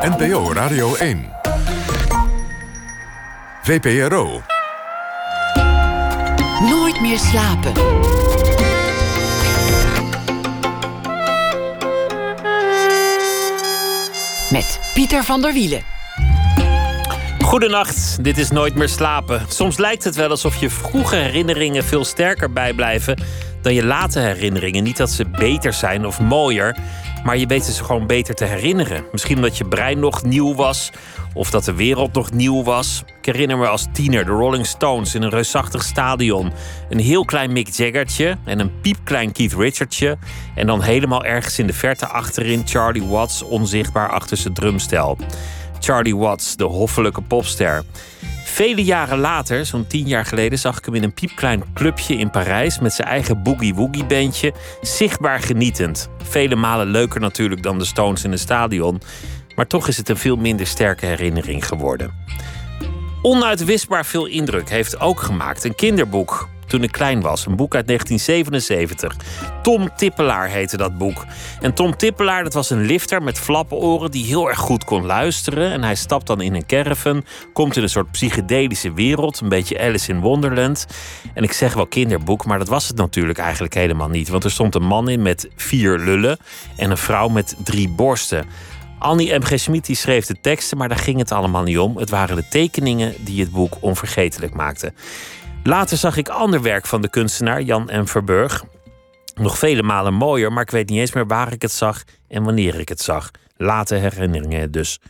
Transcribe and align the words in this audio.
NPO 0.00 0.52
Radio 0.52 0.94
1. 0.94 1.30
VPRO. 3.62 4.42
Nooit 6.60 7.00
meer 7.00 7.18
slapen. 7.18 7.72
Met 14.50 14.80
Pieter 14.94 15.24
van 15.24 15.40
der 15.40 15.52
Wielen. 15.52 15.82
Goedenacht, 17.38 18.24
dit 18.24 18.38
is 18.38 18.50
Nooit 18.50 18.74
meer 18.74 18.88
slapen. 18.88 19.42
Soms 19.48 19.78
lijkt 19.78 20.04
het 20.04 20.14
wel 20.14 20.30
alsof 20.30 20.56
je 20.56 20.70
vroege 20.70 21.16
herinneringen 21.16 21.84
veel 21.84 22.04
sterker 22.04 22.52
bijblijven 22.52 23.18
dan 23.62 23.74
je 23.74 23.84
late 23.84 24.20
herinneringen. 24.20 24.82
Niet 24.82 24.96
dat 24.96 25.10
ze 25.10 25.24
beter 25.24 25.72
zijn 25.72 26.06
of 26.06 26.20
mooier, 26.20 26.76
maar 27.24 27.36
je 27.36 27.46
weet 27.46 27.64
ze 27.64 27.84
gewoon 27.84 28.06
beter 28.06 28.34
te 28.34 28.44
herinneren. 28.44 29.04
Misschien 29.12 29.36
omdat 29.36 29.58
je 29.58 29.64
brein 29.64 29.98
nog 29.98 30.22
nieuw 30.22 30.54
was 30.54 30.90
of 31.34 31.50
dat 31.50 31.64
de 31.64 31.74
wereld 31.74 32.12
nog 32.12 32.32
nieuw 32.32 32.62
was. 32.62 33.02
Ik 33.18 33.26
herinner 33.26 33.58
me 33.58 33.66
als 33.66 33.86
tiener 33.92 34.24
de 34.24 34.30
Rolling 34.30 34.66
Stones 34.66 35.14
in 35.14 35.22
een 35.22 35.30
reusachtig 35.30 35.82
stadion. 35.82 36.52
Een 36.88 36.98
heel 36.98 37.24
klein 37.24 37.52
Mick 37.52 37.68
Jaggertje 37.68 38.36
en 38.44 38.58
een 38.58 38.80
piepklein 38.80 39.32
Keith 39.32 39.52
Richardje. 39.52 40.18
En 40.54 40.66
dan 40.66 40.82
helemaal 40.82 41.24
ergens 41.24 41.58
in 41.58 41.66
de 41.66 41.72
verte 41.72 42.06
achterin 42.06 42.62
Charlie 42.64 43.04
Watts 43.06 43.42
onzichtbaar 43.42 44.08
achter 44.08 44.36
zijn 44.36 44.54
drumstel. 44.54 45.18
Charlie 45.80 46.16
Watts, 46.16 46.56
de 46.56 46.64
hoffelijke 46.64 47.22
popster. 47.22 47.84
Vele 48.52 48.84
jaren 48.84 49.18
later, 49.18 49.66
zo'n 49.66 49.86
tien 49.86 50.06
jaar 50.06 50.24
geleden, 50.24 50.58
zag 50.58 50.78
ik 50.78 50.84
hem 50.84 50.94
in 50.94 51.02
een 51.02 51.14
piepklein 51.14 51.64
clubje 51.74 52.16
in 52.16 52.30
Parijs 52.30 52.78
met 52.78 52.92
zijn 52.92 53.08
eigen 53.08 53.42
boogie-woogie 53.42 54.04
bandje, 54.04 54.52
zichtbaar 54.80 55.40
genietend. 55.40 56.08
Vele 56.22 56.54
malen 56.54 56.86
leuker 56.86 57.20
natuurlijk 57.20 57.62
dan 57.62 57.78
de 57.78 57.84
Stones 57.84 58.24
in 58.24 58.32
een 58.32 58.38
stadion, 58.38 59.00
maar 59.54 59.66
toch 59.66 59.88
is 59.88 59.96
het 59.96 60.08
een 60.08 60.16
veel 60.16 60.36
minder 60.36 60.66
sterke 60.66 61.06
herinnering 61.06 61.66
geworden. 61.66 62.14
Onuitwisbaar 63.22 64.06
veel 64.06 64.26
indruk 64.26 64.70
heeft 64.70 65.00
ook 65.00 65.20
gemaakt 65.20 65.64
een 65.64 65.74
kinderboek 65.74 66.48
toen 66.72 66.82
ik 66.82 66.92
klein 66.92 67.20
was. 67.20 67.46
Een 67.46 67.56
boek 67.56 67.74
uit 67.74 67.86
1977. 67.86 69.16
Tom 69.62 69.88
Tippelaar 69.96 70.48
heette 70.48 70.76
dat 70.76 70.98
boek. 70.98 71.24
En 71.60 71.74
Tom 71.74 71.96
Tippelaar, 71.96 72.42
dat 72.42 72.54
was 72.54 72.70
een 72.70 72.84
lifter 72.84 73.22
met 73.22 73.38
flappenoren 73.38 74.10
die 74.10 74.24
heel 74.24 74.48
erg 74.48 74.58
goed 74.58 74.84
kon 74.84 75.06
luisteren. 75.06 75.72
En 75.72 75.82
hij 75.82 75.94
stapt 75.94 76.26
dan 76.26 76.40
in 76.40 76.54
een 76.54 76.66
caravan, 76.66 77.24
komt 77.52 77.76
in 77.76 77.82
een 77.82 77.88
soort 77.88 78.10
psychedelische 78.10 78.92
wereld, 78.92 79.40
een 79.40 79.48
beetje 79.48 79.80
Alice 79.80 80.10
in 80.10 80.20
Wonderland. 80.20 80.86
En 81.34 81.42
ik 81.42 81.52
zeg 81.52 81.74
wel 81.74 81.86
kinderboek, 81.86 82.44
maar 82.44 82.58
dat 82.58 82.68
was 82.68 82.88
het 82.88 82.96
natuurlijk 82.96 83.38
eigenlijk 83.38 83.74
helemaal 83.74 84.08
niet. 84.08 84.28
Want 84.28 84.44
er 84.44 84.50
stond 84.50 84.74
een 84.74 84.86
man 84.86 85.08
in 85.08 85.22
met 85.22 85.48
vier 85.56 85.98
lullen 85.98 86.38
en 86.76 86.90
een 86.90 86.96
vrouw 86.96 87.28
met 87.28 87.56
drie 87.64 87.88
borsten. 87.88 88.46
Annie 88.98 89.38
M. 89.38 89.42
G. 89.42 89.58
Schmid 89.58 89.86
die 89.86 89.96
schreef 89.96 90.26
de 90.26 90.36
teksten, 90.40 90.78
maar 90.78 90.88
daar 90.88 90.98
ging 90.98 91.18
het 91.18 91.32
allemaal 91.32 91.62
niet 91.62 91.78
om. 91.78 91.96
Het 91.96 92.10
waren 92.10 92.36
de 92.36 92.48
tekeningen 92.48 93.14
die 93.24 93.40
het 93.40 93.50
boek 93.50 93.76
onvergetelijk 93.80 94.54
maakten. 94.54 94.94
Later 95.64 95.96
zag 95.96 96.16
ik 96.16 96.28
ander 96.28 96.62
werk 96.62 96.86
van 96.86 97.02
de 97.02 97.10
kunstenaar 97.10 97.62
Jan 97.62 97.90
M. 97.92 98.06
Verburg. 98.06 98.64
Nog 99.34 99.58
vele 99.58 99.82
malen 99.82 100.14
mooier, 100.14 100.52
maar 100.52 100.62
ik 100.62 100.70
weet 100.70 100.88
niet 100.88 100.98
eens 100.98 101.12
meer 101.12 101.26
waar 101.26 101.52
ik 101.52 101.62
het 101.62 101.72
zag 101.72 102.02
en 102.28 102.42
wanneer 102.42 102.80
ik 102.80 102.88
het 102.88 103.00
zag. 103.00 103.30
Late 103.56 103.94
herinneringen 103.94 104.70
dus. 104.70 105.00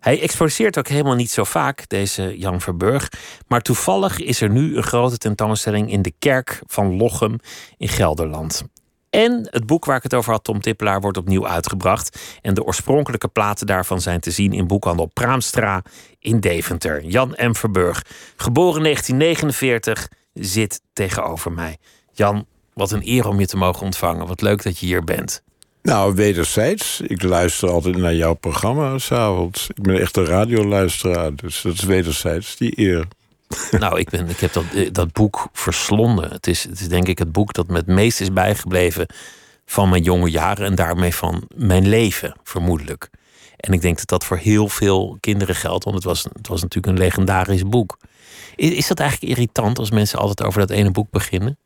Hij 0.00 0.20
exposeert 0.20 0.78
ook 0.78 0.88
helemaal 0.88 1.14
niet 1.14 1.30
zo 1.30 1.44
vaak, 1.44 1.88
deze 1.88 2.38
Jan 2.38 2.60
Verburg. 2.60 3.12
Maar 3.48 3.60
toevallig 3.60 4.18
is 4.18 4.40
er 4.40 4.50
nu 4.50 4.76
een 4.76 4.82
grote 4.82 5.18
tentoonstelling 5.18 5.90
in 5.90 6.02
de 6.02 6.12
kerk 6.18 6.62
van 6.66 6.96
Lochem 6.96 7.38
in 7.76 7.88
Gelderland. 7.88 8.64
En 9.12 9.48
het 9.50 9.66
boek 9.66 9.84
waar 9.84 9.96
ik 9.96 10.02
het 10.02 10.14
over 10.14 10.32
had, 10.32 10.44
Tom 10.44 10.60
Tippelaar, 10.60 11.00
wordt 11.00 11.16
opnieuw 11.16 11.46
uitgebracht. 11.46 12.38
En 12.42 12.54
de 12.54 12.64
oorspronkelijke 12.64 13.28
platen 13.28 13.66
daarvan 13.66 14.00
zijn 14.00 14.20
te 14.20 14.30
zien 14.30 14.52
in 14.52 14.66
boekhandel 14.66 15.06
Praamstra 15.06 15.82
in 16.18 16.40
Deventer. 16.40 17.04
Jan 17.04 17.34
M. 17.36 17.54
Verburg, 17.54 18.04
geboren 18.36 18.82
1949, 18.82 20.08
zit 20.34 20.80
tegenover 20.92 21.52
mij. 21.52 21.76
Jan, 22.12 22.46
wat 22.74 22.90
een 22.90 23.08
eer 23.08 23.28
om 23.28 23.40
je 23.40 23.46
te 23.46 23.56
mogen 23.56 23.82
ontvangen. 23.82 24.26
Wat 24.26 24.40
leuk 24.40 24.62
dat 24.62 24.78
je 24.78 24.86
hier 24.86 25.04
bent. 25.04 25.42
Nou, 25.82 26.14
wederzijds. 26.14 27.00
Ik 27.00 27.22
luister 27.22 27.70
altijd 27.70 27.96
naar 27.96 28.14
jouw 28.14 28.34
programma 28.34 28.98
s'avonds. 28.98 29.68
Ik 29.68 29.82
ben 29.82 30.00
echt 30.00 30.16
een 30.16 30.26
radioluisteraar, 30.26 31.34
dus 31.34 31.62
dat 31.62 31.72
is 31.72 31.82
wederzijds 31.82 32.56
die 32.56 32.78
eer. 32.78 33.06
Nou, 33.78 33.98
ik, 33.98 34.10
ben, 34.10 34.28
ik 34.28 34.40
heb 34.40 34.52
dat, 34.52 34.64
eh, 34.74 34.88
dat 34.92 35.12
boek 35.12 35.48
verslonden. 35.52 36.30
Het 36.30 36.46
is, 36.46 36.62
het 36.62 36.80
is 36.80 36.88
denk 36.88 37.08
ik 37.08 37.18
het 37.18 37.32
boek 37.32 37.52
dat 37.52 37.66
me 37.66 37.76
het 37.76 37.86
meest 37.86 38.20
is 38.20 38.32
bijgebleven 38.32 39.06
van 39.66 39.88
mijn 39.88 40.02
jonge 40.02 40.30
jaren 40.30 40.66
en 40.66 40.74
daarmee 40.74 41.14
van 41.14 41.48
mijn 41.56 41.88
leven, 41.88 42.36
vermoedelijk. 42.42 43.10
En 43.56 43.72
ik 43.72 43.80
denk 43.80 43.96
dat 43.96 44.08
dat 44.08 44.24
voor 44.24 44.36
heel 44.36 44.68
veel 44.68 45.16
kinderen 45.20 45.54
geldt, 45.54 45.84
want 45.84 45.96
het 45.96 46.04
was, 46.04 46.22
het 46.32 46.48
was 46.48 46.62
natuurlijk 46.62 46.92
een 46.92 47.02
legendarisch 47.02 47.62
boek. 47.62 47.96
Is, 48.56 48.70
is 48.70 48.86
dat 48.86 49.00
eigenlijk 49.00 49.32
irritant 49.32 49.78
als 49.78 49.90
mensen 49.90 50.18
altijd 50.18 50.48
over 50.48 50.60
dat 50.60 50.70
ene 50.70 50.90
boek 50.90 51.10
beginnen? 51.10 51.58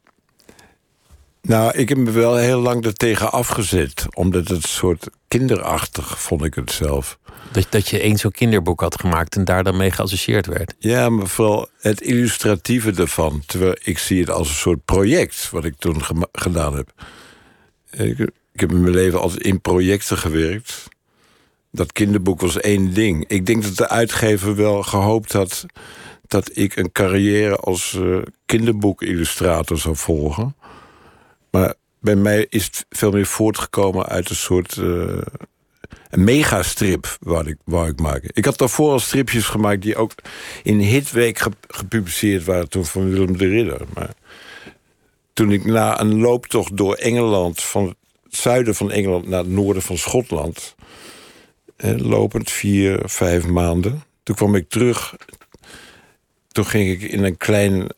Nou, 1.46 1.72
ik 1.78 1.88
heb 1.88 1.98
me 1.98 2.10
wel 2.10 2.36
heel 2.36 2.60
lang 2.60 2.84
ertegen 2.84 3.32
afgezet. 3.32 4.06
Omdat 4.14 4.48
het 4.48 4.66
soort 4.66 5.06
kinderachtig 5.28 6.20
vond 6.20 6.44
ik 6.44 6.54
het 6.54 6.72
zelf. 6.72 7.18
Dat, 7.52 7.66
dat 7.70 7.88
je 7.88 8.00
één 8.00 8.16
zo'n 8.16 8.30
kinderboek 8.30 8.80
had 8.80 9.00
gemaakt 9.00 9.36
en 9.36 9.44
daar 9.44 9.64
dan 9.64 9.76
mee 9.76 9.90
geassocieerd 9.90 10.46
werd. 10.46 10.74
Ja, 10.78 11.08
maar 11.08 11.26
vooral 11.26 11.68
het 11.78 12.00
illustratieve 12.00 12.92
ervan. 12.92 13.42
Terwijl 13.46 13.76
ik 13.82 13.98
zie 13.98 14.20
het 14.20 14.30
als 14.30 14.48
een 14.48 14.54
soort 14.54 14.84
project 14.84 15.50
wat 15.50 15.64
ik 15.64 15.74
toen 15.78 16.02
gedaan 16.32 16.76
heb. 16.76 16.92
Ik, 17.90 18.18
ik 18.52 18.60
heb 18.60 18.70
in 18.70 18.80
mijn 18.80 18.94
leven 18.94 19.20
altijd 19.20 19.42
in 19.42 19.60
projecten 19.60 20.18
gewerkt. 20.18 20.88
Dat 21.70 21.92
kinderboek 21.92 22.40
was 22.40 22.60
één 22.60 22.94
ding. 22.94 23.24
Ik 23.28 23.46
denk 23.46 23.62
dat 23.62 23.76
de 23.76 23.88
uitgever 23.88 24.56
wel 24.56 24.82
gehoopt 24.82 25.32
had 25.32 25.66
dat 26.26 26.50
ik 26.52 26.76
een 26.76 26.92
carrière 26.92 27.56
als 27.56 27.92
uh, 27.92 28.18
kinderboekillustrator 28.46 29.78
zou 29.78 29.96
volgen. 29.96 30.54
Maar 31.56 31.74
bij 32.00 32.16
mij 32.16 32.46
is 32.48 32.64
het 32.64 32.86
veel 32.90 33.10
meer 33.10 33.26
voortgekomen 33.26 34.06
uit 34.06 34.30
een 34.30 34.36
soort 34.36 34.76
uh, 34.76 35.20
een 36.10 36.24
megastrip 36.24 37.16
waar 37.20 37.46
ik, 37.46 37.56
waar 37.64 37.88
ik 37.88 38.00
maak. 38.00 38.22
Ik 38.22 38.44
had 38.44 38.58
daarvoor 38.58 38.92
al 38.92 38.98
stripjes 38.98 39.44
gemaakt 39.44 39.82
die 39.82 39.96
ook 39.96 40.12
in 40.62 40.78
Hitweek 40.78 41.42
gepubliceerd 41.68 42.44
waren 42.44 42.68
toen 42.68 42.84
van 42.84 43.10
Willem 43.10 43.36
de 43.36 43.48
Ridder. 43.48 43.80
Maar 43.94 44.14
toen 45.32 45.52
ik 45.52 45.64
na 45.64 46.00
een 46.00 46.18
looptocht 46.18 46.76
door 46.76 46.94
Engeland, 46.94 47.62
van 47.62 47.86
het 47.86 47.96
zuiden 48.36 48.74
van 48.74 48.90
Engeland 48.90 49.28
naar 49.28 49.38
het 49.38 49.48
noorden 49.48 49.82
van 49.82 49.98
Schotland, 49.98 50.74
lopend 51.96 52.50
vier, 52.50 53.00
vijf 53.04 53.46
maanden, 53.46 54.02
toen 54.22 54.36
kwam 54.36 54.54
ik 54.54 54.68
terug. 54.68 55.16
Toen 56.48 56.66
ging 56.66 56.90
ik 56.90 57.10
in 57.10 57.24
een 57.24 57.36
klein 57.36 57.88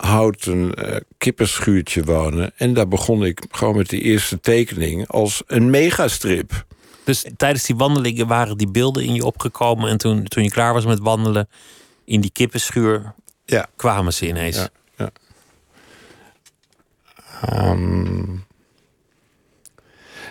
houten 0.00 0.88
uh, 0.88 0.96
kippenschuurtje 1.18 2.04
wonen. 2.04 2.52
En 2.56 2.74
daar 2.74 2.88
begon 2.88 3.24
ik 3.24 3.44
gewoon 3.50 3.76
met 3.76 3.88
de 3.88 4.00
eerste 4.00 4.40
tekening 4.40 5.08
als 5.08 5.42
een 5.46 5.70
megastrip. 5.70 6.64
Dus 7.04 7.24
tijdens 7.36 7.66
die 7.66 7.76
wandelingen 7.76 8.26
waren 8.26 8.58
die 8.58 8.70
beelden 8.70 9.04
in 9.04 9.14
je 9.14 9.24
opgekomen. 9.24 9.90
En 9.90 9.98
toen, 9.98 10.24
toen 10.24 10.42
je 10.42 10.50
klaar 10.50 10.72
was 10.72 10.84
met 10.84 10.98
wandelen 10.98 11.48
in 12.04 12.20
die 12.20 12.30
kippenschuur, 12.32 13.14
ja. 13.44 13.66
kwamen 13.76 14.12
ze 14.12 14.28
ineens. 14.28 14.56
Ja, 14.56 14.68
ja. 14.96 15.10
Ehm, 17.42 18.36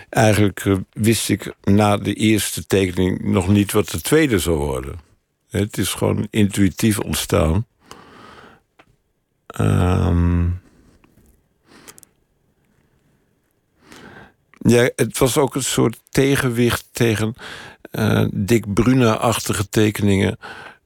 eigenlijk 0.08 0.64
eh, 0.64 0.76
wist 0.92 1.28
ik 1.28 1.54
na 1.62 1.96
de 1.96 2.14
eerste 2.14 2.66
tekening 2.66 3.24
nog 3.24 3.48
niet 3.48 3.72
wat 3.72 3.88
de 3.88 4.00
tweede 4.00 4.38
zou 4.38 4.56
worden. 4.56 5.00
Het 5.50 5.78
is 5.78 5.94
gewoon 5.94 6.26
intuïtief 6.30 6.98
ontstaan. 6.98 7.66
Um, 9.58 10.60
ja, 14.58 14.90
het 14.96 15.18
was 15.18 15.36
ook 15.36 15.54
een 15.54 15.62
soort 15.64 16.00
tegenwicht 16.10 16.88
tegen 16.92 17.34
uh, 17.92 18.26
Dick 18.32 18.74
Bruna-achtige 18.74 19.68
tekeningen. 19.68 20.38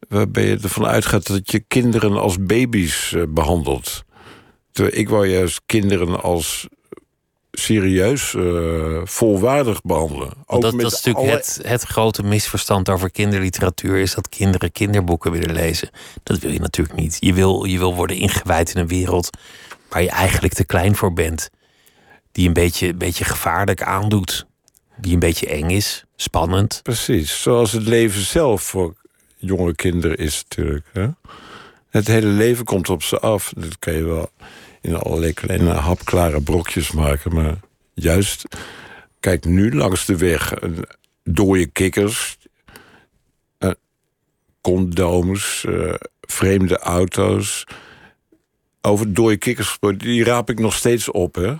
Waarbij 0.08 0.46
je 0.46 0.58
ervan 0.62 0.86
uitgaat 0.86 1.26
dat 1.26 1.50
je 1.50 1.60
kinderen 1.60 2.20
als 2.20 2.44
baby's 2.44 3.12
uh, 3.12 3.22
behandelt. 3.28 4.04
Terwijl 4.72 4.96
ik 4.96 5.08
wou 5.08 5.28
juist 5.28 5.60
kinderen 5.66 6.22
als 6.22 6.68
serieus, 7.58 8.32
uh, 8.32 9.00
volwaardig 9.04 9.82
behandelen. 9.82 10.32
Ook 10.46 10.62
dat, 10.62 10.72
dat, 10.72 10.92
is 10.92 11.02
natuurlijk 11.02 11.34
het, 11.34 11.60
het 11.62 11.82
grote 11.82 12.22
misverstand 12.22 12.88
over 12.88 13.10
kinderliteratuur... 13.10 13.96
is 13.96 14.14
dat 14.14 14.28
kinderen 14.28 14.72
kinderboeken 14.72 15.32
willen 15.32 15.54
lezen. 15.54 15.90
Dat 16.22 16.38
wil 16.38 16.50
je 16.50 16.60
natuurlijk 16.60 16.98
niet. 16.98 17.16
Je 17.20 17.34
wil, 17.34 17.64
je 17.64 17.78
wil 17.78 17.94
worden 17.94 18.16
ingewijd 18.16 18.74
in 18.74 18.80
een 18.80 18.88
wereld... 18.88 19.30
waar 19.88 20.02
je 20.02 20.10
eigenlijk 20.10 20.54
te 20.54 20.64
klein 20.64 20.96
voor 20.96 21.12
bent. 21.12 21.50
Die 22.32 22.46
een 22.46 22.54
beetje, 22.54 22.88
een 22.88 22.98
beetje 22.98 23.24
gevaarlijk 23.24 23.82
aandoet. 23.82 24.46
Die 24.96 25.12
een 25.12 25.18
beetje 25.18 25.46
eng 25.46 25.70
is, 25.70 26.04
spannend. 26.16 26.80
Precies, 26.82 27.42
zoals 27.42 27.72
het 27.72 27.86
leven 27.86 28.20
zelf 28.20 28.62
voor 28.62 28.94
jonge 29.36 29.74
kinderen 29.74 30.16
is 30.16 30.44
natuurlijk. 30.48 30.86
Hè? 30.92 31.08
Het 31.90 32.06
hele 32.06 32.26
leven 32.26 32.64
komt 32.64 32.88
op 32.88 33.02
ze 33.02 33.18
af. 33.18 33.52
Dat 33.56 33.78
kan 33.78 33.92
je 33.92 34.04
wel 34.04 34.30
in 34.84 34.96
allerlei 34.96 35.32
kleine 35.32 35.72
hapklare 35.72 36.40
brokjes 36.42 36.90
maken. 36.92 37.34
Maar 37.34 37.54
juist, 37.94 38.44
kijk 39.20 39.44
nu 39.44 39.74
langs 39.74 40.04
de 40.06 40.16
weg. 40.16 40.60
Een, 40.62 40.84
dode 41.22 41.66
kikkers, 41.66 42.38
uh, 43.58 43.70
condooms, 44.60 45.64
uh, 45.68 45.94
vreemde 46.20 46.78
auto's. 46.78 47.64
Over 48.80 49.12
dode 49.14 49.36
kikkers 49.36 49.68
gesproken, 49.68 49.98
die 49.98 50.24
raap 50.24 50.50
ik 50.50 50.58
nog 50.58 50.74
steeds 50.74 51.10
op, 51.10 51.34
hè? 51.34 51.54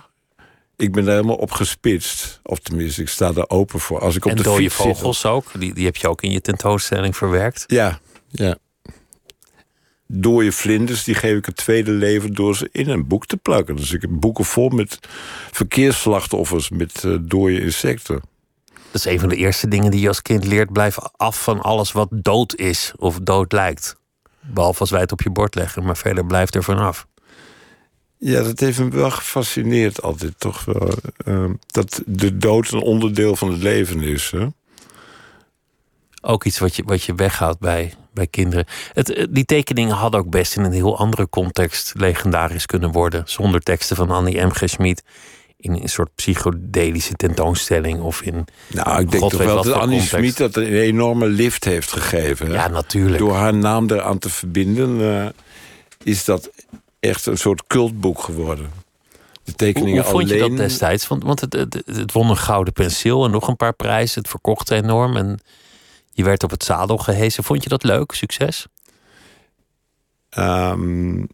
Ik 0.77 0.91
ben 0.91 1.05
daar 1.05 1.15
helemaal 1.15 1.35
op 1.35 1.51
gespitst. 1.51 2.39
Of 2.43 2.59
tenminste, 2.59 3.01
ik 3.01 3.09
sta 3.09 3.31
daar 3.31 3.49
open 3.49 3.79
voor. 3.79 3.99
Als 3.99 4.15
ik 4.15 4.25
op 4.25 4.31
en 4.31 4.37
de 4.37 4.43
dode 4.43 4.61
fiets 4.61 4.75
zit- 4.75 4.85
vogels 4.85 5.25
ook, 5.25 5.59
die, 5.59 5.73
die 5.73 5.85
heb 5.85 5.95
je 5.95 6.09
ook 6.09 6.21
in 6.21 6.31
je 6.31 6.41
tentoonstelling 6.41 7.15
verwerkt. 7.17 7.63
Ja, 7.67 7.99
ja. 8.29 8.57
Dode 10.07 10.51
vlinders, 10.51 11.03
die 11.03 11.15
geef 11.15 11.37
ik 11.37 11.45
het 11.45 11.55
tweede 11.55 11.91
leven 11.91 12.33
door 12.33 12.55
ze 12.55 12.69
in 12.71 12.89
een 12.89 13.07
boek 13.07 13.25
te 13.25 13.37
plakken. 13.37 13.75
Dus 13.75 13.91
ik 13.91 14.01
heb 14.01 14.09
boeken 14.13 14.45
vol 14.45 14.69
met 14.69 14.99
verkeersslachtoffers, 15.51 16.69
met 16.69 17.03
uh, 17.03 17.17
dode 17.21 17.61
insecten. 17.61 18.21
Dat 18.65 19.05
is 19.05 19.05
een 19.05 19.19
van 19.19 19.29
de 19.29 19.35
eerste 19.35 19.67
dingen 19.67 19.91
die 19.91 19.99
je 19.99 20.07
als 20.07 20.21
kind 20.21 20.45
leert. 20.45 20.73
Blijf 20.73 20.97
af 21.15 21.43
van 21.43 21.61
alles 21.61 21.91
wat 21.91 22.07
dood 22.11 22.55
is 22.55 22.93
of 22.97 23.19
dood 23.19 23.51
lijkt. 23.51 23.95
Behalve 24.41 24.79
als 24.79 24.89
wij 24.89 24.99
het 24.99 25.11
op 25.11 25.21
je 25.21 25.29
bord 25.29 25.55
leggen, 25.55 25.83
maar 25.83 25.97
verder 25.97 26.25
blijft 26.25 26.55
er 26.55 26.63
vanaf. 26.63 27.07
Ja, 28.17 28.43
dat 28.43 28.59
heeft 28.59 28.79
me 28.79 28.89
wel 28.89 29.11
gefascineerd 29.11 30.01
altijd, 30.01 30.39
toch 30.39 30.65
wel. 30.65 30.89
Uh, 31.25 31.49
dat 31.67 32.01
de 32.05 32.37
dood 32.37 32.71
een 32.71 32.81
onderdeel 32.81 33.35
van 33.35 33.51
het 33.51 33.61
leven 33.61 34.01
is. 34.01 34.31
Hè? 34.31 34.47
Ook 36.21 36.43
iets 36.45 36.59
wat 36.59 36.75
je, 36.75 36.83
wat 36.83 37.03
je 37.03 37.15
weghoudt 37.15 37.59
bij, 37.59 37.93
bij 38.15 38.27
kinderen. 38.27 38.65
Het, 38.93 39.27
die 39.29 39.45
tekeningen 39.45 39.95
hadden 39.95 40.19
ook 40.19 40.29
best 40.29 40.55
in 40.55 40.63
een 40.63 40.71
heel 40.71 40.97
andere 40.97 41.29
context 41.29 41.93
legendarisch 41.97 42.65
kunnen 42.65 42.91
worden. 42.91 43.23
Zonder 43.25 43.61
teksten 43.61 43.95
van 43.95 44.09
Annie 44.09 44.45
M. 44.45 44.49
G. 44.49 44.61
Schmid. 44.65 45.03
In 45.57 45.73
een 45.73 45.89
soort 45.89 46.15
psychodelische 46.15 47.13
tentoonstelling 47.13 48.01
of 48.01 48.21
in. 48.21 48.45
Nou, 48.67 48.99
ik 48.99 49.11
denk 49.11 49.23
God 49.23 49.31
toch 49.31 49.43
wel 49.43 49.63
dat 49.63 49.73
Annie. 49.73 50.01
Schmid 50.01 50.37
dat 50.37 50.55
een 50.55 50.65
enorme 50.65 51.27
lift 51.27 51.63
heeft 51.63 51.91
gegeven. 51.91 52.51
Ja, 52.51 52.67
natuurlijk. 52.67 53.17
Door 53.17 53.35
haar 53.35 53.53
naam 53.53 53.89
eraan 53.89 54.17
te 54.17 54.29
verbinden, 54.29 54.99
uh, 54.99 55.25
is 56.03 56.25
dat 56.25 56.49
echt 56.99 57.25
een 57.25 57.37
soort 57.37 57.67
cultboek 57.67 58.19
geworden. 58.19 58.65
De 58.65 59.51
Hoe, 59.51 59.55
tekeningen 59.55 60.01
hoe 60.01 60.11
vond 60.11 60.29
je 60.29 60.35
alleen... 60.35 60.49
dat 60.49 60.57
destijds? 60.57 61.07
Want, 61.07 61.23
want 61.23 61.41
het, 61.41 61.53
het, 61.53 61.81
het 61.85 62.11
won 62.11 62.29
een 62.29 62.37
gouden 62.37 62.73
penseel 62.73 63.25
en 63.25 63.31
nog 63.31 63.47
een 63.47 63.55
paar 63.55 63.73
prijzen. 63.73 64.21
Het 64.21 64.29
verkocht 64.29 64.71
enorm 64.71 65.17
en 65.17 65.39
je 66.15 66.23
werd 66.23 66.43
op 66.43 66.49
het 66.49 66.63
zadel 66.63 66.97
gehezen. 66.97 67.43
Vond 67.43 67.63
je 67.63 67.69
dat 67.69 67.83
leuk? 67.83 68.11
Succes? 68.11 68.65
Um, 70.37 71.27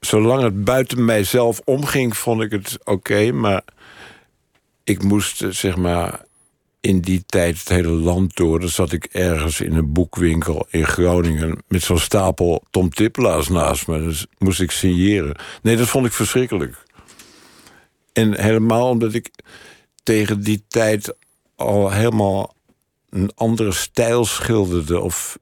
zolang 0.00 0.42
het 0.42 0.64
buiten 0.64 1.04
mijzelf 1.04 1.60
omging, 1.64 2.16
vond 2.16 2.42
ik 2.42 2.50
het 2.50 2.78
oké. 2.84 3.32
Maar 3.32 3.62
ik 4.84 5.02
moest, 5.02 5.44
zeg 5.48 5.76
maar, 5.76 6.24
in 6.80 7.00
die 7.00 7.22
tijd 7.26 7.58
het 7.58 7.68
hele 7.68 7.88
land 7.88 8.36
door. 8.36 8.60
Dan 8.60 8.68
zat 8.68 8.92
ik 8.92 9.04
ergens 9.04 9.60
in 9.60 9.74
een 9.74 9.92
boekwinkel 9.92 10.66
in 10.70 10.86
Groningen... 10.86 11.62
met 11.68 11.82
zo'n 11.82 11.98
stapel 11.98 12.62
Tom 12.70 12.90
Tippelaars 12.90 13.48
naast 13.48 13.86
me. 13.86 13.98
Dus 14.02 14.26
moest 14.38 14.60
ik 14.60 14.70
signeren. 14.70 15.36
Nee, 15.62 15.76
dat 15.76 15.88
vond 15.88 16.06
ik 16.06 16.12
verschrikkelijk. 16.12 16.82
En 18.12 18.40
helemaal 18.40 18.88
omdat 18.88 19.14
ik 19.14 19.30
tegen 20.02 20.42
die 20.42 20.64
tijd 20.68 21.14
al 21.56 21.90
helemaal 21.90 22.54
een 23.10 23.30
andere 23.34 23.72
stijl 23.72 24.24
schilderde... 24.24 25.00
of 25.00 25.38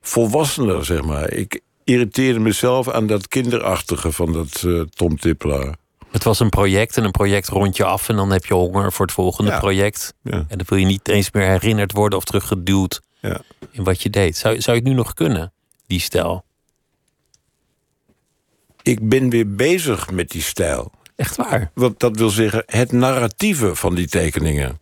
volwassener, 0.00 0.84
zeg 0.84 1.02
maar. 1.04 1.32
Ik 1.32 1.60
irriteerde 1.84 2.38
mezelf 2.38 2.88
aan 2.88 3.06
dat 3.06 3.28
kinderachtige 3.28 4.12
van 4.12 4.32
dat 4.32 4.62
uh, 4.66 4.80
Tom 4.82 5.16
Tippelaar. 5.18 5.74
Het 6.10 6.24
was 6.24 6.40
een 6.40 6.48
project 6.48 6.96
en 6.96 7.04
een 7.04 7.10
project 7.10 7.48
rond 7.48 7.76
je 7.76 7.84
af... 7.84 8.08
en 8.08 8.16
dan 8.16 8.30
heb 8.30 8.44
je 8.44 8.54
honger 8.54 8.92
voor 8.92 9.04
het 9.06 9.14
volgende 9.14 9.50
Ja. 9.50 9.58
project. 9.58 10.14
Ja. 10.22 10.32
En 10.32 10.46
dan 10.48 10.66
wil 10.68 10.78
je 10.78 10.86
niet 10.86 11.08
eens 11.08 11.30
meer 11.30 11.46
herinnerd 11.46 11.92
worden 11.92 12.18
of 12.18 12.24
teruggeduwd 12.24 13.00
Ja. 13.20 13.40
in 13.70 13.84
wat 13.84 14.02
je 14.02 14.10
deed. 14.10 14.36
Zou, 14.36 14.60
zou 14.60 14.76
je 14.76 14.82
het 14.82 14.90
nu 14.92 14.96
nog 14.96 15.12
kunnen, 15.14 15.52
die 15.86 16.00
stijl? 16.00 16.44
Ik 18.82 19.08
ben 19.08 19.30
weer 19.30 19.54
bezig 19.54 20.10
met 20.10 20.30
die 20.30 20.42
stijl. 20.42 20.90
Echt 21.16 21.36
waar? 21.36 21.70
Want 21.74 22.00
dat 22.00 22.16
wil 22.16 22.30
zeggen 22.30 22.62
het 22.66 22.92
narratieve 22.92 23.74
van 23.74 23.94
die 23.94 24.08
tekeningen. 24.08 24.78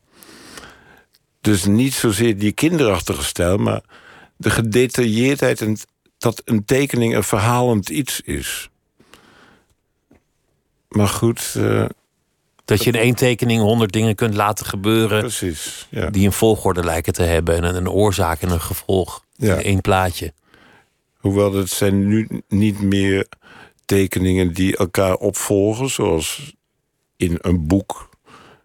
Dus 1.44 1.64
niet 1.64 1.94
zozeer 1.94 2.38
die 2.38 2.52
kinderachtige 2.52 3.24
stijl, 3.24 3.56
maar 3.56 3.82
de 4.36 4.50
gedetailleerdheid 4.50 5.60
en 5.60 5.76
dat 6.18 6.42
een 6.44 6.64
tekening 6.64 7.14
een 7.14 7.24
verhalend 7.24 7.88
iets 7.88 8.20
is. 8.20 8.68
Maar 10.88 11.08
goed, 11.08 11.54
uh, 11.56 11.84
Dat 12.64 12.84
je 12.84 12.90
in 12.90 12.98
één 13.00 13.14
tekening 13.14 13.62
honderd 13.62 13.92
dingen 13.92 14.14
kunt 14.14 14.34
laten 14.34 14.66
gebeuren... 14.66 15.20
precies. 15.20 15.86
Ja. 15.90 16.10
die 16.10 16.26
een 16.26 16.32
volgorde 16.32 16.84
lijken 16.84 17.12
te 17.12 17.22
hebben... 17.22 17.64
en 17.64 17.74
een 17.76 17.88
oorzaak 17.90 18.40
en 18.42 18.50
een 18.50 18.60
gevolg 18.60 19.24
Ja. 19.36 19.56
in 19.56 19.62
één 19.64 19.80
plaatje. 19.80 20.32
Hoewel 21.16 21.52
het 21.54 21.70
zijn 21.70 22.06
nu 22.08 22.42
niet 22.48 22.80
meer 22.80 23.26
tekeningen 23.84 24.52
die 24.52 24.76
elkaar 24.76 25.14
opvolgen, 25.14 25.90
zoals 25.90 26.54
in 27.16 27.38
een 27.40 27.66
boek 27.66 28.08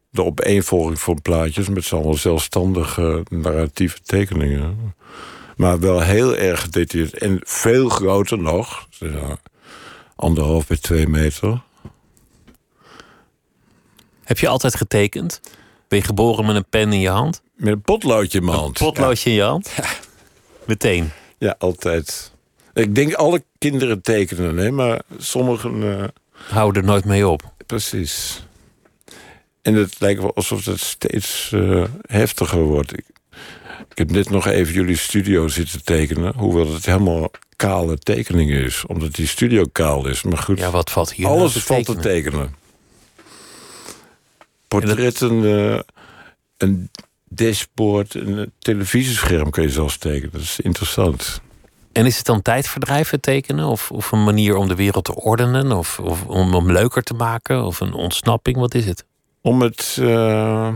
de 0.10 0.24
opeenvolging 0.24 1.00
van 1.00 1.22
plaatjes 1.22 1.70
met 1.70 1.86
z'n 1.86 1.96
allen 1.96 2.18
zelfstandige 2.18 3.24
narratieve 3.30 4.00
tekeningen. 4.02 4.96
Maar 5.56 5.80
wel 5.80 6.02
heel 6.02 6.36
erg 6.36 6.62
gedetailleerd 6.62 7.18
en 7.18 7.40
veel 7.44 7.90
groter 7.90 8.38
nog. 8.38 8.88
Ja, 8.90 9.38
anderhalf 10.16 10.68
bij 10.68 10.78
twee 10.78 11.08
meter. 11.08 11.62
Heb 14.24 14.40
je 14.40 14.48
altijd 14.48 14.76
getekend? 14.76 15.42
Ben 15.88 16.00
je 16.00 16.06
geboren 16.06 16.46
met 16.46 16.56
een 16.56 16.70
pen 16.70 16.94
in 16.94 17.00
je 17.00 17.10
hand? 17.10 17.42
Met 17.56 17.74
een 17.74 17.82
potloodje 17.82 18.40
in 18.40 18.46
mijn 18.46 18.58
hand. 18.58 18.78
Potloodje 18.78 19.30
in 19.30 19.36
je 19.36 19.42
hand? 19.42 19.74
Meteen. 20.66 21.04
Ja, 21.04 21.12
ja, 21.48 21.56
altijd. 21.58 22.32
Ik 22.74 22.96
denk 22.96 23.14
alle 23.14 23.44
kinderen 23.58 24.02
tekenen, 24.02 24.58
hè, 24.58 24.72
maar 24.72 25.02
sommigen... 25.18 25.82
Uh, 25.82 26.04
Hou 26.50 26.76
er 26.76 26.84
nooit 26.84 27.06
mee 27.06 27.28
op. 27.28 27.54
Precies. 27.66 28.44
En 29.62 29.74
het 29.74 30.00
lijkt 30.00 30.22
wel 30.22 30.36
alsof 30.36 30.66
het 30.66 30.80
steeds 30.80 31.52
uh, 31.54 31.84
heftiger 32.08 32.62
wordt. 32.62 32.98
Ik, 32.98 33.06
ik, 33.90 33.98
heb 33.98 34.12
net 34.12 34.30
nog 34.30 34.48
even 34.48 34.74
jullie 34.74 34.98
studio 34.98 35.48
zitten 35.48 35.84
tekenen. 35.84 36.34
Hoewel 36.36 36.74
het 36.74 36.86
helemaal 36.86 37.32
kale 37.56 37.98
tekening 37.98 38.52
is. 38.52 38.86
Omdat 38.86 39.16
die 39.16 39.28
studio 39.28 39.64
kaal 39.72 40.08
is. 40.08 40.22
Maar 40.22 40.38
goed, 40.38 40.60
Ja, 40.60 40.72
wat 40.72 40.92
valt 40.92 41.14
hier 41.14 41.28
alles 41.28 41.40
nou 41.40 41.52
te 41.52 41.60
valt 41.62 41.86
te 41.86 41.96
tekenen? 41.96 42.12
tekenen. 42.12 42.56
Portretten, 44.68 45.44
uh, 45.44 45.80
een 46.58 46.90
dashboard, 47.30 48.14
een 48.14 48.52
televisiescherm 48.60 49.50
kun 49.50 49.64
je 49.64 49.70
zelfs 49.70 49.98
tekenen. 49.98 50.32
Dat 50.32 50.42
is 50.42 50.60
interessant. 50.60 51.42
En 51.92 52.06
is 52.06 52.18
het 52.18 52.26
dan 52.26 52.42
tijdverdrijf 52.42 53.10
het 53.10 53.22
tekenen? 53.22 53.66
Of, 53.66 53.92
of 53.92 54.12
een 54.12 54.24
manier 54.24 54.56
om 54.56 54.68
de 54.68 54.76
wereld 54.76 55.06
te 55.06 55.16
ordenen? 55.16 55.72
Of, 55.72 56.00
of 56.00 56.26
om 56.26 56.54
hem 56.54 56.72
leuker 56.72 57.04
te 57.04 57.14
maken? 57.14 57.64
Of 57.64 57.80
een 57.80 57.94
ontsnapping? 57.94 58.58
Wat 58.58 58.74
is 58.74 58.86
het? 58.86 59.06
Om 59.42 59.62
het... 59.62 59.98
Uh, 60.00 60.74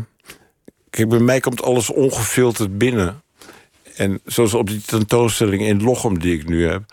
kijk, 0.89 1.09
bij 1.09 1.19
mij 1.19 1.39
komt 1.39 1.63
alles 1.63 1.89
ongefilterd 1.89 2.77
binnen. 2.77 3.21
En 3.95 4.19
zoals 4.25 4.53
op 4.53 4.67
die 4.67 4.81
tentoonstelling 4.81 5.61
in 5.61 5.83
Lochem 5.83 6.19
die 6.19 6.37
ik 6.39 6.47
nu 6.47 6.67
heb... 6.67 6.83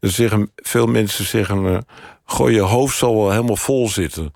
Dan 0.00 0.10
zeggen 0.10 0.50
veel 0.56 0.86
mensen 0.86 1.24
zeggen... 1.24 1.64
Uh, 1.64 1.78
goh, 2.24 2.50
je 2.50 2.60
hoofd 2.60 2.96
zal 2.96 3.16
wel 3.16 3.30
helemaal 3.30 3.56
vol 3.56 3.88
zitten. 3.88 4.32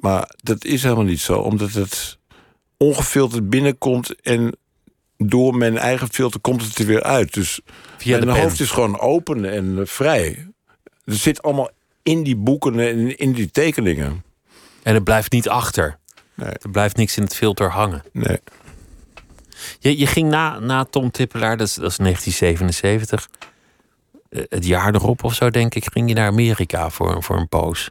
Maar 0.00 0.34
dat 0.36 0.64
is 0.64 0.82
helemaal 0.82 1.04
niet 1.04 1.20
zo. 1.20 1.38
Omdat 1.38 1.72
het 1.72 2.18
ongefilterd 2.76 3.50
binnenkomt... 3.50 4.20
en 4.20 4.56
door 5.16 5.56
mijn 5.56 5.78
eigen 5.78 6.08
filter 6.12 6.40
komt 6.40 6.62
het 6.62 6.78
er 6.78 6.86
weer 6.86 7.02
uit. 7.02 7.34
Dus 7.34 7.60
Via 7.98 8.24
mijn 8.24 8.40
hoofd 8.40 8.60
is 8.60 8.70
gewoon 8.70 9.00
open 9.00 9.52
en 9.52 9.64
uh, 9.64 9.80
vrij. 9.84 10.46
Er 11.04 11.14
zit 11.14 11.42
allemaal 11.42 11.70
in 12.02 12.22
die 12.22 12.36
boeken 12.36 12.78
en 12.78 13.18
in 13.18 13.32
die 13.32 13.50
tekeningen. 13.50 14.23
En 14.84 14.94
het 14.94 15.04
blijft 15.04 15.32
niet 15.32 15.48
achter. 15.48 15.98
Nee. 16.34 16.48
Er 16.48 16.70
blijft 16.70 16.96
niks 16.96 17.16
in 17.16 17.22
het 17.22 17.34
filter 17.34 17.70
hangen. 17.70 18.02
Nee. 18.12 18.40
Je, 19.78 19.98
je 19.98 20.06
ging 20.06 20.30
na, 20.30 20.58
na 20.58 20.84
Tom 20.84 21.10
Tippelaar, 21.10 21.56
dat 21.56 21.66
is, 21.66 21.74
dat 21.74 21.90
is 21.90 21.96
1977. 21.96 23.28
eh, 24.28 24.42
Het 24.48 24.66
jaar 24.66 24.94
erop 24.94 25.24
of 25.24 25.34
zo, 25.34 25.50
denk 25.50 25.74
ik, 25.74 25.84
ging 25.92 26.08
je 26.08 26.14
naar 26.14 26.26
Amerika 26.26 26.90
voor, 26.90 27.22
voor 27.22 27.36
een 27.36 27.48
poos. 27.48 27.90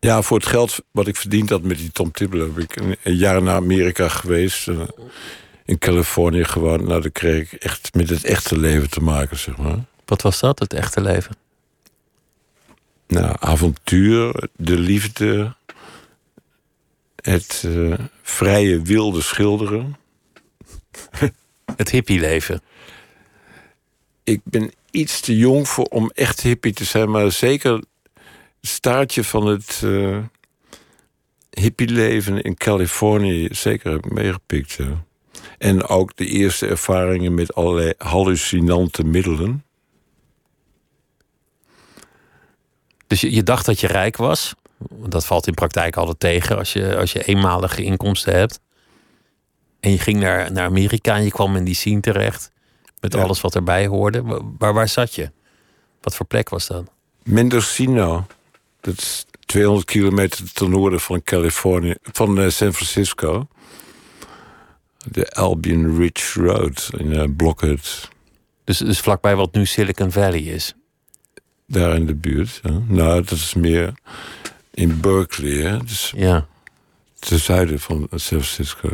Ja, 0.00 0.22
voor 0.22 0.36
het 0.36 0.46
geld 0.46 0.78
wat 0.90 1.06
ik 1.06 1.16
verdiend 1.16 1.50
had 1.50 1.62
met 1.62 1.78
die 1.78 1.90
Tom 1.90 2.12
Tippler... 2.12 2.46
heb 2.46 2.58
ik 2.58 2.76
een, 2.76 2.96
een 3.02 3.16
jaar 3.16 3.42
naar 3.42 3.54
Amerika 3.54 4.08
geweest. 4.08 4.66
Uh, 4.68 4.80
in 5.64 5.78
Californië 5.78 6.44
gewoond. 6.44 6.86
Nou, 6.86 7.00
dan 7.02 7.12
kreeg 7.12 7.52
ik 7.52 7.60
echt 7.62 7.94
met 7.94 8.08
het 8.08 8.24
echte 8.24 8.58
leven 8.58 8.90
te 8.90 9.00
maken, 9.00 9.38
zeg 9.38 9.56
maar. 9.56 9.78
Wat 10.04 10.22
was 10.22 10.40
dat, 10.40 10.58
het 10.58 10.72
echte 10.72 11.00
leven? 11.00 11.36
Nou, 13.06 13.36
avontuur, 13.38 14.48
de 14.56 14.78
liefde... 14.78 15.56
het 17.30 17.62
uh, 17.66 17.98
vrije, 18.22 18.82
wilde 18.82 19.20
schilderen. 19.20 19.96
Het 21.76 21.90
hippie-leven. 21.90 22.60
Ik 24.24 24.40
ben 24.44 24.72
iets 24.90 25.20
te 25.20 25.36
jong 25.36 25.68
voor 25.68 25.84
om 25.84 26.10
echt 26.14 26.40
hippie 26.40 26.72
te 26.72 26.84
zijn... 26.84 27.10
maar 27.10 27.32
zeker 27.32 27.72
het 27.72 27.86
staartje 28.60 29.24
van 29.24 29.46
het 29.46 29.80
uh, 29.84 30.18
hippie-leven 31.50 32.42
in 32.42 32.56
Californië... 32.56 33.48
zeker 33.50 33.90
heb 33.90 34.04
ik 34.04 34.12
meegepikt, 34.12 34.72
ja. 34.72 35.04
En 35.58 35.86
ook 35.86 36.16
de 36.16 36.26
eerste 36.26 36.66
ervaringen 36.66 37.34
met 37.34 37.54
allerlei 37.54 37.92
hallucinante 37.98 39.04
middelen. 39.04 39.64
Dus 43.06 43.20
je, 43.20 43.32
je 43.32 43.42
dacht 43.42 43.66
dat 43.66 43.80
je 43.80 43.86
rijk 43.86 44.16
was. 44.16 44.54
Dat 44.90 45.26
valt 45.26 45.46
in 45.46 45.54
praktijk 45.54 45.96
altijd 45.96 46.20
tegen 46.20 46.58
als 46.58 46.72
je, 46.72 46.96
als 46.96 47.12
je 47.12 47.24
eenmalige 47.24 47.82
inkomsten 47.82 48.34
hebt. 48.36 48.60
En 49.80 49.90
je 49.90 49.98
ging 49.98 50.20
naar, 50.20 50.52
naar 50.52 50.64
Amerika 50.64 51.16
en 51.16 51.24
je 51.24 51.30
kwam 51.30 51.56
in 51.56 51.64
die 51.64 51.74
scene 51.74 52.00
terecht. 52.00 52.50
Met 53.00 53.12
Ja. 53.12 53.22
alles 53.22 53.40
wat 53.40 53.54
erbij 53.54 53.86
hoorde. 53.86 54.22
Wa- 54.22 54.40
Waar, 54.58 54.74
waar 54.74 54.88
zat 54.88 55.14
je? 55.14 55.30
Wat 56.00 56.14
voor 56.14 56.26
plek 56.26 56.48
was 56.48 56.66
dat? 56.66 56.90
Mendocino. 57.22 58.26
Dat 58.80 58.98
is 58.98 59.24
200 59.46 59.86
kilometer 59.86 60.52
ten 60.52 60.70
noorden 60.70 61.00
van 61.00 61.22
Californië, 61.22 61.94
van 62.02 62.38
eh, 62.40 62.48
San 62.48 62.72
Francisco. 62.72 63.48
De 65.10 65.30
Albion 65.30 65.96
Ridge 65.98 66.40
Road 66.42 66.90
in 66.96 67.12
uh, 67.12 67.24
Blockhead, 67.36 68.08
Dus, 68.64 68.78
dus 68.78 69.00
vlakbij 69.00 69.36
wat 69.36 69.54
nu 69.54 69.66
Silicon 69.66 70.12
Valley 70.12 70.40
is. 70.40 70.74
daar 71.66 71.94
in 71.94 72.06
de 72.06 72.14
buurt. 72.14 72.60
ja. 72.62 72.80
Nou, 72.86 73.14
dat 73.22 73.30
is 73.30 73.54
meer 73.54 73.92
in 74.78 75.00
Berkeley, 75.00 75.62
hè? 75.70 75.78
Dus 75.78 76.12
Ja. 76.16 76.46
ten 77.18 77.38
zuiden 77.38 77.80
van 77.80 78.08
San 78.10 78.42
Francisco. 78.42 78.88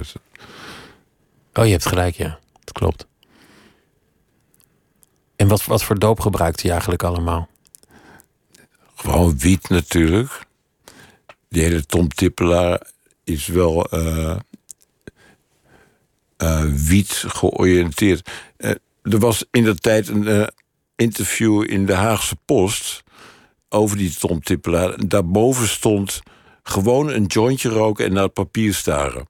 Oh, 1.52 1.64
je 1.64 1.70
hebt 1.70 1.86
gelijk, 1.86 2.14
ja. 2.14 2.38
Dat 2.64 2.72
klopt. 2.72 3.06
En 5.36 5.48
wat, 5.48 5.64
wat 5.64 5.84
voor 5.84 5.98
doop 5.98 6.20
gebruikte 6.20 6.62
je 6.66 6.70
eigenlijk 6.70 7.02
allemaal? 7.02 7.48
Gewoon 8.94 9.38
wiet 9.38 9.68
natuurlijk. 9.68 10.46
Die 11.48 11.62
hele 11.62 11.86
Tom 11.86 12.08
Tippelaar 12.08 12.86
is 13.24 13.46
wel 13.46 13.84
eh 13.84 14.36
eh, 16.36 16.64
wiet 16.64 17.24
georiënteerd. 17.26 18.30
Eh, 18.56 18.70
er 19.02 19.18
was 19.18 19.44
in 19.50 19.64
de 19.64 19.74
tijd 19.74 20.08
een 20.08 20.50
interview 20.96 21.70
in 21.70 21.86
de 21.86 21.94
Haagse 21.94 22.36
Post 22.44 23.03
over 23.74 23.96
die 23.96 24.14
Tom 24.14 24.40
Tippelaar. 24.40 24.94
En 24.94 25.08
daarboven 25.08 25.68
stond 25.68 26.22
gewoon 26.62 27.08
een 27.08 27.24
jointje 27.24 27.68
roken 27.68 28.04
en 28.04 28.12
naar 28.12 28.22
het 28.22 28.32
papier 28.32 28.74
staren. 28.74 29.28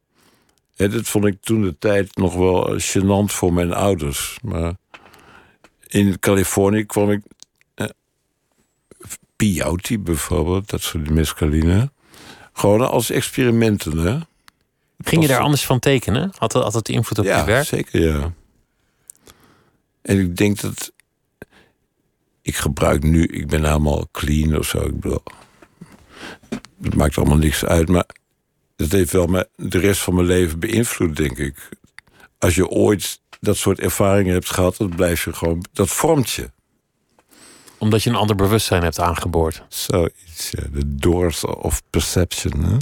Hè, 0.76 0.88
dat 0.88 1.08
vond 1.08 1.24
ik 1.24 1.36
toen 1.40 1.62
de 1.62 1.78
tijd 1.78 2.16
nog 2.16 2.34
wel 2.34 2.74
eh, 2.74 2.80
gênant 2.80 3.32
voor 3.32 3.52
mijn 3.52 3.72
ouders. 3.72 4.38
Maar 4.42 4.74
in 5.86 6.18
Californië 6.18 6.84
kwam 6.84 7.10
ik 7.10 7.22
peyote 9.36 9.98
bijvoorbeeld, 9.98 10.70
dat 10.70 10.82
soort 10.82 11.10
mescaline. 11.10 11.90
Gewoon 12.52 12.90
als 12.90 13.10
experimenten, 13.10 13.98
hè? 13.98 14.18
Ging 14.98 15.22
je 15.22 15.28
daar 15.28 15.40
anders 15.40 15.66
van 15.66 15.78
tekenen? 15.78 16.32
Had 16.38 16.52
had 16.52 16.74
het 16.74 16.88
invloed 16.88 17.18
op 17.18 17.24
je 17.24 17.30
ja, 17.30 17.44
werk? 17.44 17.66
zeker, 17.66 18.00
ja. 18.00 18.32
En 20.02 20.18
ik 20.18 20.36
denk 20.36 20.60
dat... 20.60 20.92
Ik 22.44 22.56
gebruik 22.56 23.02
nu... 23.02 23.26
Ik 23.26 23.46
ben 23.46 23.64
helemaal 23.64 24.08
clean 24.12 24.58
of 24.58 24.66
zo. 24.66 24.78
Ik 24.78 25.00
bedoel... 25.00 25.22
Het 26.82 26.94
maakt 26.94 27.18
allemaal 27.18 27.36
niks 27.36 27.64
uit, 27.64 27.88
maar... 27.88 28.06
Dat 28.76 28.90
heeft 28.90 29.12
wel 29.12 29.26
me, 29.26 29.48
de 29.56 29.78
rest 29.78 30.00
van 30.00 30.14
mijn 30.14 30.26
leven 30.26 30.58
beïnvloed, 30.58 31.16
denk 31.16 31.38
ik. 31.38 31.68
Als 32.38 32.54
je 32.54 32.68
ooit 32.68 33.20
dat 33.40 33.56
soort 33.56 33.80
ervaringen 33.80 34.32
hebt 34.32 34.50
gehad... 34.50 34.76
dan 34.76 34.94
blijf 34.94 35.24
je 35.24 35.32
gewoon... 35.32 35.64
Dat 35.72 35.88
vormt 35.88 36.30
je. 36.30 36.50
Omdat 37.78 38.02
je 38.02 38.10
een 38.10 38.16
ander 38.16 38.36
bewustzijn 38.36 38.82
hebt 38.82 39.00
aangeboord. 39.00 39.62
Zoiets, 39.68 40.50
ja. 40.50 40.62
De 40.72 40.94
doors 40.96 41.44
of 41.44 41.82
perception, 41.90 42.64
hè? 42.64 42.76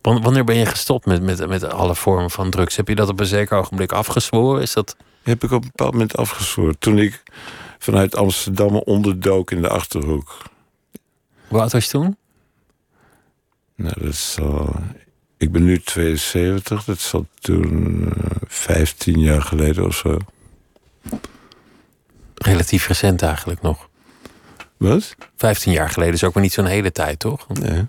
Wan- 0.00 0.22
Wanneer 0.22 0.44
ben 0.44 0.56
je 0.56 0.66
gestopt 0.66 1.06
met, 1.06 1.22
met, 1.22 1.48
met 1.48 1.64
alle 1.64 1.94
vormen 1.94 2.30
van 2.30 2.50
drugs? 2.50 2.76
Heb 2.76 2.88
je 2.88 2.94
dat 2.94 3.08
op 3.08 3.20
een 3.20 3.26
zeker 3.26 3.58
ogenblik 3.58 3.92
afgezworen? 3.92 4.62
Is 4.62 4.72
dat... 4.72 4.96
heb 5.22 5.44
ik 5.44 5.50
op 5.50 5.62
een 5.62 5.68
bepaald 5.68 5.92
moment 5.92 6.16
afgezworen. 6.16 6.78
Toen 6.78 6.98
ik 6.98 7.22
vanuit 7.78 8.16
Amsterdam 8.16 8.76
onderdook 8.76 9.50
in 9.50 9.62
de 9.62 9.68
Achterhoek. 9.68 10.42
Hoe 11.48 11.60
oud 11.60 11.72
was 11.72 11.84
je 11.84 11.90
toen? 11.90 12.16
Nou, 13.74 13.94
dat 14.00 14.12
is 14.12 14.38
al... 14.40 14.74
Ik 15.36 15.52
ben 15.52 15.64
nu 15.64 15.78
72, 15.78 16.84
dat 16.84 16.98
zal 16.98 17.26
toen 17.40 18.06
eh, 18.16 18.30
15 18.46 19.20
jaar 19.20 19.42
geleden 19.42 19.84
of 19.86 19.96
zo. 19.96 20.18
Relatief 22.34 22.86
recent 22.86 23.22
eigenlijk 23.22 23.62
nog. 23.62 23.88
Wat? 24.76 25.16
15 25.36 25.72
jaar 25.72 25.90
geleden 25.90 26.14
is 26.14 26.24
ook 26.24 26.34
maar 26.34 26.42
niet 26.42 26.52
zo'n 26.52 26.64
hele 26.64 26.92
tijd, 26.92 27.18
toch? 27.18 27.48
Nee. 27.48 27.86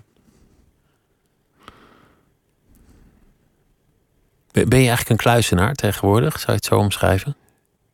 Ben 4.54 4.66
je 4.66 4.74
eigenlijk 4.74 5.08
een 5.08 5.16
kluizenaar 5.16 5.74
tegenwoordig? 5.74 6.32
Zou 6.32 6.46
je 6.46 6.52
het 6.52 6.64
zo 6.64 6.78
omschrijven? 6.78 7.36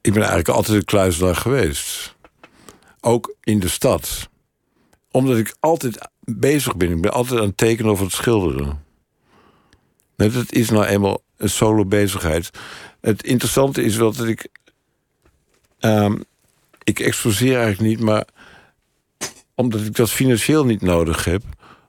Ik 0.00 0.12
ben 0.12 0.22
eigenlijk 0.22 0.48
altijd 0.48 0.76
een 0.76 0.84
kluizenaar 0.84 1.36
geweest. 1.36 2.14
Ook 3.00 3.34
in 3.42 3.60
de 3.60 3.68
stad. 3.68 4.28
Omdat 5.10 5.36
ik 5.36 5.56
altijd 5.60 5.98
bezig 6.20 6.76
ben. 6.76 6.90
Ik 6.90 7.00
ben 7.00 7.12
altijd 7.12 7.40
aan 7.40 7.46
het 7.46 7.56
tekenen 7.56 7.92
of 7.92 8.00
het 8.00 8.12
schilderen. 8.12 8.84
Nee, 10.16 10.30
dat 10.30 10.52
is 10.52 10.70
nou 10.70 10.84
eenmaal 10.84 11.22
een 11.36 11.50
solo 11.50 11.84
bezigheid. 11.84 12.50
Het 13.00 13.22
interessante 13.22 13.82
is 13.82 13.96
wel 13.96 14.12
dat 14.12 14.26
ik... 14.26 14.48
ehm, 15.78 16.20
ik 16.84 17.00
exposeer 17.00 17.58
eigenlijk 17.58 17.88
niet, 17.88 18.00
maar... 18.00 18.24
omdat 19.54 19.80
ik 19.80 19.94
dat 19.94 20.10
financieel 20.10 20.64
niet 20.64 20.82
nodig 20.82 21.24
heb... 21.24 21.42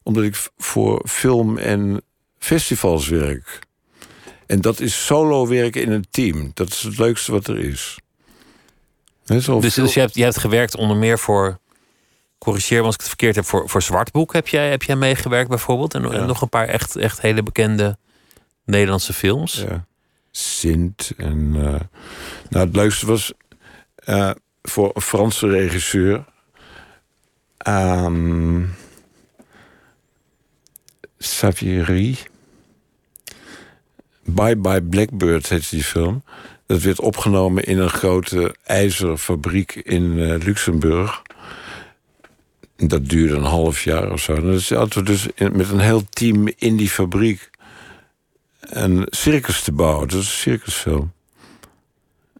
omdat 0.03 0.23
ik 0.23 0.49
voor 0.57 1.05
film 1.07 1.57
en 1.57 2.01
festivals 2.37 3.07
werk. 3.07 3.69
En 4.51 4.61
dat 4.61 4.79
is 4.79 5.05
solo 5.05 5.47
werken 5.47 5.81
in 5.81 5.91
een 5.91 6.05
team. 6.09 6.51
Dat 6.53 6.69
is 6.69 6.81
het 6.81 6.97
leukste 6.97 7.31
wat 7.31 7.47
er 7.47 7.59
is. 7.59 7.99
Dus, 9.25 9.45
dus 9.75 9.93
je, 9.93 9.99
hebt, 9.99 10.15
je 10.15 10.23
hebt 10.23 10.37
gewerkt 10.37 10.75
onder 10.75 10.97
meer 10.97 11.19
voor... 11.19 11.59
Corrigeer 12.37 12.79
me 12.79 12.85
als 12.85 12.93
ik 12.93 12.99
het 12.99 13.09
verkeerd 13.09 13.35
heb. 13.35 13.45
Voor, 13.45 13.69
voor 13.69 13.81
Zwartboek 13.81 14.33
heb 14.33 14.47
jij, 14.47 14.69
heb 14.69 14.83
jij 14.83 14.95
meegewerkt 14.95 15.49
bijvoorbeeld. 15.49 15.93
En, 15.93 16.01
nog 16.01 16.41
een 16.41 16.49
paar 16.49 16.67
echt, 16.67 16.95
echt 16.95 17.21
hele 17.21 17.43
bekende 17.43 17.97
Nederlandse 18.65 19.13
films. 19.13 19.53
Ja. 19.53 19.85
Sint. 20.31 21.11
En, 21.17 21.51
eh, 21.55 21.79
nou, 22.49 22.65
het 22.65 22.75
leukste 22.75 23.05
was 23.05 23.33
eh, 23.95 24.31
voor 24.61 24.91
een 24.93 25.01
Franse 25.01 25.47
regisseur. 25.47 26.25
ehm 27.57 28.63
Saviery. 31.17 32.17
Bye 34.23 34.57
Bye 34.57 34.81
Blackbird 34.81 35.49
heet 35.49 35.69
die 35.69 35.83
film. 35.83 36.23
Dat 36.65 36.81
werd 36.81 36.99
opgenomen 36.99 37.63
in 37.63 37.79
een 37.79 37.89
grote 37.89 38.55
ijzerfabriek 38.63 39.75
in 39.75 40.19
eh, 40.19 40.43
Luxemburg. 40.45 41.21
Dat 42.75 43.09
duurde 43.09 43.35
een 43.35 43.43
half 43.43 43.83
jaar 43.83 44.11
of 44.11 44.21
zo. 44.21 44.35
En 44.35 44.43
dan 44.43 44.59
zaten 44.59 44.99
we 44.99 45.05
dus 45.05 45.27
met 45.51 45.69
een 45.69 45.79
heel 45.79 46.03
team 46.09 46.47
in 46.57 46.75
die 46.75 46.89
fabriek 46.89 47.49
een 48.59 49.07
circus 49.09 49.63
te 49.63 49.71
bouwen. 49.71 50.07
Dat 50.07 50.19
is 50.19 50.25
een 50.25 50.31
circusfilm. 50.31 51.11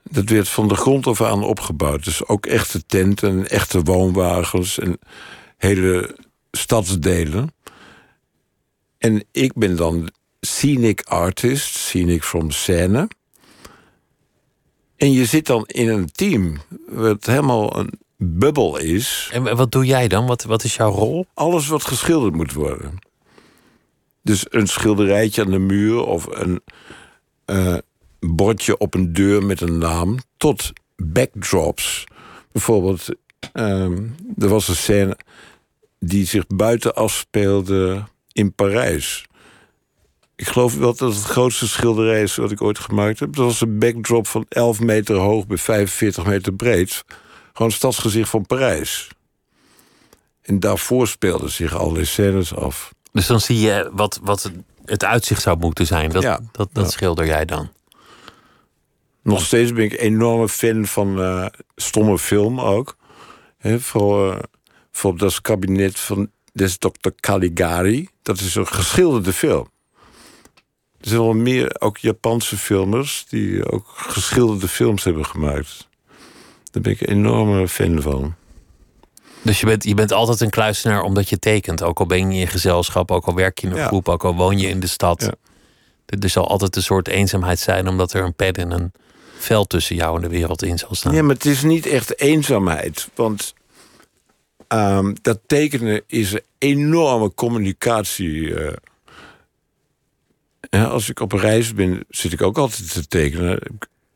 Dat 0.04 0.30
werd 0.30 0.50
van 0.50 0.68
de 0.68 0.76
grond 0.76 1.08
af 1.08 1.22
aan 1.22 1.44
opgebouwd. 1.44 2.04
Dus 2.04 2.28
ook 2.28 2.46
echte 2.46 2.86
tenten, 2.86 3.50
echte 3.50 3.82
woonwagens 3.82 4.80
en 4.80 5.00
hele 5.58 6.16
stadsdelen. 6.52 7.54
En 8.98 9.24
ik 9.32 9.54
ben 9.54 9.76
dan 9.76 10.12
scenic 10.42 11.02
artist, 11.02 11.76
scenic 11.76 12.24
from 12.24 12.52
scène. 12.52 13.08
En 14.96 15.12
je 15.12 15.26
zit 15.26 15.46
dan 15.46 15.64
in 15.66 15.90
een 15.90 16.12
team 16.12 16.58
wat 16.88 17.26
helemaal 17.26 17.78
een 17.78 18.00
bubbel 18.18 18.78
is. 18.78 19.30
En 19.34 19.56
wat 19.56 19.72
doe 19.72 19.86
jij 19.86 20.08
dan? 20.08 20.26
Wat, 20.26 20.44
wat 20.44 20.64
is 20.64 20.76
jouw 20.76 20.92
rol? 20.92 21.26
Alles 21.34 21.68
wat 21.68 21.84
geschilderd 21.84 22.36
moet 22.36 22.54
worden. 22.54 23.00
Dus 24.22 24.46
een 24.50 24.68
schilderijtje 24.68 25.44
aan 25.44 25.52
de 25.52 25.60
muur 25.60 26.06
of 26.06 26.26
een 26.30 26.62
eh, 27.46 27.78
bordje 28.20 28.78
op 28.78 28.94
een 28.94 29.14
deur 29.14 29.44
met 29.44 29.62
een 29.62 29.78
naam. 29.78 30.18
Tot 30.38 30.72
backdrops. 30.96 32.04
Bijvoorbeeld, 32.52 33.08
ehm, 33.54 34.04
er 34.38 34.48
was 34.48 34.68
een 34.68 34.76
scène 34.76 35.18
die 36.00 36.26
zich 36.26 36.48
buiten 36.48 36.96
afspeelde 36.96 38.04
in 38.32 38.54
Parijs. 38.54 39.26
Ik 40.42 40.48
geloof 40.48 40.76
wel 40.76 40.96
dat 40.96 41.14
het 41.16 41.24
grootste 41.24 41.68
schilderij 41.68 42.22
is 42.22 42.36
wat 42.36 42.52
ik 42.52 42.62
ooit 42.62 42.80
gemaakt 42.80 43.20
heb. 43.20 43.36
Dat 43.36 43.46
was 43.46 43.62
een 43.62 43.80
backdrop 43.80 44.28
van 44.28 44.46
11 44.50 44.80
meter 44.80 45.16
hoog 45.16 45.48
bij 45.48 45.58
45 45.58 46.26
meter 46.26 46.54
breed. 46.54 47.04
Gewoon 47.54 47.68
het 47.68 47.78
stadsgezicht 47.78 48.30
van 48.30 48.46
Parijs. 48.46 49.08
En 50.42 50.60
daarvoor 50.60 51.08
speelden 51.08 51.50
zich 51.50 51.76
allerlei 51.76 52.06
scènes 52.06 52.56
af. 52.56 52.94
Dus 53.12 53.28
dan 53.28 53.40
zie 53.42 53.60
je 53.60 53.90
wat, 53.94 54.20
wat 54.24 54.52
het 54.86 55.04
uitzicht 55.04 55.42
zou 55.42 55.58
moeten 55.58 55.86
zijn. 55.86 56.10
Dat, 56.10 56.24
Ja. 56.24 56.40
dat, 56.52 56.70
dat 56.74 56.86
Ja. 56.86 56.92
schilder 56.92 57.26
jij 57.26 57.46
dan. 57.46 57.72
Nog 59.24 59.46
steeds 59.46 59.74
ben 59.74 59.84
ik 59.84 59.92
een 59.92 59.98
enorme 59.98 60.50
fan 60.50 60.86
van 60.86 61.22
eh, 61.22 61.46
stomme 61.76 62.18
film 62.20 62.60
ook. 62.60 62.96
Hè, 63.58 63.80
voor, 63.80 64.32
eh, 64.34 64.40
voor 64.92 65.18
dat 65.18 65.42
kabinet 65.42 66.00
van 66.00 66.30
des 66.54 66.78
Dr. 66.78 67.10
Caligari. 67.20 68.10
Dat 68.22 68.40
is 68.40 68.56
een 68.56 68.68
geschilderde 68.68 69.34
film. 69.34 69.70
Er 71.02 71.08
zijn 71.10 71.22
wel 71.22 71.34
meer, 71.34 71.76
ook 71.80 71.98
Japanse 71.98 72.58
filmers... 72.58 73.26
die 73.30 73.72
ook 73.72 73.86
geschilderde 73.96 74.68
films 74.68 75.04
hebben 75.04 75.26
gemaakt. 75.26 75.88
Daar 76.72 76.82
ben 76.82 76.92
ik 76.92 77.02
een 77.02 77.08
enorme 77.08 77.68
fan 77.68 78.02
van. 78.02 78.36
Dus 79.42 79.60
je 79.60 79.66
bent, 79.66 79.84
je 79.84 79.94
bent 79.94 80.12
altijd 80.12 80.42
een 80.42 80.50
kluisenaar 80.50 81.02
omdat 81.02 81.30
je 81.30 81.40
tekent. 81.40 81.84
Ook 81.84 82.00
al 82.00 82.06
ben 82.06 82.32
je 82.32 82.40
in 82.40 82.48
gezelschap, 82.48 83.12
ook 83.12 83.26
al 83.26 83.36
werk 83.36 83.60
je 83.60 83.68
in 83.68 83.74
een 83.74 83.80
Ja. 83.80 83.88
groep, 83.88 84.10
ook 84.10 84.24
al 84.24 84.36
woon 84.36 84.58
je 84.60 84.68
in 84.68 84.80
de 84.80 84.88
stad. 84.88 85.22
Ja. 85.22 85.34
Er, 86.20 86.30
zal 86.30 86.48
altijd 86.48 86.76
een 86.76 86.84
soort 86.84 87.08
eenzaamheid 87.08 87.60
zijn, 87.60 87.88
omdat 87.88 88.14
er 88.14 88.24
een 88.24 88.34
pen 88.34 88.54
en 88.54 88.72
een 88.72 88.92
vel 89.38 89.66
tussen 89.66 89.96
jou 89.96 90.16
en 90.16 90.22
de 90.22 90.28
wereld 90.30 90.64
in 90.64 90.78
zal 90.78 90.96
staan. 90.96 91.14
Ja, 91.14 91.22
maar 91.24 91.34
het 91.36 91.46
is 91.46 91.64
niet 91.64 91.86
echt 91.86 92.20
eenzaamheid. 92.20 93.10
Want 93.16 93.54
ehm, 94.68 95.14
dat 95.22 95.40
tekenen 95.48 96.02
is 96.08 96.32
een 96.34 96.42
enorme 96.58 97.34
communicatie. 97.34 98.56
eh. 98.56 98.74
Als 100.72 101.10
ik 101.10 101.20
op 101.20 101.32
reis 101.32 101.74
ben, 101.74 102.06
zit 102.10 102.34
ik 102.34 102.42
ook 102.42 102.58
altijd 102.58 102.94
te 102.94 103.08
tekenen. 103.08 103.60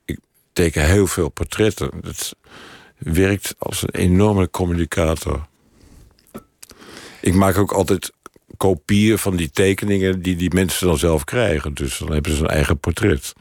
Ik, 0.06 0.20
teken 0.54 0.86
heel 0.86 1.08
veel 1.08 1.30
portretten. 1.30 1.92
Dat 2.02 2.36
werkt 2.98 3.56
als 3.58 3.82
een 3.82 3.90
enorme 3.90 4.50
communicator. 4.50 5.48
Ik 7.22 7.34
maak 7.34 7.58
ook 7.58 7.72
altijd 7.72 8.12
kopieën 8.58 9.18
van 9.18 9.36
die 9.36 9.52
tekeningen... 9.52 10.22
die 10.22 10.36
die 10.36 10.54
mensen 10.54 10.88
dan 10.88 10.98
zelf 10.98 11.24
krijgen. 11.24 11.74
Dus 11.74 11.98
dan 11.98 12.12
hebben 12.12 12.36
ze 12.36 12.42
een 12.42 12.50
eigen 12.50 12.78
portret. 12.78 13.34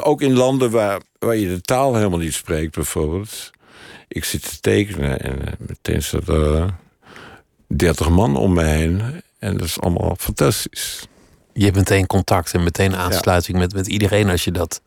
Ook 0.00 0.20
in 0.22 0.32
landen 0.32 0.70
waar, 0.70 1.00
waar 1.18 1.36
je 1.36 1.48
de 1.48 1.60
taal 1.60 1.94
helemaal 1.94 2.18
niet 2.18 2.34
spreekt, 2.34 2.74
bijvoorbeeld. 2.74 3.50
Ik 4.08 4.24
zit 4.24 4.42
te 4.42 4.60
tekenen 4.60 5.20
en 5.20 5.46
eh, 5.46 5.52
meteen 5.58 6.02
staat 6.02 6.28
er 6.28 6.74
30 7.66 8.08
man 8.08 8.36
om 8.36 8.52
me 8.52 8.64
heen. 8.64 9.22
En 9.38 9.56
dat 9.56 9.66
is 9.66 9.80
allemaal 9.80 10.16
fantastisch. 10.18 11.06
Je 11.56 11.64
hebt 11.64 11.76
meteen 11.76 12.06
contact 12.06 12.52
en 12.52 12.62
meteen 12.62 12.96
aansluiting 12.96 13.58
met, 13.58 13.74
met 13.74 13.86
iedereen 13.86 14.30
als 14.30 14.44
je 14.44 14.50
dat, 14.50 14.80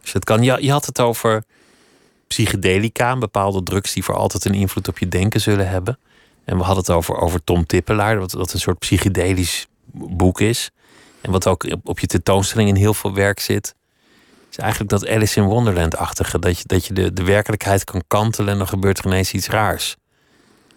als 0.00 0.06
je 0.06 0.12
dat 0.12 0.24
kan. 0.24 0.42
Je, 0.42 0.56
je 0.60 0.70
had 0.70 0.86
het 0.86 1.00
over 1.00 1.44
psychedelica, 2.26 3.16
bepaalde 3.16 3.62
drugs 3.62 3.92
die 3.92 4.04
voor 4.04 4.14
altijd 4.14 4.44
een 4.44 4.54
invloed 4.54 4.88
op 4.88 4.98
je 4.98 5.08
denken 5.08 5.40
zullen 5.40 5.68
hebben. 5.68 5.98
En 6.44 6.56
we 6.56 6.62
hadden 6.62 6.84
het 6.84 6.92
over, 6.92 7.16
over 7.16 7.44
Tom 7.44 7.66
Tippelaar, 7.66 8.18
wat, 8.18 8.32
wat 8.32 8.52
een 8.52 8.60
soort 8.60 8.78
psychedelisch 8.78 9.66
boek 9.92 10.40
is. 10.40 10.70
En 11.20 11.30
wat 11.30 11.46
ook 11.46 11.64
op, 11.64 11.88
op 11.88 11.98
je 11.98 12.06
tentoonstelling 12.06 12.68
in 12.68 12.76
heel 12.76 12.94
veel 12.94 13.14
werk 13.14 13.40
zit. 13.40 13.74
Is 14.50 14.56
eigenlijk 14.56 14.90
dat 14.90 15.08
Alice 15.08 15.40
in 15.40 15.46
Wonderland-achtige. 15.46 16.38
Dat 16.38 16.58
je, 16.58 16.64
dat 16.66 16.86
je 16.86 16.92
de, 16.92 17.12
de 17.12 17.24
werkelijkheid 17.24 17.84
kan 17.84 18.02
kantelen 18.06 18.52
en 18.52 18.58
dan 18.58 18.68
gebeurt 18.68 18.98
er 18.98 19.06
ineens 19.06 19.32
iets 19.32 19.48
raars. 19.48 19.96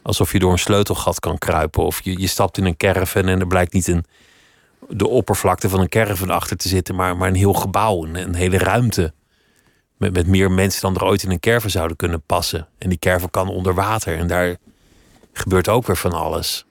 Alsof 0.02 0.32
je 0.32 0.40
door 0.40 0.52
een 0.52 0.60
sleutelgat 0.60 1.20
kan 1.20 1.38
kruipen. 1.38 1.84
Of 1.84 2.04
je, 2.04 2.20
je 2.20 2.28
stapt 2.28 2.58
in 2.58 2.66
een 2.66 2.78
caravan 2.78 3.28
en 3.28 3.40
er 3.40 3.48
blijkt 3.48 3.74
niet 3.74 3.88
een, 3.88 4.06
de 4.90 5.08
oppervlakte 5.08 5.70
van 5.70 5.80
een 5.80 5.90
caravan 5.90 6.30
achter 6.30 6.58
te 6.58 6.68
zitten, 6.68 6.96
maar, 6.96 7.18
maar 7.18 7.28
een 7.28 7.36
heel 7.36 7.54
gebouw, 7.54 8.06
een, 8.06 8.36
hele 8.36 8.58
ruimte. 8.58 9.14
Met, 9.98 10.14
met 10.14 10.28
meer 10.28 10.52
mensen 10.52 10.82
dan 10.82 10.96
er 10.96 11.04
ooit 11.04 11.24
in 11.24 11.32
een 11.32 11.40
caravan 11.40 11.70
zouden 11.70 11.98
kunnen 11.98 12.22
passen. 12.22 12.68
En 12.78 12.90
die 12.90 13.00
caravan 13.00 13.30
kan 13.30 13.48
onder 13.48 13.74
water 13.74 14.18
en 14.18 14.28
daar 14.28 14.58
gebeurt 15.34 15.70
ook 15.70 15.88
weer 15.88 15.98
van 15.98 16.12
alles. 16.12 16.66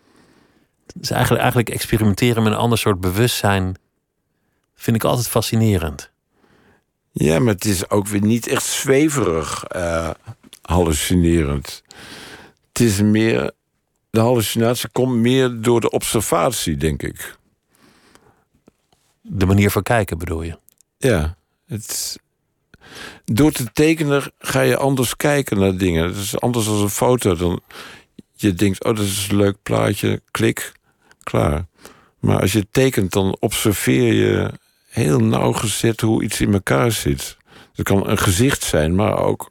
Dus 0.94 1.10
eigenlijk, 1.10 1.40
eigenlijk 1.42 1.70
experimenteren 1.70 2.42
met 2.42 2.52
een 2.52 2.58
ander 2.58 2.78
soort 2.78 3.00
bewustzijn 3.00 3.76
vind 4.74 4.96
ik 4.96 5.04
altijd 5.04 5.28
fascinerend. 5.28 6.10
Ja, 7.12 7.38
maar 7.38 7.54
het 7.54 7.64
is 7.64 7.90
ook 7.90 8.06
weer 8.06 8.20
niet 8.20 8.46
echt 8.46 8.64
zweverig 8.64 9.64
eh, 9.64 10.10
hallucinerend. 10.62 11.82
Het 12.68 12.80
is 12.80 13.00
meer... 13.00 13.52
De 14.10 14.20
hallucinatie 14.20 14.88
komt 14.88 15.14
meer 15.14 15.60
door 15.60 15.80
de 15.80 15.90
observatie, 15.90 16.76
denk 16.76 17.02
ik. 17.02 17.36
De 19.22 19.46
manier 19.46 19.70
van 19.70 19.82
kijken 19.82 20.18
bedoel 20.18 20.42
je? 20.42 20.58
Ja, 20.98 21.36
het, 21.66 22.18
door 23.24 23.52
te 23.52 23.72
tekenen 23.72 24.32
ga 24.38 24.60
je 24.60 24.76
anders 24.76 25.16
kijken 25.16 25.58
naar 25.58 25.76
dingen. 25.76 26.04
Het 26.04 26.16
is 26.16 26.40
anders 26.40 26.66
dan 26.66 26.80
een 26.80 26.90
foto. 26.90 27.34
Dan, 27.34 27.60
je 28.34 28.54
denkt, 28.54 28.84
oh, 28.84 28.96
dat 28.96 29.04
is 29.04 29.28
een 29.30 29.36
leuk 29.36 29.56
plaatje, 29.62 30.22
klik, 30.30 30.72
klaar. 31.22 31.66
Maar 32.18 32.40
als 32.40 32.52
je 32.52 32.66
tekent, 32.70 33.12
dan 33.12 33.36
observeer 33.40 34.12
je 34.12 34.50
heel 34.88 35.18
nauwgezet 35.18 36.00
hoe 36.00 36.22
iets 36.22 36.40
in 36.40 36.52
elkaar 36.52 36.92
zit. 36.92 37.36
Het 37.74 37.84
kan 37.86 38.08
een 38.08 38.18
gezicht 38.18 38.62
zijn, 38.62 38.94
maar 38.94 39.18
ook 39.18 39.50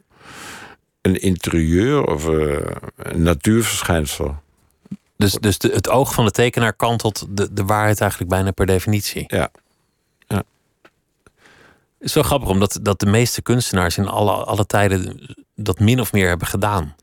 een 1.01 1.21
interieur 1.21 2.05
of 2.07 2.29
eh, 2.29 2.57
een 2.95 3.23
natuurverschijnsel. 3.23 4.35
Dus, 5.17 5.33
dus 5.33 5.57
de, 5.57 5.69
het 5.73 5.89
oog 5.89 6.13
van 6.13 6.25
de 6.25 6.31
tekenaar 6.31 6.73
kantelt 6.73 7.25
de, 7.29 7.53
de 7.53 7.65
waarheid 7.65 8.01
eigenlijk 8.01 8.31
bijna 8.31 8.51
per 8.51 8.65
definitie. 8.65 9.23
Ja. 9.27 9.51
Ja. 10.31 10.43
Het 11.97 12.09
is 12.09 12.13
wel 12.13 12.23
grappig, 12.23 12.49
omdat 12.49 12.79
dat 12.81 12.99
de 12.99 13.05
meeste 13.05 13.41
kunstenaars 13.41 13.97
in 13.97 14.07
alle, 14.07 14.31
alle 14.31 14.65
tijden 14.65 15.19
dat 15.55 15.79
min 15.79 15.99
of 15.99 16.11
meer 16.11 16.27
hebben 16.27 16.47
gedaan. 16.47 16.95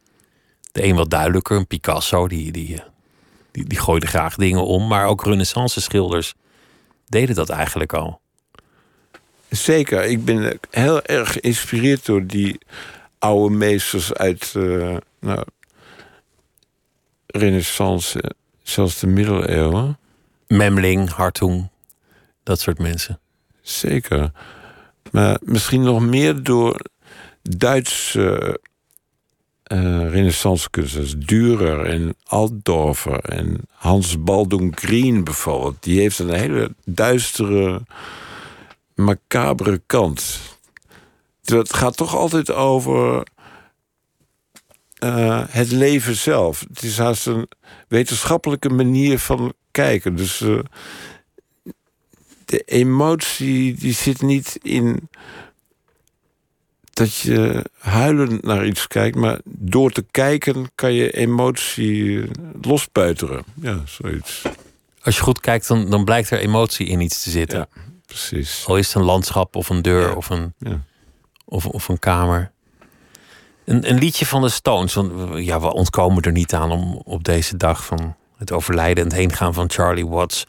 De 0.73 0.85
een 0.85 0.97
wat 0.97 1.11
duidelijker, 1.11 1.57
een 1.57 1.67
Picasso, 1.67 2.29
die, 2.29 2.53
die, 2.53 2.83
die, 3.51 3.64
die 3.64 3.79
gooide 3.79 4.07
graag 4.07 4.37
dingen 4.37 4.64
om. 4.64 4.87
Maar 4.87 5.07
ook 5.07 5.25
renaissance 5.25 5.81
schilders 5.81 6.35
deden 7.07 7.35
dat 7.35 7.49
eigenlijk 7.49 7.93
al. 7.93 8.21
Zeker, 9.49 10.05
ik 10.05 10.25
ben 10.25 10.61
heel 10.71 11.03
erg 11.03 11.33
geïnspireerd 11.33 12.07
door 12.07 12.27
die 12.27 12.59
oude 13.19 13.55
meesters 13.55 14.14
uit 14.14 14.55
uh, 14.57 14.97
nou, 15.21 15.45
Renaissance, 17.27 18.35
zelfs 18.62 18.99
de 18.99 19.07
middeleeuwen. 19.07 19.99
Memling, 20.47 21.11
Hartung, 21.11 21.69
dat 22.49 22.61
soort 22.61 22.79
mensen. 22.79 23.21
Zeker. 23.61 24.33
Maar 25.11 25.39
misschien 25.43 25.83
nog 25.83 26.01
meer 26.01 26.43
door 26.43 26.81
Duitse 27.43 28.61
uh, 29.73 30.11
renaissance-kunstenaars. 30.11 31.15
Dürer 31.19 31.85
en 31.85 32.15
Altdorfer 32.25 33.21
en 33.21 33.61
Hans 33.71 34.23
Baldung 34.23 34.73
Green 34.77 35.25
bijvoorbeeld. 35.25 35.83
Die 35.83 36.01
heeft 36.01 36.19
een 36.19 36.33
hele 36.33 36.75
duistere, 36.85 37.83
macabere 38.95 39.83
kant. 39.87 40.41
Het 41.45 41.75
gaat 41.75 41.97
toch 41.97 42.17
altijd 42.17 42.53
over 42.53 43.27
uh, 45.05 45.43
het 45.49 45.71
leven 45.71 46.17
zelf. 46.17 46.65
Het 46.69 46.83
is 46.83 46.99
haast 46.99 47.27
een 47.27 47.49
wetenschappelijke 47.89 48.69
manier 48.69 49.19
van 49.19 49.53
kijken. 49.71 50.17
Dus 50.17 50.41
uh, 50.41 50.59
de 52.49 52.61
emotie 52.61 53.75
die 53.75 53.93
zit 53.93 54.23
niet 54.23 54.59
in 54.63 55.09
dat 56.93 57.15
je 57.17 57.65
huilend 57.79 58.43
naar 58.43 58.67
iets 58.67 58.87
kijkt, 58.87 59.17
maar 59.17 59.41
door 59.45 59.91
te 59.91 60.05
kijken 60.11 60.71
kan 60.75 60.93
je 60.93 61.11
emotie 61.11 62.25
losbuiteren. 62.61 63.45
Ja, 63.55 63.81
zoiets. 63.87 64.43
Als 65.03 65.17
je 65.17 65.23
goed 65.23 65.41
kijkt, 65.41 65.69
dan, 65.69 65.91
dan 65.91 66.05
blijkt 66.05 66.31
er 66.31 66.39
emotie 66.39 66.87
in 66.87 67.01
iets 67.01 67.23
te 67.23 67.31
zitten. 67.31 67.59
Ja, 67.59 67.69
precies. 68.07 68.65
Al 68.67 68.77
is 68.77 68.87
het 68.87 68.97
een 68.97 69.03
landschap 69.03 69.57
of 69.57 69.69
een 69.69 69.83
deur 69.83 70.09
Ja. 70.09 70.15
of, 70.15 70.31
een, 70.31 70.55
Ja. 70.59 70.81
of, 71.45 71.67
of 71.67 71.89
een 71.89 71.99
kamer. 71.99 72.51
Een, 73.65 73.91
een 73.91 73.99
liedje 73.99 74.27
van 74.27 74.43
de 74.43 74.49
Stones. 74.49 74.99
Ja, 75.35 75.61
we 75.61 75.73
ontkomen 75.73 76.23
er 76.23 76.33
niet 76.33 76.55
aan 76.55 76.71
om 76.71 77.01
op 77.05 77.25
deze 77.25 77.57
dag 77.57 77.85
van 77.85 78.17
het 78.37 78.53
overlijden 78.53 79.05
en 79.05 79.11
het 79.11 79.19
heengaan 79.19 79.55
van 79.55 79.71
Charlie 79.71 80.07
Watts 80.07 80.47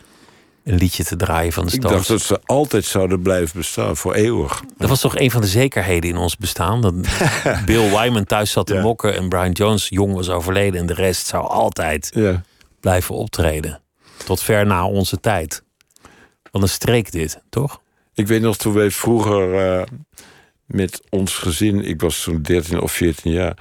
liedje 0.75 1.03
te 1.03 1.15
draaien 1.15 1.53
van 1.53 1.65
de 1.65 1.73
Ik 1.73 1.79
Stones. 1.81 1.97
dacht 1.97 2.07
dat 2.07 2.21
ze 2.21 2.39
altijd 2.45 2.85
zouden 2.85 3.21
blijven 3.21 3.57
bestaan, 3.57 3.97
voor 3.97 4.13
eeuwig. 4.13 4.63
Dat 4.77 4.89
was 4.89 5.01
toch 5.01 5.17
een 5.17 5.31
van 5.31 5.41
de 5.41 5.47
zekerheden 5.47 6.09
in 6.09 6.17
ons 6.17 6.37
bestaan. 6.37 6.81
Dat 6.81 6.93
Bill 7.65 7.89
Wyman 7.97 8.23
thuis 8.23 8.51
zat 8.51 8.67
te 8.67 8.73
Ja. 8.73 8.81
mokken 8.81 9.15
en 9.15 9.29
Brian 9.29 9.51
Jones 9.51 9.87
jong 9.89 10.13
was 10.13 10.29
overleden. 10.29 10.79
En 10.79 10.85
de 10.85 10.93
rest 10.93 11.27
zou 11.27 11.47
altijd 11.47 12.11
Ja. 12.15 12.41
blijven 12.79 13.15
optreden. 13.15 13.81
Tot 14.25 14.41
ver 14.43 14.65
na 14.65 14.85
onze 14.87 15.19
tijd. 15.19 15.63
Wat 16.51 16.61
een 16.61 16.69
streek 16.69 17.11
dit, 17.11 17.41
toch? 17.49 17.81
Ik 18.13 18.27
weet 18.27 18.41
nog 18.41 18.57
toen 18.57 18.73
wij 18.73 18.91
vroeger 18.91 19.55
eh, 19.79 19.85
met 20.65 21.01
ons 21.09 21.33
gezin, 21.37 21.83
ik 21.85 22.01
was 22.01 22.23
toen 22.23 22.41
13 22.41 22.79
of 22.81 22.91
14 22.91 23.31
jaar, 23.31 23.57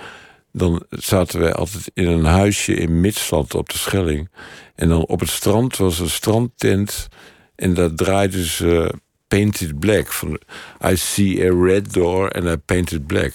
dan 0.58 0.82
zaten 0.90 1.40
wij 1.40 1.52
altijd 1.52 1.90
in 1.94 2.06
een 2.06 2.24
huisje 2.24 2.74
in 2.74 3.00
Midsland 3.00 3.54
op 3.54 3.68
de 3.68 3.78
Schelling. 3.78 4.30
En 4.74 4.88
dan 4.88 5.06
op 5.06 5.20
het 5.20 5.30
strand 5.30 5.76
was 5.76 5.98
een 5.98 6.10
strandtent 6.10 7.08
en 7.54 7.74
daar 7.74 7.94
draaiden 7.94 8.44
ze 8.44 8.94
Painted 9.28 9.78
Black. 9.78 10.12
Van 10.12 10.40
I 10.86 10.96
see 10.96 11.50
a 11.50 11.64
red 11.64 11.92
door 11.92 12.30
and 12.30 12.44
I 12.44 12.56
painted 12.56 13.06
black. 13.06 13.34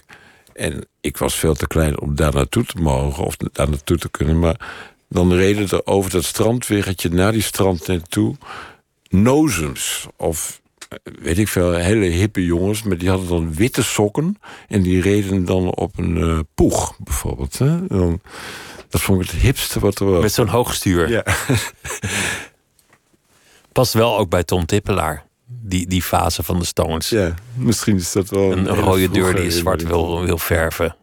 En 0.53 0.87
ik 1.01 1.17
was 1.17 1.35
veel 1.35 1.53
te 1.53 1.67
klein 1.67 1.99
om 1.99 2.15
daar 2.15 2.33
naartoe 2.33 2.65
te 2.65 2.81
mogen 2.81 3.25
of 3.25 3.37
daar 3.37 3.69
naartoe 3.69 3.97
te 3.97 4.09
kunnen. 4.09 4.39
Maar 4.39 4.59
dan 5.09 5.33
reden 5.33 5.69
er 5.69 5.85
over 5.85 6.11
dat 6.11 6.23
strandweggetje 6.23 7.09
naar 7.09 7.31
die 7.31 7.41
strandtent 7.41 8.11
toe 8.11 8.35
nozems 9.09 10.07
of 10.17 10.61
weet 11.03 11.37
ik 11.37 11.47
veel, 11.47 11.73
hele 11.73 12.05
hippe 12.05 12.45
jongens, 12.45 12.83
maar 12.83 12.97
die 12.97 13.09
hadden 13.09 13.27
dan 13.27 13.53
witte 13.53 13.83
sokken 13.83 14.37
en 14.67 14.81
die 14.81 15.01
reden 15.01 15.45
dan 15.45 15.75
op 15.75 15.97
een 15.97 16.17
eh, 16.17 16.39
poeg 16.55 16.97
bijvoorbeeld. 17.03 17.57
Hè? 17.57 17.87
Dan, 17.87 18.21
dat 18.89 19.01
vond 19.01 19.23
ik 19.23 19.29
het 19.29 19.39
hipste 19.39 19.79
wat 19.79 19.99
er 19.99 20.05
was. 20.05 20.21
Met 20.21 20.33
zo'n 20.33 20.47
hoogstuur. 20.47 21.09
Ja. 21.09 21.23
Past 23.71 23.93
wel 23.93 24.17
ook 24.17 24.29
bij 24.29 24.43
Tom 24.43 24.65
Tippelaar. 24.65 25.25
die, 25.45 25.87
die 25.87 26.01
fase 26.01 26.43
van 26.43 26.59
de 26.59 26.65
Stones. 26.65 27.09
Ja, 27.09 27.33
misschien 27.55 27.95
is 27.95 28.11
dat 28.11 28.29
wel 28.29 28.51
een, 28.51 28.67
rode 28.67 29.09
deur 29.09 29.35
die 29.35 29.43
je 29.43 29.51
zwart 29.51 29.83
wil, 29.83 30.21
wil 30.21 30.37
verven. 30.37 30.95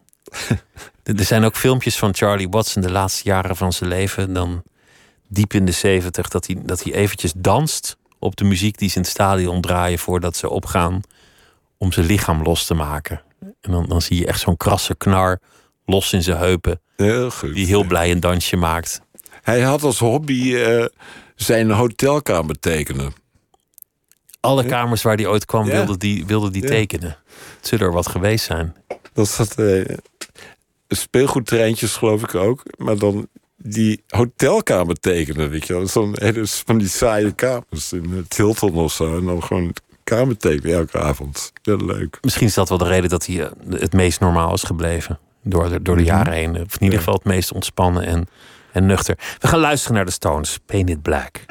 er 1.03 1.19
er 1.19 1.25
zijn 1.25 1.43
ook 1.43 1.55
filmpjes 1.55 1.97
van 1.97 2.15
Charlie 2.15 2.49
Watts 2.49 2.75
in 2.75 2.81
de 2.81 2.91
laatste 2.91 3.21
jaren 3.23 3.55
van 3.55 3.73
zijn 3.73 3.89
leven. 3.89 4.33
Dan 4.33 4.63
diep 5.27 5.53
in 5.53 5.65
de 5.65 5.71
zeventig. 5.71 6.27
Dat 6.27 6.47
hij, 6.47 6.57
dat 6.63 6.83
hij 6.83 6.93
eventjes 6.93 7.33
danst 7.35 7.97
op 8.21 8.35
de 8.35 8.43
muziek 8.43 8.77
die 8.77 8.89
ze 8.89 8.95
in 8.95 9.01
het 9.01 9.11
stadion 9.11 9.61
draaien 9.61 9.99
voordat 9.99 10.35
ze 10.35 10.49
opgaan. 10.49 11.01
Om 11.77 11.91
zijn 11.91 12.05
lichaam 12.05 12.41
los 12.43 12.65
te 12.65 12.73
maken. 12.73 13.21
En 13.61 13.71
dan, 13.71 13.85
dan 13.85 14.01
zie 14.01 14.19
je 14.19 14.25
echt 14.25 14.39
zo'n 14.39 14.57
krasse 14.57 14.95
knar 14.95 15.39
los 15.85 16.13
in 16.13 16.23
zijn 16.23 16.37
heupen. 16.37 16.81
Heel 16.95 17.31
goed. 17.31 17.53
Die 17.53 17.65
heel 17.65 17.83
blij 17.83 18.11
een 18.11 18.19
dansje 18.19 18.55
maakt. 18.55 19.01
Hij 19.41 19.61
had 19.61 19.83
als 19.83 19.99
hobby 19.99 20.55
eh, 20.55 20.85
zijn 21.35 21.71
hotelkamer 21.71 22.59
tekenen. 22.59 23.13
Alle 24.39 24.65
kamers 24.65 25.01
waar 25.01 25.15
hij 25.15 25.27
ooit 25.27 25.45
kwam 25.45 25.65
Ja. 25.65 25.71
wilde 25.71 25.97
die, 25.97 26.25
wilde 26.25 26.49
die 26.51 26.61
Ja. 26.61 26.67
tekenen. 26.67 27.17
Het 27.57 27.67
zullen 27.67 27.85
er 27.85 27.93
wat 27.93 28.07
geweest 28.09 28.45
zijn. 28.45 28.75
Dat 29.13 29.27
zat 29.29 29.55
eh, 29.59 29.95
speelgoedtreintjes 30.87 31.95
geloof 31.95 32.23
ik 32.23 32.35
ook. 32.35 32.63
Maar 32.77 32.97
dan 32.97 33.27
die 33.63 34.03
hotelkamer 34.07 34.95
tekenen, 34.99 35.49
weet 35.49 35.67
je 35.67 35.73
wel. 35.73 35.87
Zo'n 35.87 36.15
van 36.65 36.77
die 36.77 36.87
saaie 36.87 37.31
kamers 37.31 37.93
in 37.93 38.09
het 38.11 38.37
Hilton 38.37 38.73
of 38.75 38.91
zo. 38.91 39.17
En 39.17 39.25
dan 39.25 39.43
gewoon 39.43 39.73
kamer 40.03 40.37
tekenen 40.37 40.75
elke 40.75 40.99
avond. 40.99 41.51
Heel 41.61 41.85
leuk. 41.85 42.17
Misschien 42.21 42.47
is 42.47 42.53
dat 42.53 42.69
wel 42.69 42.77
de 42.77 42.87
reden 42.87 43.09
dat 43.09 43.25
hij 43.25 43.43
eh, 43.43 43.51
het 43.69 43.93
meest 43.93 44.19
normaal 44.19 44.53
is 44.53 44.63
gebleven. 44.63 45.19
Door 45.43 45.69
de, 45.69 45.81
door 45.81 45.97
de 45.97 46.03
jaren 46.03 46.33
heen. 46.33 46.49
Of 46.49 46.57
in 46.57 46.67
ieder 46.83 46.91
Ja. 46.91 46.97
geval 46.97 47.13
het 47.13 47.23
meest 47.23 47.51
ontspannen 47.51 48.03
en, 48.05 48.27
en 48.71 48.85
nuchter. 48.85 49.17
We 49.39 49.47
gaan 49.47 49.59
luisteren 49.59 49.95
naar 49.95 50.05
de 50.05 50.11
Stones. 50.11 50.59
Painted 50.65 51.01
Black. 51.01 51.45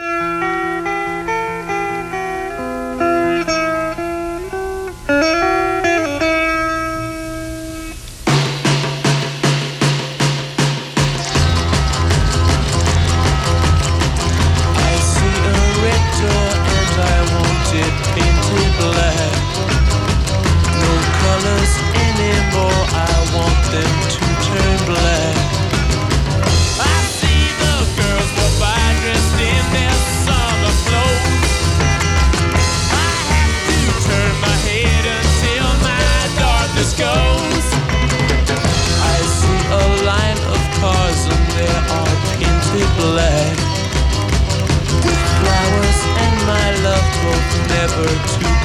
To 48.03 48.60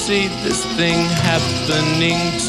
foresee 0.00 0.28
this 0.42 0.64
thing 0.76 0.98
happening 1.28 2.39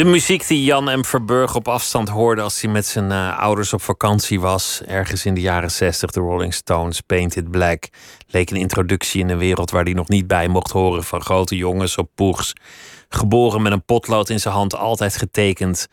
De 0.00 0.06
muziek 0.06 0.46
die 0.46 0.64
Jan 0.64 0.98
M. 0.98 1.04
Verburg 1.04 1.54
op 1.54 1.68
afstand 1.68 2.08
hoorde 2.08 2.42
als 2.42 2.60
hij 2.60 2.70
met 2.70 2.86
zijn 2.86 3.12
eh, 3.12 3.38
ouders 3.38 3.72
op 3.72 3.82
vakantie 3.82 4.40
was. 4.40 4.82
Ergens 4.86 5.24
in 5.24 5.34
de 5.34 5.40
jaren 5.40 5.70
60, 5.70 6.10
de 6.10 6.20
Rolling 6.20 6.54
Stones, 6.54 7.00
Painted 7.00 7.50
Black. 7.50 7.88
Leek 8.26 8.50
een 8.50 8.56
introductie 8.56 9.20
in 9.20 9.28
een 9.28 9.38
wereld 9.38 9.70
waar 9.70 9.84
hij 9.84 9.92
nog 9.92 10.08
niet 10.08 10.26
bij 10.26 10.48
mocht 10.48 10.70
horen 10.70 11.04
van 11.04 11.22
grote 11.22 11.56
jongens 11.56 11.96
op 11.96 12.10
poegs. 12.14 12.52
Geboren 13.08 13.62
met 13.62 13.72
een 13.72 13.84
potlood 13.84 14.28
in 14.28 14.40
zijn 14.40 14.54
hand, 14.54 14.76
altijd 14.76 15.16
getekend. 15.16 15.86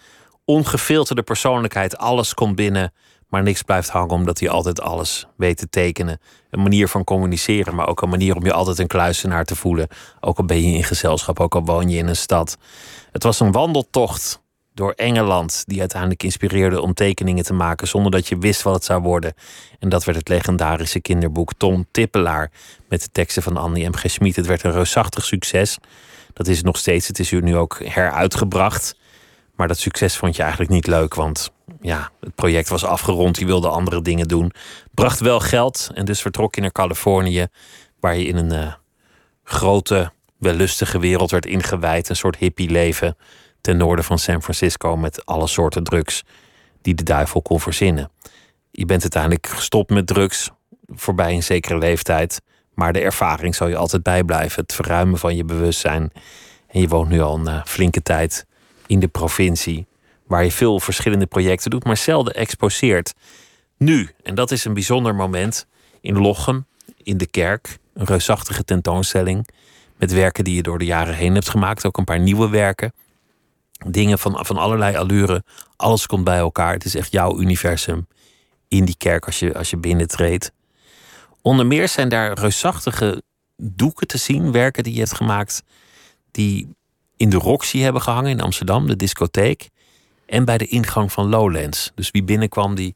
Ongefilterde 0.46 1.24
persoonlijkheid, 1.24 1.98
alles 1.98 2.34
komt 2.34 2.56
binnen. 2.56 2.94
Maar 3.28 3.44
niks 3.44 3.62
blijft 3.62 3.90
hangen 3.90 4.10
omdat 4.10 4.40
hij 4.40 4.50
altijd 4.50 4.82
alles 4.82 5.28
weet 5.38 5.58
te 5.58 5.70
tekenen. 5.70 6.20
Een 6.50 6.62
manier 6.62 6.88
van 6.88 7.04
communiceren, 7.04 7.76
maar 7.76 7.88
ook 7.88 8.02
een 8.02 8.10
manier 8.10 8.36
om 8.36 8.46
je 8.46 8.54
altijd 8.54 8.80
een 8.80 8.88
kluisenaar 8.88 9.46
te 9.46 9.56
voelen. 9.56 9.88
Ook 10.20 10.38
al 10.38 10.46
ben 10.46 10.72
je 10.72 10.78
in 10.78 10.84
gezelschap, 10.84 11.40
ook 11.40 11.56
al 11.56 11.64
woon 11.64 11.90
je 11.90 11.98
in 11.98 12.08
een 12.08 12.16
stad. 12.16 12.58
Het 13.18 13.26
was 13.26 13.40
een 13.40 13.52
wandeltocht 13.52 14.42
door 14.74 14.92
Engeland 14.92 15.64
die 15.66 15.80
uiteindelijk 15.80 16.24
inspireerde 16.24 16.82
om 16.82 16.94
tekeningen 16.94 17.44
te 17.44 17.54
maken 17.54 17.88
zonder 17.88 18.12
dat 18.12 18.28
je 18.28 18.38
wist 18.38 18.62
wat 18.62 18.74
het 18.74 18.84
zou 18.84 19.02
worden. 19.02 19.34
En 19.80 19.90
dat 19.90 20.04
werd 20.04 20.18
het 20.18 20.28
legendarische 20.28 21.02
kinderboek 21.02 21.54
Tom 21.54 21.86
Tippelaar 21.92 22.52
met 22.90 23.02
de 23.02 23.08
teksten 23.12 23.44
van 23.44 23.58
Annie 23.58 23.90
M. 23.90 23.94
G. 23.94 24.10
Schmid. 24.10 24.36
Het 24.36 24.46
werd 24.46 24.64
een 24.64 24.72
reusachtig 24.72 25.26
succes. 25.26 25.78
Dat 26.34 26.48
is 26.48 26.62
nog 26.62 26.78
steeds. 26.78 27.08
Het 27.08 27.20
is 27.20 27.32
nu 27.32 27.56
ook 27.56 27.80
heruitgebracht. 27.84 28.96
Maar 29.56 29.68
dat 29.68 29.78
succes 29.78 30.18
vond 30.18 30.36
je 30.36 30.42
eigenlijk 30.42 30.72
niet 30.72 30.88
leuk, 30.88 31.14
want 31.14 31.52
ja, 31.82 32.12
het 32.20 32.36
project 32.36 32.70
was 32.70 32.86
afgerond. 32.86 33.40
Je 33.40 33.46
wilde 33.46 33.70
andere 33.70 34.02
dingen 34.02 34.28
doen. 34.28 34.52
Bracht 34.94 35.20
wel 35.20 35.40
geld 35.40 35.90
en 35.94 36.06
dus 36.06 36.22
vertrok 36.22 36.56
je 36.56 36.62
naar 36.62 36.72
Californië, 36.72 37.48
waar 38.00 38.18
je 38.18 38.26
in 38.26 38.36
een 38.36 38.54
uh, 38.54 38.74
grote, 39.44 40.12
wellustige 40.40 41.00
wereld 41.00 41.32
werd 41.32 41.46
ingewijd. 41.46 42.10
Een 42.10 42.16
soort 42.16 42.36
hippie 42.36 42.70
leven 42.70 43.18
ten 43.62 43.78
noorden 43.78 44.06
van 44.06 44.20
San 44.20 44.42
Francisco 44.42 44.98
met 44.98 45.26
alle 45.26 45.48
soorten 45.48 45.84
drugs 45.84 46.24
die 46.82 46.94
de 46.94 47.04
duivel 47.04 47.42
kon 47.42 47.60
verzinnen. 47.60 48.12
Je 48.72 48.86
bent 48.86 49.02
uiteindelijk 49.02 49.48
gestopt 49.48 49.90
met 49.90 50.08
drugs 50.08 50.50
voorbij 50.88 51.34
een 51.34 51.44
zekere 51.44 51.78
leeftijd, 51.78 52.42
maar 52.74 52.94
de 52.94 53.00
ervaring 53.00 53.56
zal 53.56 53.68
je 53.68 53.76
altijd 53.76 54.04
bijblijven. 54.04 54.62
Het 54.62 54.74
verruimen 54.74 55.20
van 55.20 55.36
je 55.36 55.46
bewustzijn. 55.46 56.12
En 56.68 56.82
je 56.82 56.88
woont 56.88 57.10
nu 57.10 57.22
al 57.22 57.36
een 57.36 57.48
uh, 57.54 57.64
flinke 57.66 58.02
tijd 58.02 58.46
in 58.88 59.00
de 59.00 59.08
provincie, 59.08 59.88
waar 60.28 60.44
je 60.44 60.52
veel 60.52 60.80
verschillende 60.80 61.26
projecten 61.26 61.70
doet, 61.70 61.84
maar 61.84 61.98
zelden 61.98 62.34
exposeert. 62.34 63.14
Nu, 63.78 64.10
en 64.24 64.36
dat 64.36 64.52
is 64.52 64.66
een 64.66 64.74
bijzonder 64.74 65.16
moment, 65.16 65.68
in 66.02 66.18
Lochem, 66.18 66.66
in 67.04 67.18
de 67.18 67.28
kerk, 67.28 67.78
een 67.94 68.06
reusachtige 68.06 68.64
tentoonstelling 68.64 69.48
met 69.98 70.12
werken 70.12 70.44
die 70.44 70.56
je 70.56 70.64
door 70.64 70.80
de 70.80 70.86
jaren 70.86 71.16
heen 71.16 71.34
hebt 71.34 71.50
gemaakt, 71.50 71.86
ook 71.86 71.98
een 71.98 72.04
paar 72.04 72.20
nieuwe 72.20 72.50
werken. 72.50 72.94
Dingen 73.88 74.20
van, 74.20 74.46
van 74.46 74.58
allerlei 74.58 74.96
allure, 74.96 75.44
alles 75.76 76.06
komt 76.06 76.24
bij 76.24 76.38
elkaar. 76.38 76.74
Het 76.74 76.86
is 76.86 76.96
echt 76.96 77.12
jouw 77.12 77.40
universum 77.40 78.08
in 78.68 78.86
die 78.86 78.98
kerk 78.98 79.26
als 79.26 79.40
je, 79.40 79.58
als 79.58 79.70
je 79.70 79.78
binnentreedt. 79.78 80.52
Onder 81.42 81.66
meer 81.66 81.88
zijn 81.88 82.10
daar 82.10 82.40
reusachtige 82.40 83.24
doeken 83.58 84.08
te 84.08 84.18
zien, 84.18 84.52
werken 84.52 84.84
die 84.84 84.94
je 84.94 85.00
hebt 85.00 85.14
gemaakt, 85.14 85.64
die 86.32 86.76
in 87.18 87.30
de 87.30 87.38
Roxy 87.38 87.80
hebben 87.80 88.02
gehangen 88.02 88.32
in 88.32 88.42
Amsterdam, 88.42 88.88
de 88.88 88.96
discotheek. 88.96 89.70
En 90.26 90.46
bij 90.46 90.58
de 90.58 90.68
ingang 90.68 91.12
van 91.12 91.30
Lowlands. 91.30 91.92
Dus 91.96 92.12
wie 92.12 92.24
binnenkwam, 92.24 92.76
die 92.76 92.96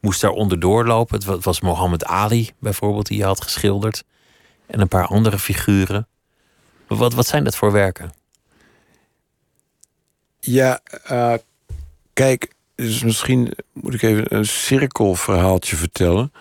moest 0.00 0.20
daar 0.20 0.30
onderdoor 0.30 0.86
lopen. 0.86 1.18
Het 1.30 1.44
was 1.44 1.60
Mohammed 1.60 2.04
Ali 2.04 2.50
bijvoorbeeld, 2.60 3.06
die 3.06 3.18
je 3.18 3.24
had 3.24 3.42
geschilderd. 3.42 4.04
En 4.66 4.80
een 4.80 4.88
paar 4.88 5.06
andere 5.06 5.38
figuren. 5.38 6.08
Wat, 6.88 7.14
wat 7.14 7.26
zijn 7.26 7.44
dat 7.44 7.56
voor 7.56 7.72
werken? 7.72 8.12
Ja, 10.40 10.80
uh, 11.10 11.34
kijk, 12.12 12.54
dus 12.74 13.02
misschien 13.02 13.52
moet 13.72 13.94
ik 13.94 14.02
even 14.02 14.36
een 14.36 14.46
cirkelverhaaltje 14.46 15.76
vertellen. 15.76 16.32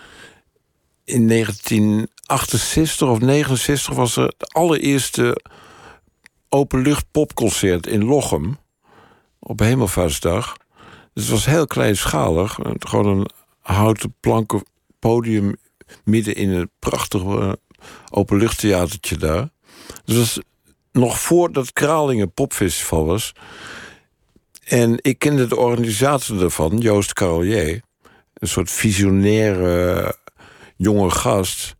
In 1.03 1.27
1968 1.27 3.07
of 3.07 3.19
69 3.19 3.95
was 3.95 4.15
er 4.15 4.33
de 4.37 4.45
allereerste 4.45 5.41
openlucht 6.49 7.05
popconcert 7.11 7.87
in 7.87 8.03
Lochem. 8.03 8.57
Op 9.39 9.59
Hemelvaartsdag. 9.59 10.57
Dus 11.13 11.23
het 11.23 11.31
was 11.31 11.45
heel 11.45 11.67
kleinschalig. 11.67 12.59
Gewoon 12.79 13.17
een 13.17 13.29
houten 13.61 14.15
planken 14.19 14.63
podium 14.99 15.55
midden 16.03 16.35
in 16.35 16.49
een 16.49 16.69
prachtig 16.79 17.21
uh, 17.23 17.51
openluchttheatertje 18.09 19.17
daar. 19.17 19.49
Dus 20.05 20.39
nog 20.91 21.19
voordat 21.19 21.73
Kralingen 21.73 22.31
Popfestival 22.31 23.05
was. 23.05 23.33
En 24.63 24.97
ik 25.01 25.19
kende 25.19 25.47
de 25.47 25.55
organisator 25.55 26.43
ervan, 26.43 26.77
Joost 26.77 27.13
Carolier. 27.13 27.81
Een 28.33 28.47
soort 28.47 28.71
visionaire 28.71 30.15
jonge 30.75 31.09
gast. 31.09 31.75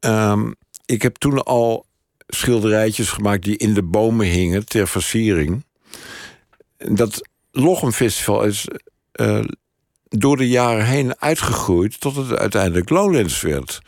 Um, 0.00 0.54
ik 0.86 1.02
heb 1.02 1.16
toen 1.16 1.42
al 1.42 1.86
schilderijtjes 2.26 3.08
gemaakt 3.08 3.42
die 3.42 3.56
in 3.56 3.74
de 3.74 3.82
bomen 3.82 4.26
hingen 4.26 4.66
ter 4.66 4.88
versiering. 4.88 5.64
Dat 6.76 7.28
Lochem 7.50 7.92
Festival 7.92 8.44
is 8.44 8.68
uh, 9.20 9.44
door 10.08 10.36
de 10.36 10.48
jaren 10.48 10.86
heen 10.86 11.20
uitgegroeid 11.20 12.00
tot 12.00 12.16
het 12.16 12.38
uiteindelijk 12.38 12.88
Lowlands 12.88 13.40
werd. 13.40 13.80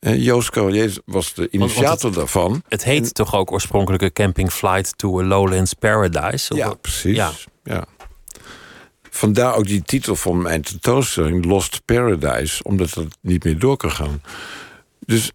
Joost 0.00 0.50
Carolier 0.50 0.98
was 1.04 1.34
de 1.34 1.48
initiator 1.50 2.10
het, 2.10 2.18
daarvan. 2.18 2.62
Het 2.68 2.84
heet 2.84 3.04
en, 3.04 3.12
toch 3.12 3.34
ook 3.34 3.52
oorspronkelijk 3.52 4.02
een 4.02 4.12
Camping 4.12 4.52
Flight 4.52 4.98
to 4.98 5.20
a 5.20 5.24
Lowlands 5.24 5.74
Paradise? 5.74 6.54
Ja, 6.54 6.74
precies. 6.74 7.16
Ja. 7.16 7.32
ja. 7.64 7.84
Vandaar 9.10 9.54
ook 9.54 9.66
die 9.66 9.82
titel 9.82 10.16
van 10.16 10.42
mijn 10.42 10.62
tentoonstelling, 10.62 11.44
Lost 11.44 11.84
Paradise, 11.84 12.62
omdat 12.62 12.90
het 12.90 13.16
niet 13.20 13.44
meer 13.44 13.58
door 13.58 13.76
kan 13.76 13.92
gaan. 13.92 14.22
Dus 15.06 15.30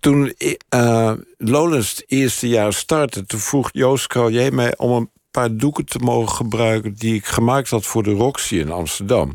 toen 0.00 0.34
uh, 0.74 1.12
Lowlands 1.38 1.90
het 1.90 2.04
eerste 2.06 2.48
jaar 2.48 2.72
startte, 2.72 3.26
toen 3.26 3.40
vroeg 3.40 3.68
Joost 3.72 4.06
Carolier 4.06 4.54
mij 4.54 4.76
om 4.76 4.92
een 4.92 5.10
paar 5.30 5.56
doeken 5.56 5.84
te 5.84 5.98
mogen 5.98 6.36
gebruiken 6.36 6.94
die 6.94 7.14
ik 7.14 7.26
gemaakt 7.26 7.70
had 7.70 7.86
voor 7.86 8.02
de 8.02 8.12
Roxy 8.12 8.56
in 8.56 8.70
Amsterdam. 8.70 9.32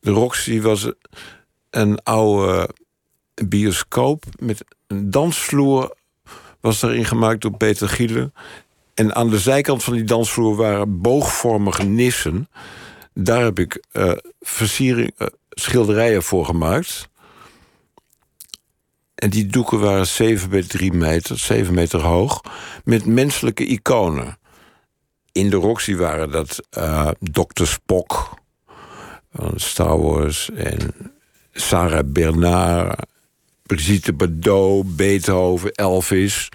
De 0.00 0.10
Roxy 0.10 0.60
was 0.60 0.92
een 1.70 2.02
oude 2.02 2.68
bioscoop 3.46 4.24
met 4.38 4.64
een 4.86 5.10
dansvloer 5.10 5.96
was 6.60 6.82
erin 6.82 7.04
gemaakt 7.04 7.40
door 7.40 7.56
Peter 7.56 7.88
Gielen. 7.88 8.34
En 8.94 9.14
aan 9.14 9.30
de 9.30 9.38
zijkant 9.38 9.84
van 9.84 9.92
die 9.92 10.04
dansvloer 10.04 10.56
waren 10.56 11.00
boogvormige 11.00 11.82
nissen. 11.82 12.48
Daar 13.14 13.42
heb 13.42 13.58
ik 13.58 13.82
uh, 13.92 14.12
versiering, 14.40 15.12
uh, 15.18 15.28
schilderijen 15.50 16.22
voor 16.22 16.44
gemaakt. 16.44 17.08
En 19.14 19.30
die 19.30 19.46
doeken 19.46 19.80
waren 19.80 20.06
7 20.06 20.50
bij 20.50 20.62
3 20.62 20.92
meter, 20.92 21.38
7 21.38 21.74
meter 21.74 22.00
hoog, 22.00 22.40
met 22.84 23.06
menselijke 23.06 23.66
iconen. 23.66 24.38
In 25.32 25.50
de 25.50 25.56
Roxy 25.56 25.96
waren 25.96 26.30
dat 26.30 26.60
uh, 26.78 27.10
Dr. 27.20 27.64
Spock 27.64 28.30
van 29.32 29.52
Star 29.56 30.00
Wars 30.00 30.50
en 30.50 30.94
Sarah 31.60 32.04
Bernard, 32.06 33.06
Brigitte 33.62 34.12
Bardot, 34.12 34.96
Beethoven, 34.96 35.72
Elvis. 35.72 36.48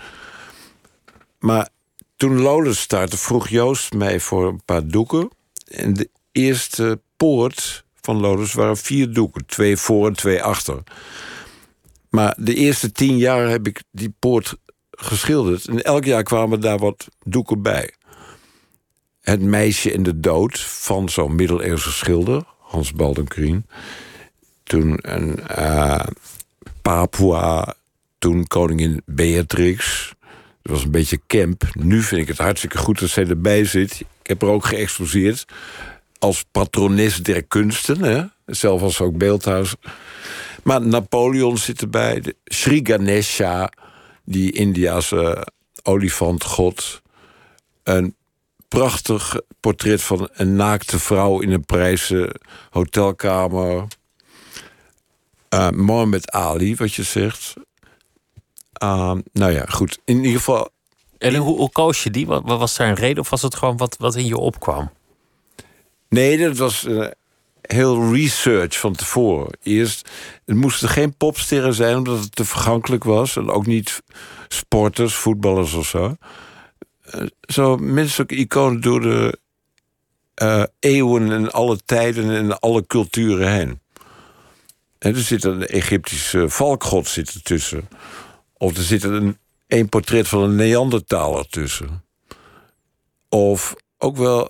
Maar 1.40 1.70
toen 2.16 2.40
Lola 2.40 2.74
startte, 2.74 3.18
vroeg 3.18 3.48
Joost 3.48 3.94
mij 3.94 4.20
voor 4.20 4.48
een 4.48 4.62
paar 4.66 4.88
doeken. 4.88 5.30
En 5.68 5.94
de 5.94 6.10
eerste 6.32 7.00
poort 7.18 7.84
van 8.02 8.20
Lodus 8.20 8.54
waren 8.54 8.78
vier 8.78 9.14
doeken. 9.14 9.46
Twee 9.46 9.78
voor 9.78 10.08
en 10.08 10.14
twee 10.14 10.44
achter. 10.44 10.84
Maar 12.10 12.36
de 12.38 12.56
eerste 12.56 12.92
tien 12.92 13.18
jaar 13.18 13.50
heb 13.50 13.68
ik 13.68 13.84
die 13.92 14.14
poort 14.20 14.56
geschilderd. 14.92 15.68
En 15.68 15.84
elk 15.84 16.06
jaar 16.06 16.24
kwamen 16.24 16.62
daar 16.62 16.78
wat 16.78 17.08
doeken 17.24 17.62
bij. 17.62 17.94
Het 19.22 19.42
meisje 19.42 19.92
in 19.92 20.04
de 20.04 20.20
dood 20.20 20.60
van 20.60 21.10
zo'n 21.10 21.36
middeleeuwse 21.36 21.92
schilder, 21.92 22.44
Hans 22.60 22.94
Baldenkrien. 22.94 23.66
Toen 24.74 24.98
een 25.02 25.40
uh, 25.60 26.00
Papua, 26.82 27.76
toen 28.18 28.48
koningin 28.48 29.02
Beatrix. 29.06 30.14
Dat 30.62 30.72
was 30.72 30.84
een 30.84 30.92
beetje 30.92 31.20
camp. 31.28 31.64
Nu 31.74 32.02
vind 32.02 32.22
ik 32.22 32.28
het 32.28 32.38
hartstikke 32.38 32.78
goed 32.78 33.00
dat 33.00 33.10
zij 33.10 33.28
erbij 33.28 33.66
zit. 33.66 34.00
Ik 34.00 34.28
heb 34.28 34.42
er 34.42 34.48
ook 34.48 34.66
geëxposeerd. 34.66 35.46
Als 36.20 36.46
patrones 36.52 37.24
der 37.24 37.44
kunsten. 37.44 38.04
Hè? 38.04 38.24
Zelf 38.46 38.82
als 38.82 39.02
ook 39.02 39.18
beeldhuis. 39.18 39.76
Maar 40.64 40.82
Napoleon 40.82 41.58
zit 41.58 41.82
erbij. 41.82 42.20
De 42.20 42.36
Sri 42.46 42.80
Ganesha, 42.84 43.72
die 44.24 44.52
Indiase 44.52 45.48
olifantgod. 45.84 47.02
Een 47.84 48.16
prachtig 48.68 49.42
portret 49.60 50.02
van 50.02 50.30
een 50.34 50.56
naakte 50.56 51.00
vrouw 51.00 51.40
in 51.40 51.52
een 51.52 51.66
prijzen 51.66 52.40
hotelkamer. 52.70 53.88
Uh, 55.54 55.70
Mohammed 55.70 56.32
Ali, 56.32 56.76
wat 56.76 56.94
je 56.94 57.04
zegt. 57.04 57.54
Uh, 58.84 59.16
nou 59.34 59.52
ja, 59.52 59.66
goed. 59.66 60.00
In 60.06 60.18
ieder 60.18 60.38
geval. 60.38 60.70
En 61.18 61.36
hoe, 61.36 61.58
hoe 61.58 61.72
koos 61.72 62.04
je 62.04 62.10
die? 62.10 62.28
Wat, 62.28 62.44
was 62.46 62.76
daar 62.76 62.88
een 62.88 62.96
reden 62.96 63.20
of 63.20 63.30
was 63.30 63.42
het 63.42 63.56
gewoon 63.56 63.78
wat, 63.78 63.96
wat 63.98 64.16
in 64.16 64.26
je 64.26 64.38
opkwam? 64.38 64.92
Nee, 66.10 66.38
dat 66.38 66.58
was 66.58 66.84
uh, 66.84 67.08
heel 67.62 68.14
research 68.14 68.80
van 68.80 68.94
tevoren. 68.94 69.58
Eerst, 69.64 70.10
het 70.46 70.56
moesten 70.56 70.90
geen 70.90 71.18
popsterren 71.18 71.74
zijn 71.74 71.98
omdat 71.98 72.20
het 72.20 72.36
te 72.36 72.46
vergankelijk 72.46 73.04
was. 73.04 73.36
En 73.36 73.50
ook 73.50 73.66
niet 73.66 74.04
sporters, 74.48 75.14
voetballers 75.14 75.74
of 75.74 75.88
zo. 75.88 76.16
Uh, 77.16 77.22
zo 77.42 77.78
menselijke 77.78 78.36
iconen 78.36 78.82
door 78.82 79.02
de 79.02 79.42
eh, 80.34 80.64
eeuwen 80.80 81.32
en 81.32 81.52
alle 81.52 81.78
tijden 81.86 82.30
en 82.30 82.60
alle 82.60 82.86
culturen 82.86 83.52
heen. 83.52 83.80
Er 85.04 85.20
zit 85.20 85.44
een 85.44 85.68
Egyptische 85.68 86.50
valkgod 86.50 87.08
zit 87.08 87.34
ertussen. 87.34 87.88
Of 88.54 88.78
er 88.78 88.84
zit 88.84 89.04
een, 89.04 89.38
een 89.68 89.90
portret 89.90 90.28
van 90.28 90.44
een 90.44 90.56
Neandertaler 90.56 91.48
tussen. 91.48 92.04
Of 93.30 93.76
ook 93.98 94.18
wel... 94.18 94.50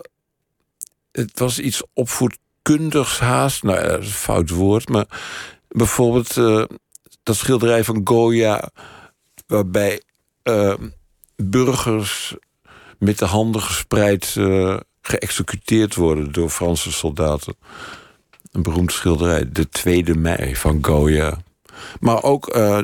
Het 1.12 1.40
was 1.40 1.60
iets 1.60 1.84
opvoedkundigs 1.94 3.20
haast. 3.20 3.64
Nou 3.64 3.88
dat 3.88 4.00
is 4.00 4.06
een 4.06 4.12
fout 4.12 4.50
woord. 4.50 4.90
Maar 4.90 5.06
bijvoorbeeld 5.68 6.38
eh, 6.38 6.64
dat 7.24 7.36
schilderij 7.36 7.84
van 7.84 8.02
Goya... 8.04 8.70
waarbij 9.48 10.02
eh, 10.44 10.74
burgers 11.36 12.36
met 12.98 13.20
de 13.20 13.26
handen 13.26 13.62
gespreid... 13.62 14.36
eh, 14.38 14.78
geëxecuteerd 15.02 15.96
worden 15.96 16.32
door 16.32 16.50
Franse 16.50 16.92
soldaten. 16.92 17.56
Een 18.54 18.64
beroemd 18.64 18.92
schilderij, 18.92 19.52
De 19.52 19.70
Tweede 19.70 20.16
Mei 20.16 20.56
van 20.56 20.78
Goya. 20.82 21.38
Maar 22.00 22.24
ook 22.24 22.48
eh, 22.48 22.80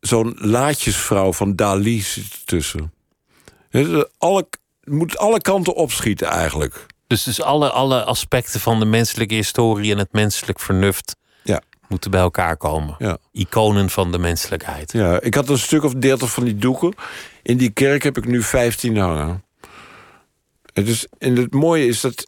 zo'n 0.00 0.34
laatjesvrouw 0.38 1.32
van 1.32 1.56
Dali 1.56 2.00
zit 2.00 2.32
ertussen. 2.32 2.92
Het 3.70 4.08
alle, 4.18 4.48
moet 4.84 5.18
alle 5.18 5.40
kanten 5.40 5.74
opschieten 5.74 6.26
eigenlijk. 6.26 6.86
Dus, 7.06 7.22
dus 7.22 7.40
alle, 7.42 7.70
alle 7.70 8.04
aspecten 8.04 8.60
van 8.60 8.78
de 8.78 8.84
menselijke 8.84 9.34
historie 9.34 9.92
en 9.92 9.98
het 9.98 10.12
menselijk 10.12 10.60
vernuft 10.60 11.16
Ja. 11.44 11.62
moeten 11.88 12.10
bij 12.10 12.20
elkaar 12.20 12.56
komen. 12.56 12.94
Ja. 12.98 13.18
Iconen 13.32 13.90
van 13.90 14.12
de 14.12 14.18
menselijkheid. 14.18 14.92
Ja, 14.92 15.20
ik 15.20 15.34
had 15.34 15.48
een 15.48 15.58
stuk 15.58 15.82
of 15.84 15.94
dertig 15.94 16.32
van 16.32 16.44
die 16.44 16.56
doeken. 16.56 16.94
In 17.42 17.56
die 17.56 17.70
kerk 17.70 18.02
heb 18.02 18.16
ik 18.16 18.26
nu 18.26 18.42
15 18.42 18.96
hangen. 18.96 19.44
Het 20.72 20.88
is, 20.88 21.06
en 21.18 21.36
het 21.36 21.52
mooie 21.54 21.86
is 21.86 22.00
dat 22.00 22.26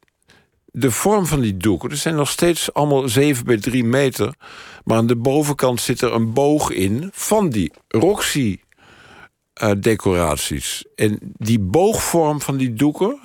de 0.73 0.91
vorm 0.91 1.27
van 1.27 1.41
die 1.41 1.57
doeken... 1.57 1.91
er 1.91 1.97
zijn 1.97 2.15
nog 2.15 2.31
steeds 2.31 2.73
allemaal 2.73 3.09
7 3.09 3.45
bij 3.45 3.59
3 3.59 3.85
meter... 3.85 4.35
maar 4.85 4.97
aan 4.97 5.07
de 5.07 5.17
bovenkant 5.17 5.81
zit 5.81 6.01
er 6.01 6.13
een 6.13 6.33
boog 6.33 6.71
in 6.71 7.11
van 7.13 7.51
die 7.51 7.73
Roxy-decoraties. 7.89 10.85
en 10.95 11.19
die 11.37 11.61
boogvorm 11.61 12.41
van 12.41 12.57
die 12.57 12.75
doeken... 12.75 13.21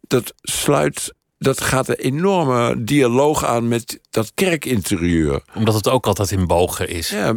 dat 0.00 0.34
sluit... 0.42 1.14
Dat 1.38 1.60
gaat 1.60 1.88
een 1.88 1.94
enorme 1.94 2.84
dialoog 2.84 3.44
aan 3.44 3.68
met 3.68 4.00
dat 4.10 4.32
kerkinterieur. 4.34 5.42
Omdat 5.54 5.74
het 5.74 5.88
ook 5.88 6.06
altijd 6.06 6.30
in 6.30 6.46
bogen 6.46 6.88
is. 6.88 7.08
Ja, 7.08 7.34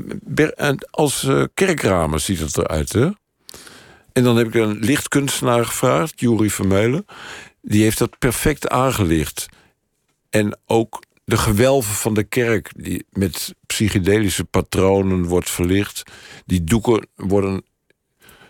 en 0.56 0.88
als 0.89 1.24
eh, 1.24 1.43
kerkramen 1.54 2.22
ziet 2.22 2.39
het 2.39 2.58
eruit, 2.58 2.93
hè? 2.93 3.10
En 4.13 4.24
dan 4.24 4.38
heb 4.38 4.48
ik 4.48 4.54
een 4.54 4.80
lichtkunstenaar 4.80 5.65
gevraagd, 5.65 6.19
Juri 6.19 6.50
Vermeulen. 6.50 7.06
Die 7.65 7.84
heeft 7.84 7.97
dat 7.97 8.19
perfect 8.19 8.69
aangelicht. 8.69 9.45
En 10.30 10.58
ook 10.65 11.04
de 11.26 11.38
gewelven 11.38 11.93
van 11.93 12.13
de 12.13 12.23
kerk, 12.23 12.71
die 12.76 13.06
met 13.10 13.56
psychedelische 13.65 14.43
patronen 14.43 15.26
wordt 15.26 15.49
verlicht. 15.49 16.04
Die 16.45 16.63
doeken 16.63 17.08
worden 17.15 17.63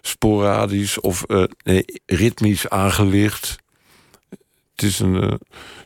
sporadisch 0.02 1.00
of 1.00 1.24
eh, 1.24 1.44
nee, 1.64 1.86
ritmisch 2.06 2.70
aangelicht. 2.70 3.56
Het 4.76 4.84
is 4.84 5.00
een 5.00 5.22
eh, 5.22 5.34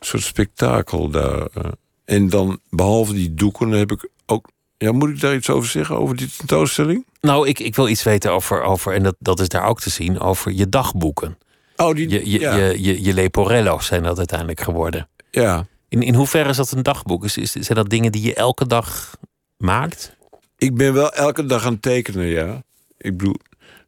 soort 0.00 0.22
spektakel 0.22 1.10
daar. 1.10 1.46
eh. 1.46 1.70
En 2.04 2.28
dan, 2.28 2.60
behalve 2.70 3.12
die 3.12 3.34
doeken, 3.34 3.70
heb 3.70 3.92
ik 3.92 4.08
ook... 4.26 4.48
Ja, 4.76 4.92
moet 4.92 5.08
ik 5.08 5.20
daar 5.20 5.34
iets 5.34 5.50
over 5.50 5.68
zeggen, 5.68 5.96
over 5.98 6.16
die 6.16 6.30
tentoonstelling? 6.36 7.06
Nou, 7.20 7.48
ik, 7.48 7.58
ik 7.58 7.74
wil 7.74 7.88
iets 7.88 8.02
weten 8.02 8.32
over, 8.32 8.62
over 8.62 8.94
en 8.94 9.02
dat, 9.02 9.16
dat 9.18 9.40
is 9.40 9.48
daar 9.48 9.64
ook 9.64 9.80
te 9.80 9.90
zien, 9.90 10.20
over 10.20 10.52
je 10.52 10.68
dagboeken. 10.68 11.38
Oh, 11.80 11.94
die, 11.94 12.08
Je, 12.08 12.30
je, 12.30 12.38
ja, 12.40 12.54
je, 12.56 12.82
je, 12.82 13.02
je 13.02 13.14
leporello's 13.14 13.86
zijn 13.86 14.02
dat 14.02 14.18
uiteindelijk 14.18 14.60
geworden. 14.60 15.08
ja. 15.30 15.66
In, 15.90 16.02
in 16.02 16.14
hoeverre 16.14 16.48
is 16.48 16.56
dat 16.56 16.70
een 16.70 16.82
dagboek? 16.82 17.24
Is, 17.24 17.36
is, 17.36 17.52
zijn 17.52 17.78
dat 17.78 17.90
dingen 17.90 18.12
die 18.12 18.22
je 18.22 18.34
elke 18.34 18.66
dag 18.66 19.16
maakt? 19.56 20.16
Ik 20.56 20.74
ben 20.76 20.92
wel 20.92 21.12
elke 21.12 21.46
dag 21.46 21.64
aan 21.64 21.72
het 21.72 21.82
tekenen, 21.82 22.26
ja. 22.26 22.62
Ik 22.98 23.16
bedoel, 23.16 23.34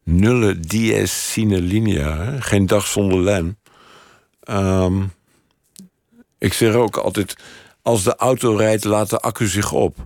nulle 0.04 0.60
dies 0.60 1.32
sine 1.32 1.60
linea. 1.60 2.16
hè. 2.16 2.40
Geen 2.40 2.66
dag 2.66 2.86
zonder 2.86 3.18
lijn. 3.20 3.58
Ehm, 4.40 5.02
ik 6.38 6.52
zeg 6.52 6.74
ook 6.74 6.96
altijd, 6.96 7.36
als 7.82 8.02
de 8.02 8.16
auto 8.16 8.54
rijdt, 8.56 8.84
laat 8.84 9.10
de 9.10 9.18
accu 9.20 9.46
zich 9.46 9.72
op. 9.72 9.96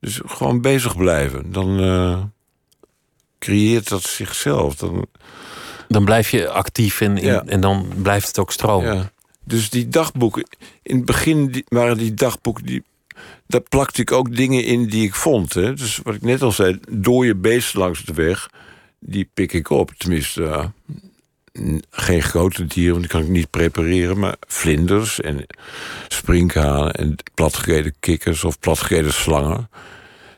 Dus 0.00 0.20
gewoon 0.26 0.60
bezig 0.60 0.96
blijven. 0.96 1.52
Dan 1.52 1.80
eh, 1.80 2.22
creëert 3.38 3.88
dat 3.88 4.02
zichzelf. 4.02 4.74
Dan, 4.74 5.06
Dan 5.90 6.04
blijf 6.04 6.30
je 6.30 6.48
actief 6.48 7.00
en, 7.00 7.16
Ja. 7.16 7.42
en 7.46 7.60
dan 7.60 7.88
blijft 8.02 8.26
het 8.26 8.38
ook 8.38 8.52
stromen. 8.52 8.94
ja. 8.94 9.10
Dus 9.44 9.70
die 9.70 9.88
dagboeken, 9.88 10.46
in 10.82 10.96
het 10.96 11.04
begin 11.04 11.64
waren 11.68 11.98
die 11.98 12.14
dagboeken... 12.14 12.66
Die, 12.66 12.82
daar 13.46 13.60
plakte 13.60 14.00
ik 14.00 14.12
ook 14.12 14.36
dingen 14.36 14.64
in 14.64 14.86
die 14.86 15.06
ik 15.06 15.14
vond. 15.14 15.54
Hè. 15.54 15.74
Dus 15.74 16.00
wat 16.02 16.14
ik 16.14 16.22
net 16.22 16.42
al 16.42 16.52
zei, 16.52 16.80
dode 16.88 17.34
beesten 17.34 17.78
langs 17.78 18.04
de 18.04 18.12
weg... 18.12 18.48
die 18.98 19.30
pik 19.34 19.52
ik 19.52 19.70
op. 19.70 19.90
Tenminste, 19.96 20.72
geen 21.90 22.22
grote 22.22 22.66
dieren, 22.66 22.90
want 22.90 23.02
die 23.02 23.12
kan 23.12 23.22
ik 23.22 23.28
niet 23.28 23.50
prepareren... 23.50 24.18
maar 24.18 24.36
vlinders 24.46 25.20
en 25.20 25.46
sprinkhanen 26.08 26.92
en 26.92 27.16
platgereden 27.34 27.94
kikkers... 28.00 28.44
of 28.44 28.58
platgereden 28.58 29.12
slangen. 29.12 29.70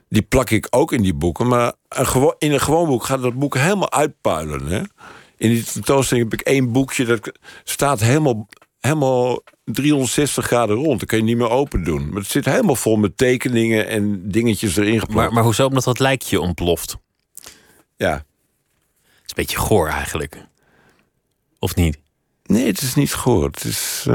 Die 0.08 0.22
plak 0.22 0.50
ik 0.50 0.66
ook 0.70 0.92
in 0.92 1.02
die 1.02 1.14
boeken. 1.14 1.48
Maar 1.48 1.72
een 1.88 2.34
in 2.38 2.52
een 2.52 2.60
gewoon 2.60 2.86
boek 2.86 3.04
gaat 3.04 3.22
dat 3.22 3.34
boek 3.34 3.56
helemaal 3.56 3.92
uitpuilen. 3.92 4.66
Hè? 4.66 4.82
In 5.42 5.48
die 5.48 5.64
tentoonstelling 5.64 6.30
heb 6.30 6.40
ik 6.40 6.46
één 6.46 6.72
boekje... 6.72 7.04
dat 7.04 7.32
staat 7.64 8.00
helemaal, 8.00 8.48
helemaal 8.80 9.42
360 9.64 10.46
graden 10.46 10.76
rond. 10.76 11.00
Dat 11.00 11.08
kan 11.08 11.18
je 11.18 11.24
niet 11.24 11.36
meer 11.36 11.50
open 11.50 11.84
doen. 11.84 12.08
Maar 12.08 12.20
het 12.20 12.30
zit 12.30 12.44
helemaal 12.44 12.76
vol 12.76 12.96
met 12.96 13.16
tekeningen 13.16 13.88
en 13.88 14.28
dingetjes 14.30 14.76
erin 14.76 15.00
geplakt. 15.00 15.18
Maar, 15.18 15.32
maar 15.32 15.42
hoezo? 15.42 15.66
Omdat 15.66 15.84
dat 15.84 15.98
lijkje 15.98 16.40
ontploft. 16.40 16.96
ja. 17.96 18.12
Het 18.12 18.24
is 19.24 19.30
een 19.30 19.34
beetje 19.34 19.56
goor 19.56 19.88
eigenlijk. 19.88 20.46
Of 21.58 21.74
niet? 21.74 21.98
Nee, 22.44 22.66
het 22.66 22.82
is 22.82 22.94
niet 22.94 23.14
goor. 23.14 23.44
Het 23.44 23.64
is 23.64 24.06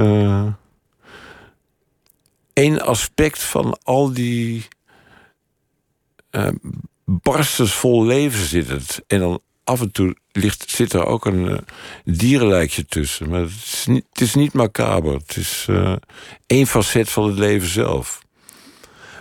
één 2.53 2.81
aspect 2.81 3.43
van 3.43 3.77
al 3.83 4.13
die 4.13 4.67
eh 6.29 6.49
barstens 7.05 7.73
vol 7.73 8.05
leven 8.05 8.45
zit 8.45 8.67
het. 8.67 9.03
En 9.07 9.19
dan 9.19 9.41
af 9.67 9.81
en 9.81 9.91
toe 9.91 10.15
ligt, 10.31 10.69
zit 10.69 10.93
er 10.93 11.05
ook 11.05 11.25
een 11.25 11.49
eh, 11.49 11.57
dierenlijkje 12.03 12.85
tussen. 12.85 13.29
Maar 13.29 13.39
het 13.39 13.49
is 13.49 13.85
niet, 13.87 14.05
het 14.09 14.21
is 14.21 14.33
niet 14.33 14.53
macaber. 14.53 15.13
Het 15.13 15.35
is 15.37 15.65
eh 15.69 15.95
één 16.45 16.67
facet 16.67 17.09
van 17.09 17.27
het 17.27 17.37
leven 17.37 17.67
zelf. 17.67 18.21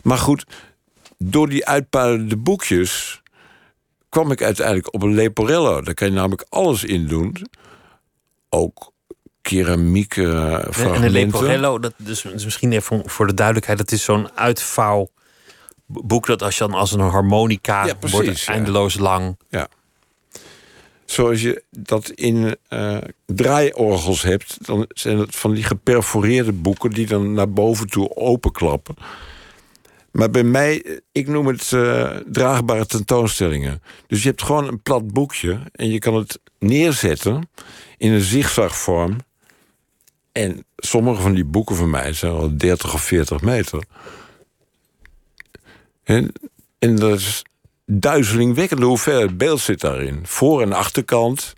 Maar 0.02 0.18
goed, 0.18 0.46
door 1.18 1.48
die 1.48 1.66
uitpuilende 1.66 2.36
boekjes 2.36 3.22
kwam 4.08 4.30
ik 4.30 4.42
uiteindelijk 4.42 4.94
op 4.94 5.02
een 5.02 5.14
Leporello. 5.14 5.80
Daar 5.80 5.94
kan 5.94 6.08
je 6.08 6.14
namelijk 6.14 6.46
alles 6.48 6.84
in 6.84 7.06
doen. 7.06 7.36
Ook 8.48 8.92
keramiek 9.42 10.16
eh, 10.16 10.78
En 10.78 11.02
een 11.02 11.10
leporello, 11.10 11.78
dat 11.78 11.92
dus, 11.96 12.22
dus 12.22 12.44
misschien 12.44 12.72
even 12.72 13.02
voor- 13.10 13.26
de 13.26 13.34
duidelijkheid... 13.34 13.78
dat 13.78 13.92
is 13.92 14.04
zo'n 14.04 14.28
uitvouwboek 14.34 16.26
dat 16.26 16.42
als 16.42 16.58
je 16.58 16.66
dan 16.66 16.74
als 16.74 16.92
een 16.92 17.00
harmonica... 17.00 17.86
Ja, 17.86 17.94
precies, 17.94 18.18
wordt 18.18 18.40
ja. 18.40 18.52
eindeloos 18.52 18.98
lang. 18.98 19.38
Ja. 19.48 19.68
Zoals 21.06 21.42
je 21.42 21.62
dat 21.70 22.10
in 22.10 22.56
eh, 22.68 22.98
draaiorgels 23.26 24.22
hebt, 24.22 24.66
dan 24.66 24.86
zijn 24.88 25.18
het 25.18 25.36
van 25.36 25.54
die 25.54 25.64
geperforeerde 25.64 26.52
boeken 26.52 26.90
die 26.90 27.06
dan 27.06 27.32
naar 27.32 27.50
boven 27.50 27.86
toe 27.86 28.16
openklappen. 28.16 28.94
Maar 30.10 30.30
bij 30.30 30.44
mij, 30.44 30.82
eh, 30.82 30.96
ik 31.12 31.28
noem 31.28 31.46
het 31.46 31.72
eh, 31.72 32.16
draagbare 32.26 32.86
tentoonstellingen. 32.86 33.82
Dus 34.06 34.22
je 34.22 34.28
hebt 34.28 34.42
gewoon 34.42 34.68
een 34.68 34.82
plat 34.82 35.12
boekje 35.12 35.60
en 35.72 35.90
je 35.90 35.98
kan 35.98 36.14
het 36.14 36.40
neerzetten 36.58 37.48
in 37.96 38.12
een 38.12 38.20
zigzagvorm. 38.20 39.16
En 40.32 40.64
sommige 40.76 41.22
van 41.22 41.34
die 41.34 41.44
boeken 41.44 41.76
van 41.76 41.90
mij 41.90 42.12
zijn 42.12 42.32
al 42.32 42.56
30 42.56 42.94
of 42.94 43.02
40 43.02 43.40
meter. 43.40 43.84
En, 46.02 46.32
en 46.78 46.96
dat 46.96 47.18
is 47.18 47.42
duizelingwekkende 47.86 48.84
hoeveelheid 48.86 49.38
beeld 49.38 49.60
zit 49.60 49.80
daarin. 49.80 50.20
Voor- 50.26 50.62
en 50.62 50.72
achterkant. 50.72 51.52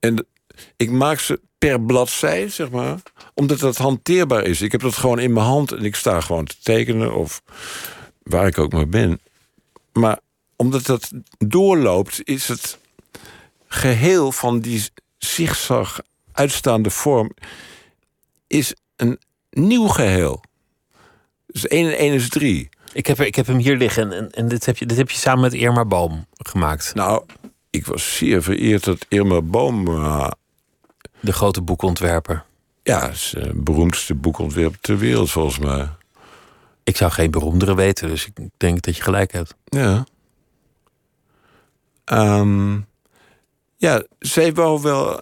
En 0.00 0.26
ik 0.76 0.90
maak 0.90 1.18
ze 1.18 1.40
per 1.58 1.80
bladzij, 1.80 2.48
zeg 2.48 2.70
maar. 2.70 3.02
Omdat 3.34 3.58
dat 3.58 3.76
hanteerbaar 3.76 4.44
is. 4.44 4.60
Ik 4.62 4.72
heb 4.72 4.80
dat 4.80 4.96
gewoon 4.96 5.18
in 5.18 5.32
mijn 5.32 5.46
hand 5.46 5.72
en 5.72 5.84
ik 5.84 5.96
sta 5.96 6.20
gewoon 6.20 6.44
te 6.44 6.56
tekenen. 6.62 7.14
Of 7.14 7.42
waar 8.22 8.46
ik 8.46 8.58
ook 8.58 8.72
maar 8.72 8.88
ben. 8.88 9.20
Maar 9.92 10.18
omdat 10.56 10.86
dat 10.86 11.10
doorloopt, 11.38 12.20
is 12.24 12.48
het 12.48 12.78
geheel 13.66 14.32
van 14.32 14.60
die 14.60 14.84
zigzag 15.18 16.00
uitstaande 16.32 16.90
vorm... 16.90 17.32
is 18.46 18.74
een 18.96 19.18
nieuw 19.50 19.86
geheel. 19.86 20.42
Dus 21.46 21.66
1 21.66 21.86
en 21.86 21.98
1 21.98 22.12
is 22.12 22.28
3. 22.28 22.68
Ik 22.92 23.06
heb, 23.06 23.20
ik 23.20 23.34
heb 23.34 23.46
hem 23.46 23.56
hier 23.56 23.76
liggen 23.76 24.12
en, 24.12 24.30
en, 24.30 24.48
dit, 24.48 24.66
heb 24.66 24.76
je, 24.76 24.86
dit 24.86 24.96
heb 24.96 25.10
je 25.10 25.16
samen 25.16 25.40
met 25.40 25.52
Irma 25.54 25.84
Boom 25.84 26.26
gemaakt. 26.32 26.94
Nou, 26.94 27.24
ik 27.70 27.86
was 27.86 28.16
zeer 28.16 28.42
vereerd 28.42 28.84
dat 28.84 29.06
Irma 29.08 29.42
Boom... 29.42 29.86
eh, 29.88 30.30
De 31.20 31.32
grote 31.32 31.62
boekontwerper. 31.62 32.44
Ja, 32.82 33.08
is 33.08 33.34
het 33.38 33.64
beroemdste 33.64 34.14
boekontwerp 34.14 34.74
ter 34.80 34.98
wereld 34.98 35.30
volgens 35.30 35.58
mij. 35.58 35.88
Ik 36.84 36.96
zou 36.96 37.10
geen 37.10 37.30
beroemdere 37.30 37.74
weten, 37.74 38.08
dus 38.08 38.26
ik 38.26 38.48
denk 38.56 38.82
dat 38.82 38.96
je 38.96 39.02
gelijk 39.02 39.32
hebt. 39.32 39.54
Ja. 39.64 40.04
Ehm, 42.04 42.78
ja, 43.76 44.04
zij 44.18 44.52
wou 44.54 44.82
wel 44.82 45.20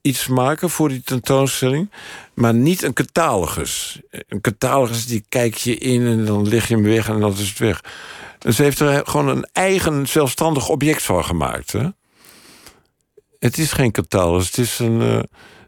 iets 0.00 0.26
maken 0.26 0.70
voor 0.70 0.88
die 0.88 1.02
tentoonstelling, 1.02 1.90
maar 2.38 2.54
niet 2.54 2.82
een 2.82 2.92
catalogus. 2.92 4.00
Een 4.10 4.40
catalogus 4.40 5.06
die 5.06 5.24
kijk 5.28 5.54
je 5.54 5.76
in 5.76 6.06
en 6.06 6.24
dan 6.24 6.48
leg 6.48 6.68
je 6.68 6.74
hem 6.74 6.82
weg 6.82 7.08
en 7.08 7.20
dan 7.20 7.32
is 7.32 7.48
het 7.48 7.58
weg. 7.58 7.84
En 8.38 8.54
ze 8.54 8.62
heeft 8.62 8.80
er 8.80 9.06
gewoon 9.06 9.28
een 9.28 9.48
eigen 9.52 10.08
zelfstandig 10.08 10.68
object 10.68 11.02
van 11.02 11.24
gemaakt. 11.24 11.72
Hè? 11.72 11.88
Het 13.38 13.58
is 13.58 13.72
geen 13.72 13.92
catalogus, 13.92 14.46
het 14.46 14.58
is 14.58 14.78
een 14.78 15.00
uh, 15.00 15.20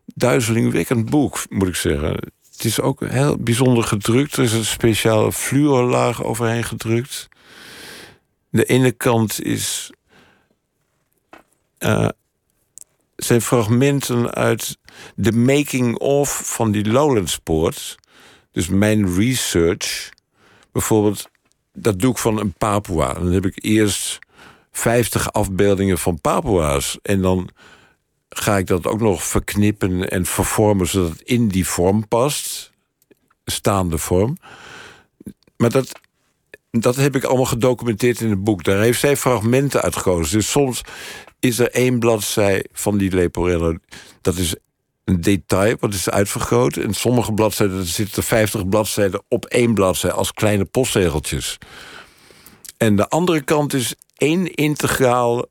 duizelingwekkend 0.06 1.10
boek, 1.10 1.44
moet 1.48 1.68
ik 1.68 1.74
zeggen. 1.74 2.10
Het 2.52 2.64
is 2.64 2.80
ook 2.80 3.00
heel 3.06 3.36
bijzonder 3.36 3.84
gedrukt. 3.84 4.36
Er 4.36 4.42
is 4.42 4.52
een 4.52 4.64
speciale 4.64 5.32
fluorlaag 5.32 6.24
overheen 6.24 6.64
gedrukt. 6.64 7.28
De 8.50 8.64
ene 8.64 8.92
kant 8.92 9.42
is. 9.42 9.92
Uh, 11.78 12.08
zijn 13.24 13.40
fragmenten 13.40 14.34
uit 14.34 14.78
de 15.14 15.32
making-of 15.32 16.40
van 16.44 16.70
die 16.70 16.90
Lowlandspoort. 16.90 17.98
Dus 18.52 18.68
mijn 18.68 19.14
research. 19.14 20.08
Bijvoorbeeld, 20.72 21.28
dat 21.72 21.98
doe 21.98 22.10
ik 22.10 22.18
van 22.18 22.38
een 22.38 22.52
Papua. 22.52 23.12
Dan 23.12 23.32
heb 23.32 23.46
ik 23.46 23.64
eerst 23.64 24.18
50 24.72 25.32
afbeeldingen 25.32 25.98
van 25.98 26.20
Papua's. 26.20 26.98
En 27.02 27.20
dan 27.20 27.50
ga 28.28 28.56
ik 28.56 28.66
dat 28.66 28.86
ook 28.86 29.00
nog 29.00 29.24
verknippen 29.24 30.10
en 30.10 30.26
vervormen 30.26 30.86
zodat 30.86 31.10
het 31.10 31.22
in 31.22 31.48
die 31.48 31.66
vorm 31.66 32.08
past. 32.08 32.72
Staande 33.44 33.98
vorm. 33.98 34.36
Maar 35.56 35.70
dat, 35.70 35.92
dat 36.70 36.96
heb 36.96 37.16
ik 37.16 37.24
allemaal 37.24 37.44
gedocumenteerd 37.44 38.20
in 38.20 38.30
het 38.30 38.44
boek. 38.44 38.64
Daar 38.64 38.80
heeft 38.80 39.00
zij 39.00 39.16
fragmenten 39.16 39.82
uitgekozen. 39.82 40.38
Dus 40.38 40.50
soms 40.50 40.82
is 41.40 41.58
er 41.58 41.70
één 41.70 41.98
bladzij 41.98 42.64
van 42.72 42.98
die 42.98 43.14
Leporello. 43.14 43.76
Dat 44.20 44.36
is 44.36 44.54
een 45.04 45.20
detail, 45.20 45.76
wat 45.80 45.94
is 45.94 46.10
uitvergroot. 46.10 46.76
En 46.76 46.94
sommige 46.94 47.32
bladzijden 47.32 47.78
er 47.78 47.86
zitten 47.86 48.22
50 48.22 48.68
bladzijden 48.68 49.22
op 49.28 49.44
één 49.44 49.74
bladzijde 49.74 50.16
als 50.16 50.32
kleine 50.32 50.64
postzegeltjes. 50.64 51.58
En 52.76 52.96
de 52.96 53.08
andere 53.08 53.40
kant 53.40 53.74
is 53.74 53.94
één 54.16 54.54
integraal 54.54 55.46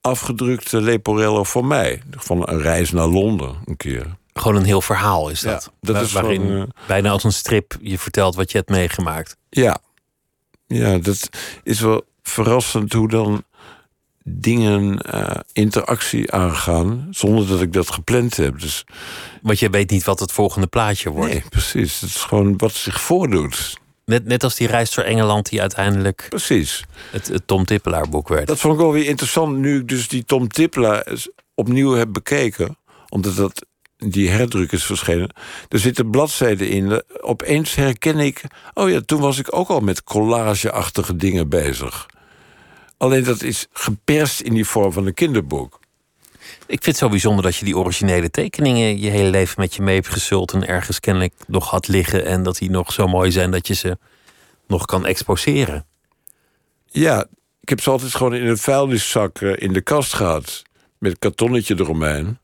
afgedrukte 0.00 0.80
Leporello 0.80 1.44
voor 1.44 1.64
mij. 1.64 2.02
Van 2.10 2.48
een 2.48 2.60
reis 2.60 2.90
naar 2.90 3.06
Londen 3.06 3.56
een 3.64 3.76
keer. 3.76 4.16
Gewoon 4.32 4.56
een 4.56 4.64
heel 4.64 4.82
verhaal 4.82 5.28
is 5.28 5.40
dat. 5.40 5.70
Ja, 5.80 5.92
dat 5.92 6.02
is 6.02 6.12
waarin 6.12 6.42
van, 6.42 6.50
uh, 6.50 6.62
bijna 6.86 7.10
als 7.10 7.24
een 7.24 7.32
strip 7.32 7.76
je 7.80 7.98
vertelt 7.98 8.34
wat 8.34 8.50
je 8.50 8.58
hebt 8.58 8.70
meegemaakt. 8.70 9.36
Ja. 9.50 9.78
ja, 10.66 10.98
dat 10.98 11.28
is 11.62 11.80
wel 11.80 12.02
verrassend 12.22 12.92
hoe 12.92 13.08
dan 13.08 13.44
dingen 14.26 15.00
uh, 15.14 15.30
interactie 15.52 16.32
aangaan 16.32 17.08
zonder 17.10 17.46
dat 17.46 17.60
ik 17.60 17.72
dat 17.72 17.90
gepland 17.90 18.36
heb. 18.36 18.60
Dus, 18.60 18.84
Want 19.42 19.58
je 19.58 19.70
weet 19.70 19.90
niet 19.90 20.04
wat 20.04 20.20
het 20.20 20.32
volgende 20.32 20.66
plaatje 20.66 21.10
wordt. 21.10 21.32
Nee, 21.32 21.44
precies. 21.48 22.00
Het 22.00 22.10
is 22.10 22.16
gewoon 22.16 22.56
wat 22.56 22.72
zich 22.72 23.00
voordoet. 23.00 23.82
Net, 24.04 24.24
net 24.24 24.44
als 24.44 24.54
die 24.54 24.66
reis 24.66 24.94
door 24.94 25.04
Engeland 25.04 25.48
die 25.48 25.60
uiteindelijk 25.60 26.26
precies. 26.28 26.84
Het, 27.10 27.28
het 27.28 27.46
Tom 27.46 27.64
Tippelaar 27.64 28.08
boek 28.08 28.28
werd. 28.28 28.46
Dat 28.46 28.58
vond 28.58 28.74
ik 28.74 28.80
wel 28.80 28.92
weer 28.92 29.06
interessant 29.06 29.56
nu 29.56 29.78
ik 29.78 29.88
dus 29.88 30.08
die 30.08 30.24
Tom 30.24 30.48
Tippelaar 30.48 31.06
opnieuw 31.54 31.92
heb 31.92 32.12
bekeken. 32.12 32.76
Omdat 33.08 33.36
dat, 33.36 33.66
die 33.96 34.30
herdruk 34.30 34.72
is 34.72 34.84
verschenen. 34.84 35.30
Er 35.68 35.78
zitten 35.78 36.10
bladzijden 36.10 36.68
in. 36.68 37.02
Opeens 37.20 37.74
herken 37.74 38.18
ik... 38.18 38.44
Oh 38.74 38.90
ja, 38.90 39.00
toen 39.00 39.20
was 39.20 39.38
ik 39.38 39.56
ook 39.56 39.68
al 39.68 39.80
met 39.80 40.02
collageachtige 40.04 41.16
dingen 41.16 41.48
bezig. 41.48 42.06
Alleen 42.96 43.24
dat 43.24 43.42
is 43.42 43.66
geperst 43.72 44.40
in 44.40 44.54
die 44.54 44.64
vorm 44.64 44.92
van 44.92 45.06
een 45.06 45.14
kinderboek. 45.14 45.80
Ik 46.66 46.82
vind 46.82 46.86
het 46.86 46.96
zo 46.96 47.08
bijzonder 47.08 47.44
dat 47.44 47.56
je 47.56 47.64
die 47.64 47.76
originele 47.76 48.30
tekeningen 48.30 49.00
je 49.00 49.10
hele 49.10 49.30
leven 49.30 49.60
met 49.60 49.74
je 49.74 49.82
mee 49.82 49.94
hebt 49.94 50.08
gesult 50.08 50.52
en 50.52 50.66
ergens 50.66 51.00
kennelijk 51.00 51.34
nog 51.46 51.70
had 51.70 51.88
liggen 51.88 52.24
en 52.24 52.42
dat 52.42 52.58
die 52.58 52.70
nog 52.70 52.92
zo 52.92 53.06
mooi 53.06 53.30
zijn 53.30 53.50
dat 53.50 53.66
je 53.66 53.74
ze 53.74 53.98
nog 54.66 54.84
kan 54.84 55.06
exposeren. 55.06 55.86
Ja, 56.86 57.26
ik 57.60 57.68
heb 57.68 57.80
ze 57.80 57.90
altijd 57.90 58.14
gewoon 58.14 58.34
in 58.34 58.46
een 58.46 58.58
vuilniszak 58.58 59.40
in 59.40 59.72
de 59.72 59.80
kast 59.80 60.12
gehad 60.12 60.62
met 60.98 61.10
een 61.10 61.18
kartonnetje 61.18 61.74
eromheen. 61.78 62.38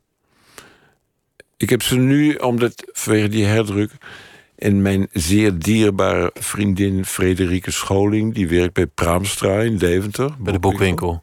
Ik 1.56 1.70
heb 1.70 1.82
ze 1.82 1.96
nu, 1.96 2.34
omdat 2.34 2.84
vanwege 2.92 3.28
die 3.28 3.44
herdruk, 3.44 3.92
en 4.60 4.82
mijn 4.82 5.08
zeer 5.12 5.58
dierbare 5.58 6.30
vriendin 6.34 7.04
Frederike 7.04 7.70
Scholing, 7.70 8.34
die 8.34 8.48
werkt 8.48 8.74
bij 8.74 8.86
Praamstra 8.86 9.60
in 9.60 9.76
Deventer. 9.76 10.34
Bij 10.38 10.52
de 10.52 10.58
boekwinkel. 10.58 11.22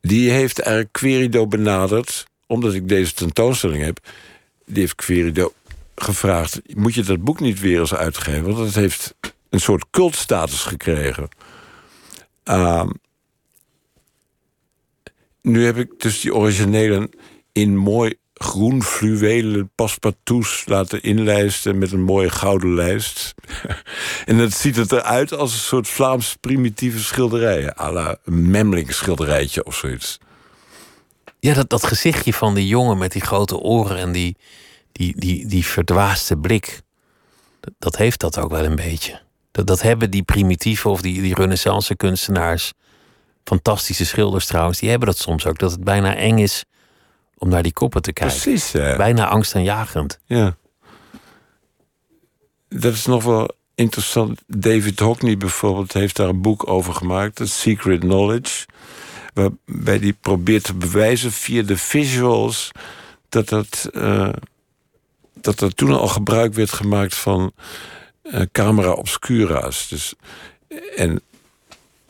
Die 0.00 0.30
heeft 0.30 0.58
eigenlijk 0.58 0.92
Querido 0.92 1.46
benaderd, 1.46 2.26
omdat 2.46 2.74
ik 2.74 2.88
deze 2.88 3.14
tentoonstelling 3.14 3.84
heb. 3.84 3.98
Die 4.66 4.78
heeft 4.78 4.94
Querido 4.94 5.52
gevraagd: 5.94 6.60
moet 6.74 6.94
je 6.94 7.02
dat 7.02 7.24
boek 7.24 7.40
niet 7.40 7.60
weer 7.60 7.80
eens 7.80 7.94
uitgeven? 7.94 8.44
Want 8.44 8.58
het 8.58 8.74
heeft 8.74 9.14
een 9.48 9.60
soort 9.60 9.84
cultstatus 9.90 10.62
gekregen. 10.62 11.28
Uh, 12.44 12.90
nu 15.42 15.64
heb 15.64 15.76
ik 15.76 15.88
dus 15.96 16.20
die 16.20 16.34
originele 16.34 17.10
in 17.52 17.76
mooi 17.76 18.14
groen 18.44 18.82
fluwelen 18.82 19.70
paspartouts 19.74 20.64
laten 20.66 21.02
inlijsten 21.02 21.78
met 21.78 21.92
een 21.92 22.02
mooie 22.02 22.30
gouden 22.30 22.74
lijst. 22.74 23.34
en 24.26 24.38
dat 24.38 24.52
ziet 24.52 24.76
het 24.76 24.92
eruit 24.92 25.32
als 25.32 25.52
een 25.52 25.58
soort 25.58 25.88
Vlaams 25.88 26.36
primitieve 26.40 26.98
schilderij. 26.98 27.76
à 27.78 27.92
la 27.92 28.16
Memling 28.24 28.92
schilderijtje 28.92 29.64
of 29.64 29.74
zoiets. 29.74 30.18
Ja, 31.38 31.54
dat, 31.54 31.70
dat 31.70 31.86
gezichtje 31.86 32.32
van 32.32 32.54
die 32.54 32.66
jongen 32.66 32.98
met 32.98 33.12
die 33.12 33.22
grote 33.22 33.58
oren 33.58 33.96
en 33.96 34.12
die, 34.12 34.36
die, 34.92 35.20
die, 35.20 35.46
die 35.46 35.64
verdwaaste 35.64 36.36
blik. 36.36 36.80
Dat, 37.60 37.72
dat 37.78 37.96
heeft 37.96 38.20
dat 38.20 38.38
ook 38.38 38.50
wel 38.50 38.64
een 38.64 38.76
beetje. 38.76 39.20
Dat, 39.50 39.66
dat 39.66 39.82
hebben 39.82 40.10
die 40.10 40.22
primitieve 40.22 40.88
of 40.88 41.00
die, 41.00 41.22
die 41.22 41.34
renaissance 41.34 41.96
kunstenaars... 41.96 42.72
fantastische 43.44 44.06
schilders 44.06 44.46
trouwens, 44.46 44.78
die 44.78 44.90
hebben 44.90 45.08
dat 45.08 45.18
soms 45.18 45.46
ook. 45.46 45.58
Dat 45.58 45.70
het 45.70 45.84
bijna 45.84 46.16
eng 46.16 46.38
is 46.38 46.64
om 47.40 47.48
naar 47.48 47.62
die 47.62 47.72
koppen 47.72 48.02
te 48.02 48.12
kijken. 48.12 48.40
Precies. 48.40 48.72
Ja. 48.72 48.96
Bijna 48.96 49.28
angstaanjagend. 49.28 50.20
Ja. 50.24 50.56
Dat 52.68 52.92
is 52.92 53.06
nog 53.06 53.24
wel 53.24 53.50
interessant. 53.74 54.40
David 54.46 55.00
Hockney 55.00 55.36
bijvoorbeeld 55.36 55.92
heeft 55.92 56.16
daar 56.16 56.28
een 56.28 56.42
boek 56.42 56.68
over 56.68 56.94
gemaakt, 56.94 57.36
The 57.36 57.46
Secret 57.46 58.00
Knowledge. 58.00 58.66
Waarbij 59.34 59.98
die 59.98 60.16
probeert 60.20 60.64
te 60.64 60.74
bewijzen 60.74 61.32
via 61.32 61.62
de 61.62 61.76
visuals 61.76 62.70
dat 63.28 63.48
dat, 63.48 63.88
uh, 63.92 64.32
dat 65.34 65.60
er 65.60 65.74
toen 65.74 65.92
al 65.92 66.08
gebruik 66.08 66.54
werd 66.54 66.72
gemaakt 66.72 67.14
van 67.14 67.52
uh, 68.22 68.40
camera 68.52 68.92
obscura's. 68.92 69.88
Dus, 69.88 70.14
en 70.96 71.20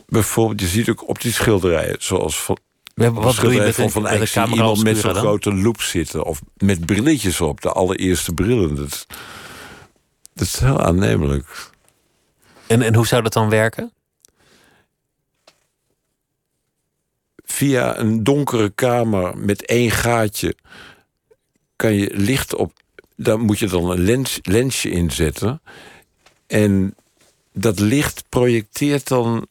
bijvoorbeeld, 0.06 0.60
je 0.60 0.66
ziet 0.66 0.88
ook 0.88 1.08
op 1.08 1.20
die 1.20 1.32
schilderijen, 1.32 1.96
zoals 1.98 2.42
van, 2.42 2.58
wat 2.94 3.36
doe 3.36 3.52
je 3.52 3.60
met 3.60 3.74
van, 3.74 3.90
van 3.90 4.02
de 4.02 4.30
camera 4.32 4.56
iemand 4.56 4.82
met 4.82 4.98
zo'n 4.98 5.14
grote 5.14 5.54
loop 5.54 5.80
zitten. 5.80 6.24
Of 6.24 6.40
met 6.56 6.86
brilletjes 6.86 7.40
op, 7.40 7.60
de 7.60 7.72
allereerste 7.72 8.34
brillen. 8.34 8.74
Dat, 8.74 9.06
dat 10.32 10.46
is 10.46 10.58
heel 10.58 10.80
aannemelijk. 10.80 11.70
En, 12.66 12.82
en 12.82 12.94
hoe 12.94 13.06
zou 13.06 13.22
dat 13.22 13.32
dan 13.32 13.48
werken? 13.48 13.92
Via 17.44 17.98
een 17.98 18.24
donkere 18.24 18.70
kamer 18.70 19.38
met 19.38 19.66
één 19.66 19.90
gaatje 19.90 20.56
kan 21.76 21.94
je 21.94 22.10
licht 22.14 22.54
op. 22.54 22.72
Daar 23.16 23.38
moet 23.38 23.58
je 23.58 23.66
dan 23.66 23.90
een 23.90 24.00
lens, 24.00 24.38
lensje 24.42 24.90
inzetten. 24.90 25.62
En 26.46 26.94
dat 27.52 27.78
licht 27.78 28.24
projecteert 28.28 29.08
dan 29.08 29.46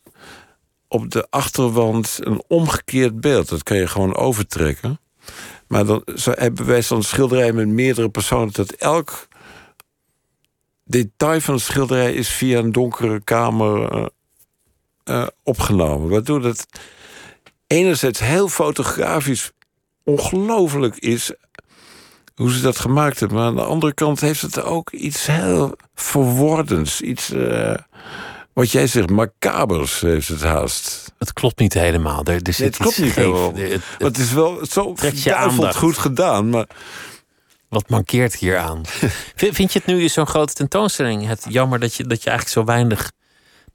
op 0.90 1.12
de 1.12 1.28
achterwand 1.30 2.18
een 2.22 2.44
omgekeerd 2.48 3.22
beeld. 3.22 3.50
Dat 3.50 3.64
kan 3.64 3.78
je 3.78 3.88
gewoon 3.88 4.16
overtrekken. 4.16 5.00
Maar 5.68 5.86
dan 5.86 6.02
hebben 6.24 6.66
wij 6.66 6.82
zo'n 6.82 7.04
schilderij 7.04 7.54
met 7.54 7.68
meerdere 7.68 8.10
personen... 8.10 8.54
dat 8.54 8.72
elk 8.72 9.28
detail 10.84 11.42
van 11.42 11.56
de 11.56 11.62
schilderij 11.62 12.14
is 12.14 12.30
via 12.30 12.60
een 12.60 12.72
donkere 12.72 13.24
kamer 13.24 13.96
uh, 13.96 14.06
uh, 15.06 15.28
opgenomen. 15.44 16.10
Waardoor 16.10 16.42
dat 16.42 16.66
enerzijds 17.68 18.20
heel 18.20 18.48
fotografisch 18.48 19.52
ongelooflijk 20.04 20.96
is... 20.96 21.34
hoe 22.36 22.52
ze 22.52 22.62
dat 22.62 22.80
gemaakt 22.80 23.20
hebben. 23.20 23.38
Maar 23.38 23.48
aan 23.48 23.56
de 23.56 23.64
andere 23.64 23.94
kant 23.94 24.20
heeft 24.20 24.42
het 24.42 24.62
ook 24.62 24.92
iets 24.92 25.26
heel 25.26 25.76
verwordends. 25.94 27.02
Iets... 27.02 27.32
Uh, 27.32 27.76
wat 28.54 28.72
jij 28.72 28.88
zegt, 28.88 29.10
macabers 29.10 30.00
heeft 30.02 30.28
het 30.28 30.42
haast. 30.44 31.12
Het 31.18 31.34
klopt 31.34 31.60
niet 31.60 31.74
helemaal. 31.74 32.24
Er, 32.24 32.34
er 32.34 32.54
zit 32.54 32.58
Nee, 32.60 32.68
het 32.68 32.78
klopt 32.78 32.98
niet 32.98 33.16
helemaal. 33.16 33.54
Het- 33.56 33.82
het- 33.98 34.18
is 34.18 34.32
wel 34.34 34.66
zo 34.70 34.96
aandacht. 35.34 35.76
goed 35.76 35.98
gedaan. 35.98 36.50
Maar 36.50 36.68
Wat 37.70 37.90
mankeert 37.90 38.36
hier 38.36 38.58
aan? 38.58 38.82
Vind 39.36 39.56
vind 39.56 39.74
je 39.74 39.80
het 39.80 39.88
nu 39.88 40.08
zo'n 40.10 40.28
grote 40.28 40.54
tentoonstelling? 40.54 41.28
Het 41.28 41.46
jammer 41.50 41.80
dat 41.80 41.94
je, 41.96 42.04
dat 42.04 42.24
je 42.24 42.30
eigenlijk 42.30 42.60
zo 42.60 42.74
weinig 42.74 43.12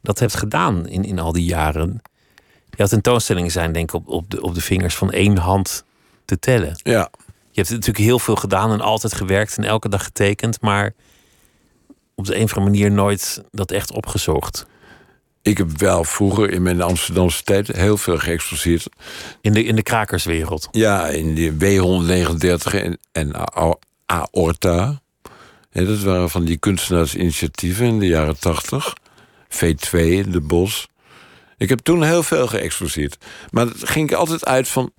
dat 0.02 0.18
hebt 0.18 0.34
gedaan 0.34 0.86
in, 0.88 1.04
in 1.04 1.18
al 1.18 1.32
die 1.32 1.44
jaren. 1.44 2.02
Ja, 2.70 2.86
tentoonstellingen 2.86 3.50
zijn 3.50 3.72
denk 3.72 3.88
ik 3.88 3.94
op, 3.94 4.08
op, 4.08 4.30
de, 4.30 4.42
op 4.42 4.54
de 4.54 4.60
vingers 4.60 4.94
van 4.94 5.10
één 5.12 5.36
hand 5.38 5.84
te 6.24 6.38
tellen. 6.38 6.80
ja, 6.82 7.10
Je 7.50 7.60
hebt 7.60 7.70
natuurlijk 7.70 8.04
heel 8.04 8.18
veel 8.18 8.36
gedaan 8.36 8.72
en 8.72 8.80
altijd 8.80 9.14
gewerkt 9.14 9.56
en 9.56 9.64
elke 9.64 9.88
dag 9.88 10.04
getekend, 10.04 10.60
maar 10.60 10.94
op 12.14 12.26
de 12.26 12.36
een 12.36 12.42
of 12.42 12.56
andere 12.56 12.70
manier 12.70 12.90
nooit 12.90 13.42
dat 13.50 13.70
echt 13.70 13.92
opgezocht. 13.92 14.66
ik 15.42 15.58
heb 15.58 15.78
wel 15.78 16.04
vroeger 16.04 16.50
in 16.50 16.62
mijn 16.62 16.82
Amsterdamse 16.82 17.42
tijd 17.42 17.66
heel 17.66 17.96
veel 17.96 18.18
geëxposeerd. 18.18 18.88
In 19.40 19.52
de, 19.52 19.64
in 19.64 19.76
de 19.76 19.82
krakerswereld. 19.82 20.68
Ja, 20.70 21.06
in 21.06 21.34
die 21.34 21.52
W139 21.52 22.74
en, 22.74 22.98
en 23.12 23.32
Aorta. 24.06 25.00
Dat 25.70 26.00
waren 26.00 26.30
van 26.30 26.44
die 26.44 26.56
kunstenaarsinitiatieven 26.56 27.86
in 27.86 27.98
de 27.98 28.06
jaren 28.06 28.38
80. 28.38 28.94
V2, 29.48 30.28
De 30.28 30.40
Bos. 30.42 30.88
Ik 31.56 31.68
heb 31.68 31.78
toen 31.78 32.02
heel 32.02 32.22
veel 32.22 32.46
geëxposeerd. 32.46 33.16
Maar 33.50 33.66
het 33.66 33.88
ging 33.88 34.10
ik 34.10 34.16
altijd 34.16 34.44
uit 34.44 34.68
van 34.68 34.92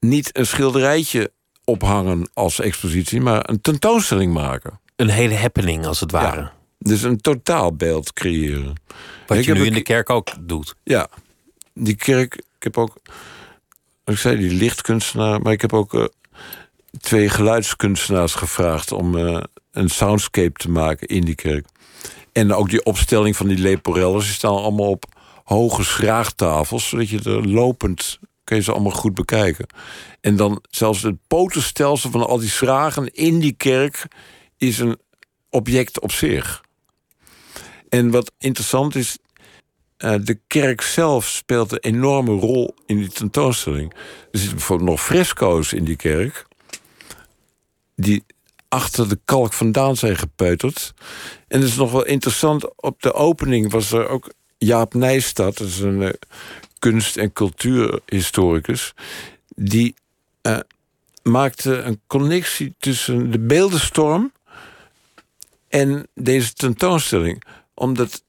niet 0.00 0.38
een 0.38 0.46
schilderijtje 0.46 1.32
ophangen 1.64 2.30
als 2.32 2.60
expositie, 2.60 3.20
maar 3.20 3.48
een 3.48 3.60
tentoonstelling 3.60 4.32
maken. 4.32 4.80
Een 4.96 5.08
hele 5.08 5.34
happening 5.34 5.86
als 5.86 6.00
het 6.00 6.10
ware. 6.10 6.40
Ja. 6.40 6.52
Dus 6.78 7.02
een 7.02 7.20
totaalbeeld 7.20 8.12
creëren. 8.12 8.74
Wat 9.26 9.38
Ik 9.38 9.44
je 9.44 9.52
nu 9.52 9.64
in 9.64 9.72
de 9.72 9.76
ke- 9.78 9.82
kerk 9.82 10.10
ook 10.10 10.28
doet. 10.40 10.74
Ja, 10.84 11.08
die 11.74 11.96
kerk. 11.96 12.34
Ik 12.34 12.62
heb 12.62 12.78
ook. 12.78 12.96
Ik 14.04 14.16
zei 14.18 14.36
die 14.36 14.50
lichtkunstenaar, 14.52 15.40
maar 15.40 15.52
ik 15.52 15.60
heb 15.60 15.72
ook 15.72 15.94
eh, 15.94 16.04
twee 17.00 17.28
geluidskunstenaars 17.28 18.34
gevraagd 18.34 18.92
om 18.92 19.18
eh, 19.18 19.42
een 19.72 19.88
soundscape 19.88 20.52
te 20.58 20.70
maken 20.70 21.06
in 21.08 21.20
die 21.24 21.34
kerk. 21.34 21.66
En 22.32 22.52
ook 22.52 22.70
die 22.70 22.84
opstelling 22.84 23.36
van 23.36 23.46
die 23.48 23.58
leporelles, 23.58 24.24
die 24.24 24.34
staan 24.34 24.54
allemaal 24.56 24.90
op 24.90 25.04
hoge 25.44 25.84
schraagtafels, 25.84 26.88
zodat 26.88 27.08
je 27.08 27.18
er 27.24 27.48
lopend 27.48 28.18
kun 28.44 28.56
je 28.56 28.62
ze 28.62 28.72
allemaal 28.72 28.92
goed 28.92 29.14
bekijken. 29.14 29.66
En 30.20 30.36
dan 30.36 30.62
zelfs 30.70 31.02
het 31.02 31.16
potenstelsel 31.26 32.10
van 32.10 32.26
al 32.26 32.38
die 32.38 32.48
schragen 32.48 33.14
in 33.14 33.38
die 33.38 33.52
kerk 33.52 34.06
is 34.58 34.78
een 34.78 34.98
object 35.50 36.00
op 36.00 36.12
zich. 36.12 36.64
En 37.88 38.10
wat 38.10 38.32
interessant 38.38 38.94
is, 38.94 39.18
eh, 39.96 40.14
de 40.20 40.38
kerk 40.46 40.80
zelf 40.80 41.26
speelt 41.26 41.72
een 41.72 41.78
enorme 41.78 42.32
rol 42.32 42.74
in 42.86 42.96
die 42.96 43.08
tentoonstelling. 43.08 43.92
Er 44.30 44.38
zitten 44.38 44.56
bijvoorbeeld 44.56 44.90
nog 44.90 45.02
fresco's 45.02 45.72
in 45.72 45.84
die 45.84 45.96
kerk. 45.96 46.46
Die 47.94 48.24
achter 48.68 49.08
de 49.08 49.18
kalk 49.24 49.52
vandaan 49.52 49.96
zijn 49.96 50.16
gepeuterd. 50.16 50.94
En 51.48 51.60
het 51.60 51.68
is 51.68 51.76
nog 51.76 51.92
wel 51.92 52.06
interessant, 52.06 52.82
op 52.82 53.02
de 53.02 53.12
opening 53.12 53.70
was 53.70 53.92
er 53.92 54.08
ook 54.08 54.32
Jaap 54.58 54.94
Nijstad, 54.94 55.56
dat 55.56 55.66
is 55.66 55.78
een 55.78 56.02
eh, 56.02 56.12
kunst- 56.78 57.16
en 57.16 57.32
cultuurhistoricus, 57.32 58.94
die 59.54 59.94
eh, 60.42 60.58
maakte 61.22 61.76
een 61.76 62.00
connectie 62.06 62.74
tussen 62.78 63.30
de 63.30 63.38
beeldenstorm 63.38 64.32
en 65.76 66.08
deze 66.14 66.52
tentoonstelling. 66.52 67.42
Omdat 67.74 68.22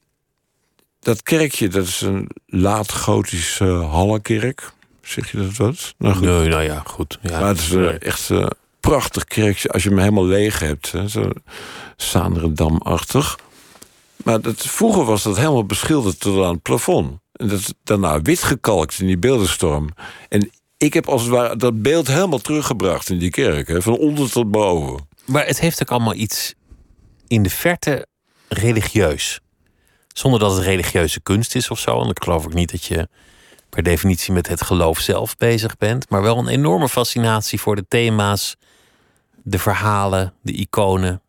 dat 1.00 1.24
kerkje, 1.24 1.68
dat 1.68 1.86
is 1.86 2.02
een 2.02 2.30
laat-gotische 2.46 3.66
hallenkerk. 3.66 4.72
Zeg 5.02 5.32
je 5.32 5.38
dat 5.38 5.56
wat? 5.56 5.94
Nou 5.98 6.14
goed. 6.14 6.26
Nee, 6.26 6.48
nou 6.48 6.64
ja, 6.64 6.84
goed. 6.86 7.20
Ja, 7.22 7.40
Maar 7.40 7.48
het 7.48 7.60
is 7.60 7.72
eh, 7.72 8.02
echt 8.02 8.30
een 8.30 8.52
prachtig 8.80 9.24
kerkje 9.24 9.70
als 9.70 9.84
je 9.84 9.90
hem 9.90 9.98
helemaal 9.98 10.26
leeg 10.26 10.60
hebt. 10.60 10.92
Hè, 10.92 11.08
zo 11.08 11.30
Zaanderdam-achtig. 11.96 13.40
Maar 14.24 14.42
dat, 14.42 14.62
vroeger 14.62 15.04
was 15.04 15.24
dat 15.24 15.38
helemaal 15.38 15.66
beschilderd 15.66 16.20
tot 16.20 16.44
aan 16.44 16.54
het 16.54 16.62
plafond. 16.62 17.20
En 17.34 17.48
dat 17.48 17.60
is 17.60 17.74
daarna 17.84 18.22
wit 18.22 18.44
gekalkt 18.44 19.00
in 19.00 19.08
die 19.08 19.18
beeldenstorm. 19.18 19.90
En 20.30 20.50
ik 20.78 20.94
heb 20.94 21.08
als 21.08 21.22
het 21.22 21.32
ware 21.32 21.56
dat 21.56 21.82
beeld 21.82 22.08
helemaal 22.08 22.40
teruggebracht 22.40 23.10
in 23.10 23.18
die 23.18 23.30
kerk. 23.30 23.68
Hè, 23.68 23.82
van 23.82 23.98
onder 23.98 24.32
tot 24.32 24.52
boven. 24.52 25.08
Maar 25.26 25.46
het 25.46 25.60
heeft 25.60 25.82
ook 25.82 25.92
allemaal 25.92 26.16
iets 26.16 26.56
in 27.28 27.44
de 27.44 27.50
verte 27.50 28.08
religieus. 28.48 29.40
Zonder 30.08 30.40
dat 30.40 30.56
het 30.56 30.64
religieuze 30.64 31.22
kunst 31.22 31.56
is 31.56 31.70
of 31.70 31.80
zo. 31.80 31.96
Want 31.96 32.12
ik 32.12 32.24
geloof 32.24 32.46
ook 32.46 32.54
niet 32.54 32.72
dat 32.72 32.86
je 32.86 33.08
per 33.70 33.84
definitie 33.84 34.34
met 34.34 34.48
het 34.48 34.62
geloof 34.62 35.00
zelf 35.00 35.38
bezig 35.38 35.78
bent. 35.78 36.10
Maar 36.10 36.22
wel 36.22 36.38
een 36.38 36.48
enorme 36.48 36.90
fascinatie 36.90 37.60
voor 37.60 37.76
de 37.76 37.86
thema's, 37.88 38.56
de 39.44 39.60
verhalen, 39.60 40.34
de 40.42 40.52
iconen. 40.52 41.22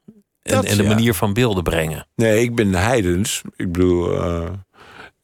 En, 0.43 0.55
Dat, 0.55 0.65
en 0.65 0.77
de 0.77 0.83
ja. 0.83 0.89
manier 0.89 1.15
van 1.15 1.33
beelden 1.33 1.63
brengen. 1.63 2.07
Nee, 2.15 2.43
ik 2.43 2.55
ben 2.55 2.75
heidens. 2.75 3.43
Ik 3.57 3.73
bedoel, 3.73 4.23
eh, 4.23 4.51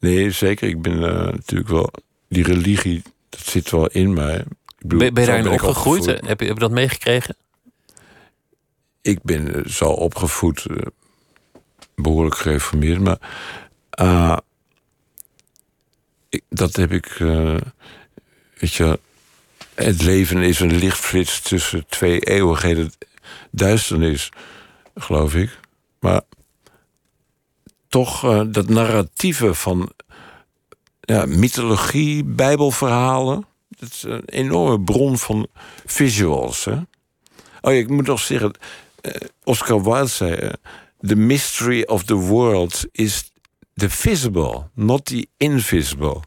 nee, 0.01 0.31
zeker. 0.31 0.68
Ik 0.68 0.83
ben 0.83 1.05
eh, 1.05 1.33
natuurlijk 1.33 1.70
wel. 1.70 1.91
Die 2.29 2.45
religie, 2.45 3.03
dat 3.29 3.41
zit 3.41 3.70
wel 3.70 3.87
in 3.87 4.12
mij. 4.12 4.37
Ik 4.39 4.47
bedoel, 4.79 4.99
Ben, 4.99 5.14
ben 5.14 5.22
je 5.22 5.29
daarin 5.29 5.49
opgegroeid? 5.49 6.07
Heb 6.07 6.20
je, 6.20 6.27
heb 6.27 6.41
je 6.41 6.55
dat 6.55 6.70
meegekregen? 6.70 7.37
Ik 9.05 9.22
ben 9.22 9.55
eh, 9.55 9.70
zo 9.70 9.84
opgevoed, 9.84 10.66
eh, 10.66 10.76
behoorlijk 11.94 12.36
gereformeerd, 12.36 13.00
maar 13.00 13.18
eh, 13.90 14.36
ik, 16.28 16.42
dat 16.48 16.76
heb 16.76 16.92
ik. 16.92 17.07
weet 18.59 18.74
je, 18.74 18.98
het 19.74 20.02
leven 20.02 20.42
is 20.42 20.61
een 20.61 20.76
lichtflits 20.76 21.40
tussen 21.40 21.86
twee 21.88 22.20
eeuwigheden 22.20 22.92
duisternis, 23.50 24.28
geloof 24.94 25.34
ik. 25.34 25.59
Maar 26.00 26.20
toch 27.88 28.46
dat 28.46 28.68
narratieve 28.68 29.55
van 29.55 29.92
ja, 31.00 31.26
mythologie, 31.26 32.24
bijbelverhalen. 32.24 33.46
Dat 33.68 33.90
is 33.90 34.02
een 34.02 34.24
enorme 34.24 34.80
bron 34.80 35.18
van 35.18 35.46
visuals. 35.86 36.64
Hè? 36.64 36.76
Oh 37.61 37.72
ik 37.72 37.88
moet 37.88 38.07
nog 38.07 38.20
zeggen, 38.20 38.55
Oscar 39.44 39.82
Wilde 39.82 40.07
zei... 40.07 40.32
eh, 40.34 40.50
the 41.00 41.16
mystery 41.16 41.82
of 41.82 42.05
the 42.05 42.14
world 42.16 42.84
is 42.92 43.30
the 43.74 43.90
visible, 43.90 44.62
not 44.74 45.05
the 45.05 45.26
invisible. 45.36 46.20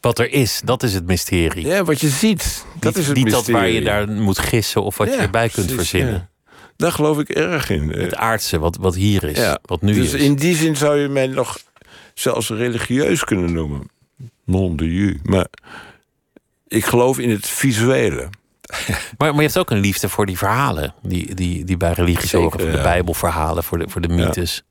Wat 0.00 0.18
er 0.18 0.30
is, 0.32 0.60
dat 0.64 0.82
is 0.82 0.94
het 0.94 1.06
mysterie. 1.06 1.66
Ja, 1.66 1.84
wat 1.84 2.00
je 2.00 2.08
ziet, 2.08 2.64
dat 2.80 2.94
niet 2.94 3.02
is 3.02 3.06
het 3.08 3.16
niet 3.16 3.30
dat 3.30 3.34
mysterie. 3.46 3.60
waar 3.60 3.70
je 3.70 3.80
daar 3.80 4.08
moet 4.08 4.38
gissen 4.38 4.82
of 4.82 4.96
wat 4.96 5.08
je 5.08 5.14
erbij 5.14 5.48
kunt 5.48 5.66
precies, 5.66 5.88
verzinnen. 5.90 6.14
ja. 6.14 6.54
Daar 6.76 6.92
geloof 6.92 7.18
ik 7.18 7.28
erg 7.28 7.70
in. 7.70 7.92
Eh, 7.92 8.00
Het 8.00 8.14
aardse, 8.14 8.58
wat, 8.58 8.76
wat 8.76 8.94
hier 8.94 9.24
is, 9.24 9.36
Ja, 9.36 9.58
wat 9.62 9.82
nu 9.82 9.92
dus 9.94 10.12
is. 10.12 10.20
in 10.20 10.34
die 10.34 10.56
zin 10.56 10.76
zou 10.76 10.98
je 10.98 11.08
mij 11.08 11.26
nog 11.26 11.58
zelfs 12.14 12.48
religieus 12.48 13.24
kunnen 13.24 13.52
noemen. 13.52 13.88
Non 14.44 14.76
de 14.76 14.92
ju. 14.94 15.20
Maar 15.22 15.46
ik 16.68 16.84
geloof 16.84 17.18
in 17.18 17.30
het 17.30 17.46
visuele. 17.48 18.28
Maar, 19.18 19.30
maar 19.30 19.34
je 19.34 19.42
hebt 19.42 19.58
ook 19.58 19.70
een 19.70 19.80
liefde 19.80 20.08
voor 20.08 20.26
die 20.26 20.38
verhalen 20.38 20.94
die, 21.02 21.34
die, 21.34 21.64
die 21.64 21.76
bij 21.76 21.92
religie 21.92 22.28
Zeker, 22.28 22.40
zorgen. 22.40 22.60
Voor 22.60 22.70
de. 22.70 22.82
Bijbelverhalen, 22.82 23.64
voor 23.64 23.78
de, 23.78 23.88
voor 23.88 24.00
de 24.00 24.08
mythes, 24.08 24.62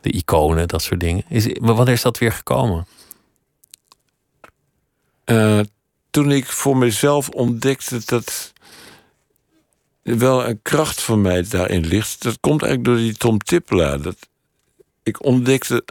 de 0.00 0.10
iconen, 0.10 0.68
dat 0.68 0.82
soort 0.82 1.00
dingen. 1.00 1.24
Is, 1.28 1.46
maar 1.46 1.74
wanneer 1.74 1.94
is 1.94 2.02
dat 2.02 2.18
weer 2.18 2.32
gekomen? 2.32 2.86
Eh, 5.24 5.60
toen 6.10 6.30
ik 6.30 6.46
voor 6.46 6.76
mezelf 6.76 7.28
ontdekte 7.28 8.00
dat 8.04 8.52
er 10.02 10.18
wel 10.18 10.46
een 10.46 10.62
kracht 10.62 11.02
van 11.02 11.20
mij 11.20 11.44
daarin 11.48 11.86
ligt. 11.86 12.22
Dat 12.22 12.38
komt 12.40 12.62
eigenlijk 12.62 12.94
door 12.94 13.04
die 13.06 13.16
Tom 13.16 13.38
Tippelaar. 13.38 14.02
Dat 14.02 14.16
ik 15.02 15.24
ontdekte 15.24 15.84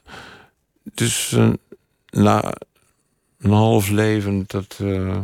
dus 0.83 1.31
eh, 1.31 1.49
na 2.09 2.53
een 3.39 3.51
half 3.51 3.89
leven 3.89 4.43
dat, 4.47 4.77
eh, 4.81 5.19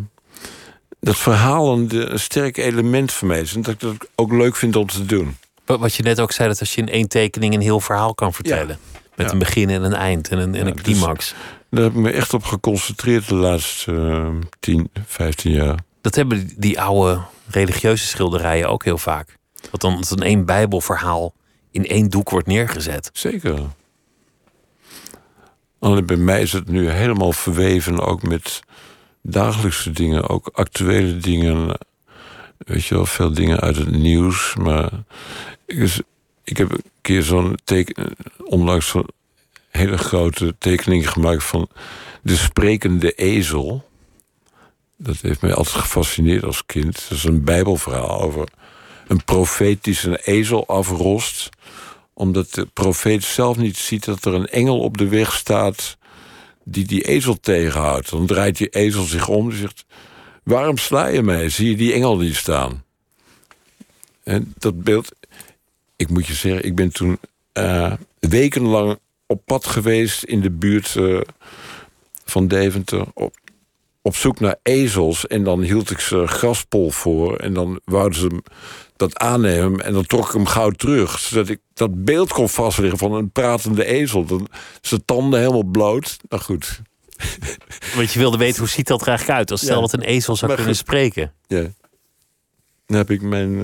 dat 1.06 1.18
verhalen 1.18 1.88
de- 1.88 2.06
een 2.10 2.20
sterk 2.20 2.58
element 2.58 3.12
van 3.12 3.28
mij 3.28 3.42
is. 3.42 3.56
En 3.56 3.62
dat 3.62 3.74
ik 3.74 3.80
dat 3.80 3.96
ook 4.16 4.32
leuk 4.32 4.56
vind 4.56 4.76
om 4.76 4.88
te 4.88 5.06
doen. 5.06 5.38
Wat 5.66 5.94
je 5.96 6.04
net 6.04 6.20
ook 6.20 6.32
zei, 6.32 6.48
dat 6.50 6.60
als 6.60 6.76
je 6.76 6.82
in 6.82 6.90
één 6.90 7.08
tekening 7.08 7.54
een 7.54 7.62
heel 7.62 7.80
verhaal 7.80 8.14
kan 8.14 8.34
vertellen. 8.34 8.78
Met 9.16 9.26
Ja. 9.26 9.32
een 9.34 9.40
begin 9.40 9.70
en 9.70 9.84
een 9.84 9.94
eind 9.94 10.30
en 10.30 10.38
een, 10.38 10.56
en 10.56 10.68
een 10.68 10.74
dus- 10.74 10.82
climax. 10.84 11.34
Daar 11.70 11.84
heb 11.84 11.92
ik 11.94 11.98
me 12.00 12.12
echt 12.12 12.34
op 12.34 12.44
geconcentreerd 12.44 13.28
de 13.28 13.36
laatste 13.36 13.92
eh, 13.92 14.28
10, 14.60 14.90
15 15.06 15.52
jaar. 15.52 15.80
Dat 16.02 16.16
hebben 16.16 16.50
die 16.58 16.82
oude 16.82 17.22
religieuze 17.50 18.06
schilderijen 18.06 18.70
ook 18.70 18.84
heel 18.84 18.98
vaak. 18.98 19.38
Dat 19.72 19.82
dan, 19.82 19.96
dat 19.96 20.10
dan 20.10 20.22
één 20.22 20.46
bijbelverhaal 20.46 21.34
in 21.72 21.86
één 21.88 22.10
doek 22.10 22.30
wordt 22.30 22.48
neergezet. 22.48 23.10
Zeker. 23.14 23.60
Alleen 25.80 26.06
bij 26.06 26.16
mij 26.18 26.42
is 26.42 26.52
het 26.54 26.68
nu 26.70 26.90
helemaal 26.90 27.32
verweven, 27.34 28.00
ook 28.00 28.24
met 28.24 28.60
dagelijkse 29.28 29.92
dingen, 29.92 30.30
ook 30.30 30.50
actuele 30.54 31.18
dingen. 31.18 31.78
Weet 32.58 32.86
je 32.86 32.96
wel, 32.96 33.06
veel 33.06 33.34
dingen 33.34 33.60
uit 33.60 33.76
het 33.76 33.92
nieuws. 33.92 34.56
Maar 34.56 34.90
ik, 36.44 36.58
heb 36.58 36.72
een 36.72 36.84
keer 37.02 37.24
zo'n 37.24 37.58
onlangs 38.44 38.88
zo- 38.88 39.06
hele 39.70 39.98
grote 39.98 40.56
tekening 40.58 41.10
gemaakt 41.10 41.44
van 41.44 41.70
de 42.22 42.36
sprekende 42.36 43.12
ezel. 43.12 43.90
Dat 44.98 45.18
heeft 45.22 45.42
mij 45.42 45.54
altijd 45.54 45.76
gefascineerd 45.76 46.44
als 46.44 46.66
kind. 46.66 47.06
Dat 47.10 47.18
is 47.18 47.24
een 47.24 47.44
bijbelverhaal 47.44 48.22
over 48.22 48.48
een 49.08 49.24
profeet 49.24 49.84
die 49.84 49.94
zijn 49.94 50.16
ezel 50.16 50.68
afrost... 50.68 51.50
omdat 52.14 52.54
de 52.54 52.66
profeet 52.74 53.24
zelf 53.24 53.58
niet 53.58 53.78
ziet 53.78 54.06
dat 54.06 54.26
er 54.26 54.34
een 54.34 54.48
engel 54.48 54.80
op 54.80 54.98
de 54.98 55.08
weg 55.08 55.34
staat... 55.34 55.98
die 56.66 56.86
die 56.86 57.02
ezel 57.02 57.40
tegenhoudt. 57.40 58.10
Dan 58.10 58.26
draait 58.26 58.58
die 58.58 58.70
ezel 58.70 59.04
zich 59.04 59.28
om 59.28 59.50
en 59.50 59.58
zegt... 59.58 59.86
waarom 60.44 60.78
sla 60.78 61.08
je 61.08 61.22
mij? 61.22 61.50
Zie 61.50 61.70
je 61.70 61.76
die 61.76 61.94
engel 61.94 62.18
niet 62.18 62.36
staan? 62.36 62.84
En 64.24 64.54
dat 64.58 64.84
beeld... 64.84 65.12
Ik 65.96 66.10
moet 66.10 66.28
je 66.28 66.34
zeggen, 66.34 66.66
ik 66.66 66.76
ben 66.76 66.92
toen 66.92 67.20
uh, 67.54 67.94
wekenlang 68.20 69.00
op 69.26 69.42
pad 69.46 69.66
geweest... 69.68 70.24
in 70.24 70.42
de 70.42 70.52
buurt 70.52 70.96
uh, 70.96 71.22
van 72.26 72.48
Deventer... 72.48 73.06
Op, 73.14 73.36
op 74.06 74.16
zoek 74.16 74.40
naar 74.40 74.56
ezels. 74.64 75.28
En 75.28 75.44
dan 75.44 75.62
hield 75.62 75.92
ik 75.92 76.00
ze 76.00 76.28
graspol 76.28 76.90
voor. 76.92 77.38
En 77.38 77.54
dan 77.54 77.80
wouden 77.86 78.20
ze 78.20 78.42
dat 78.96 79.18
aannemen. 79.20 79.82
En 79.86 79.94
dan 79.94 80.06
trok 80.06 80.26
ik 80.28 80.32
hem 80.34 80.46
gauw 80.46 80.70
terug. 80.72 81.20
Zodat 81.20 81.50
ik 81.50 81.60
dat 81.74 82.04
beeld 82.04 82.32
kon 82.34 82.50
vastleggen 82.50 82.98
van 82.98 83.14
een 83.14 83.30
pratende 83.32 83.86
ezel. 83.86 84.26
Dan 84.26 84.48
zijn 84.82 85.06
tanden 85.06 85.40
helemaal 85.40 85.64
bloot. 85.64 86.18
Nou 86.30 86.42
goed. 86.44 86.82
Want 87.96 88.12
je 88.14 88.20
wilde 88.20 88.38
weten 88.38 88.60
hoe 88.60 88.68
ziet 88.70 88.88
dat 88.88 89.02
er 89.02 89.08
eigenlijk 89.08 89.38
uit. 89.40 89.52
Als 89.52 89.62
stel 89.62 89.76
Ja. 89.76 89.82
dat 89.82 89.94
een 89.94 90.02
ezel 90.02 90.36
zou 90.36 90.48
Maar 90.48 90.56
kunnen 90.60 90.76
goed. 90.76 90.86
spreken. 90.88 91.34
Ja. 91.48 91.62
Dan 92.86 92.98
heb 92.98 93.10
ik 93.12 93.22
mijn. 93.22 93.64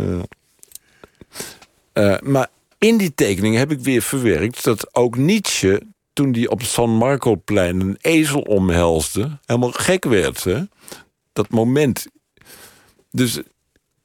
eh, 1.93 2.13
eh, 2.13 2.19
maar 2.21 2.47
in 2.77 2.97
die 2.97 3.13
tekening 3.15 3.55
heb 3.55 3.71
ik 3.71 3.79
weer 3.79 4.01
verwerkt 4.01 4.63
dat 4.63 4.95
ook 4.95 5.17
Nietzsche. 5.17 5.81
Toen 6.13 6.33
hij 6.33 6.47
op 6.47 6.61
San 6.63 6.89
Marco-plein 6.89 7.79
een 7.79 7.97
ezel 8.01 8.41
omhelsde. 8.41 9.39
helemaal 9.45 9.71
gek 9.71 10.03
werd. 10.05 10.43
Hè? 10.43 10.61
Dat 11.33 11.49
moment. 11.49 12.07
Dus. 13.09 13.37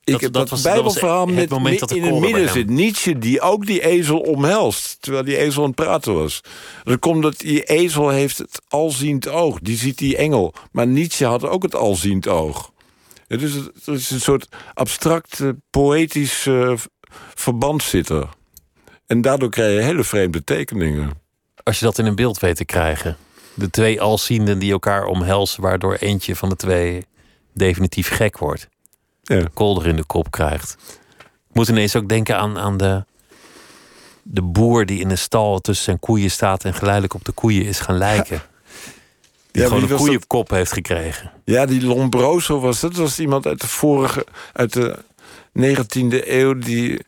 Ik 0.05 0.13
Dat- 0.13 0.21
heb 0.21 0.33
dat 0.33 0.63
bijbelverhaal 0.63 1.27
met 1.27 1.49
moment 1.49 1.79
dat 1.79 1.91
in 1.91 2.03
het 2.03 2.19
midden 2.21 2.49
zit. 2.49 2.71
Nietzsche 2.71 3.19
die 3.19 3.41
ook 3.41 3.67
die 3.67 3.85
ezel 3.85 4.19
omhelst. 4.21 4.97
Terwijl 5.01 5.25
die 5.25 5.37
ezel 5.37 5.63
aan 5.63 5.67
het 5.69 5.77
praten 5.77 6.15
was. 6.15 6.41
Dat 6.85 6.99
komt 6.99 7.23
dat 7.23 7.39
die 7.39 7.63
ezel 7.63 8.09
heeft 8.09 8.39
het 8.39 8.61
alziend 8.69 9.29
oog. 9.29 9.59
Die 9.59 9.77
ziet 9.77 9.99
die 9.99 10.17
engel. 10.17 10.55
Maar 10.73 10.87
Nietzsche 10.87 11.25
had 11.25 11.45
ook 11.45 11.63
het 11.63 11.75
alziend 11.75 12.29
oog. 12.29 12.73
Het 13.27 13.43
is, 13.43 13.55
het 13.55 13.87
is 13.87 14.11
een 14.11 14.21
soort 14.21 14.49
abstract, 14.75 15.41
poëtisch 15.71 16.49
verband 17.35 17.83
zit 17.83 18.09
er. 18.09 18.29
En 19.07 19.21
daardoor 19.21 19.51
krijg 19.51 19.75
je 19.79 19.85
hele 19.85 20.05
vreemde 20.05 20.45
tekeningen. 20.45 21.11
Als 21.67 21.79
je 21.79 21.85
dat 21.85 21.99
in 21.99 22.07
een 22.07 22.15
beeld 22.15 22.39
weet 22.39 22.57
te 22.57 22.65
krijgen. 22.65 23.17
De 23.55 23.71
twee 23.71 24.01
alzienden 24.01 24.59
die 24.59 24.73
elkaar 24.73 25.05
omhelzen, 25.05 25.63
waardoor 25.63 25.95
eentje 25.95 26.37
van 26.37 26.49
de 26.49 26.57
twee 26.57 27.07
definitief 27.53 28.09
gek 28.09 28.39
wordt. 28.39 28.69
Ja. 29.23 29.45
Kolder 29.55 29.87
in 29.87 29.97
de 29.97 30.05
kop 30.05 30.31
krijgt. 30.31 30.77
Ik 31.49 31.55
moet 31.55 31.69
ineens 31.69 31.97
ook 31.97 32.09
denken 32.09 32.37
aan, 32.39 32.59
aan 32.59 32.77
de, 32.77 33.05
de 34.23 34.43
boer 34.43 34.87
die 34.87 35.01
in 35.01 35.11
een 35.11 35.19
stal 35.19 35.61
tussen 35.61 35.85
zijn 35.85 35.99
koeien 35.99 36.31
staat 36.31 36.65
en 36.65 36.75
geleidelijk 36.75 37.15
op 37.15 37.25
de 37.25 37.33
koeien 37.33 37.65
is 37.65 37.79
gaan 37.81 37.97
lijken. 37.99 38.43
Die 39.51 39.63
Ja, 39.63 39.69
gewoon 39.69 39.83
een 39.83 39.89
dat? 39.89 39.99
koeienkop 39.99 40.51
heeft 40.51 40.73
gekregen. 40.73 41.31
Ja, 41.45 41.67
die 41.67 41.87
Lombroso 41.87 42.61
was 42.61 42.81
dat. 42.81 42.95
was 42.97 43.19
iemand 43.19 43.47
uit 43.47 43.61
de 43.61 43.69
vorige, 43.69 44.27
uit 44.53 44.73
de 44.73 44.99
19e 45.59 46.27
eeuw. 46.29 46.59
Die 46.59 47.01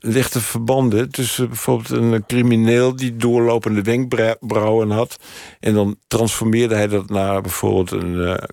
legde 0.00 0.40
verbanden 0.40 1.10
tussen 1.10 1.48
bijvoorbeeld 1.48 1.90
een 1.90 2.26
crimineel 2.26 2.96
die 2.96 3.16
doorlopende 3.16 3.82
wenkbrauwen 3.82 4.90
had. 4.90 5.18
En 5.60 5.74
dan 5.74 5.96
transformeerde 6.06 6.74
hij 6.74 6.88
dat 6.88 7.10
naar 7.10 7.40
bijvoorbeeld 7.40 7.90
een, 7.90 8.24
eh, 8.24 8.48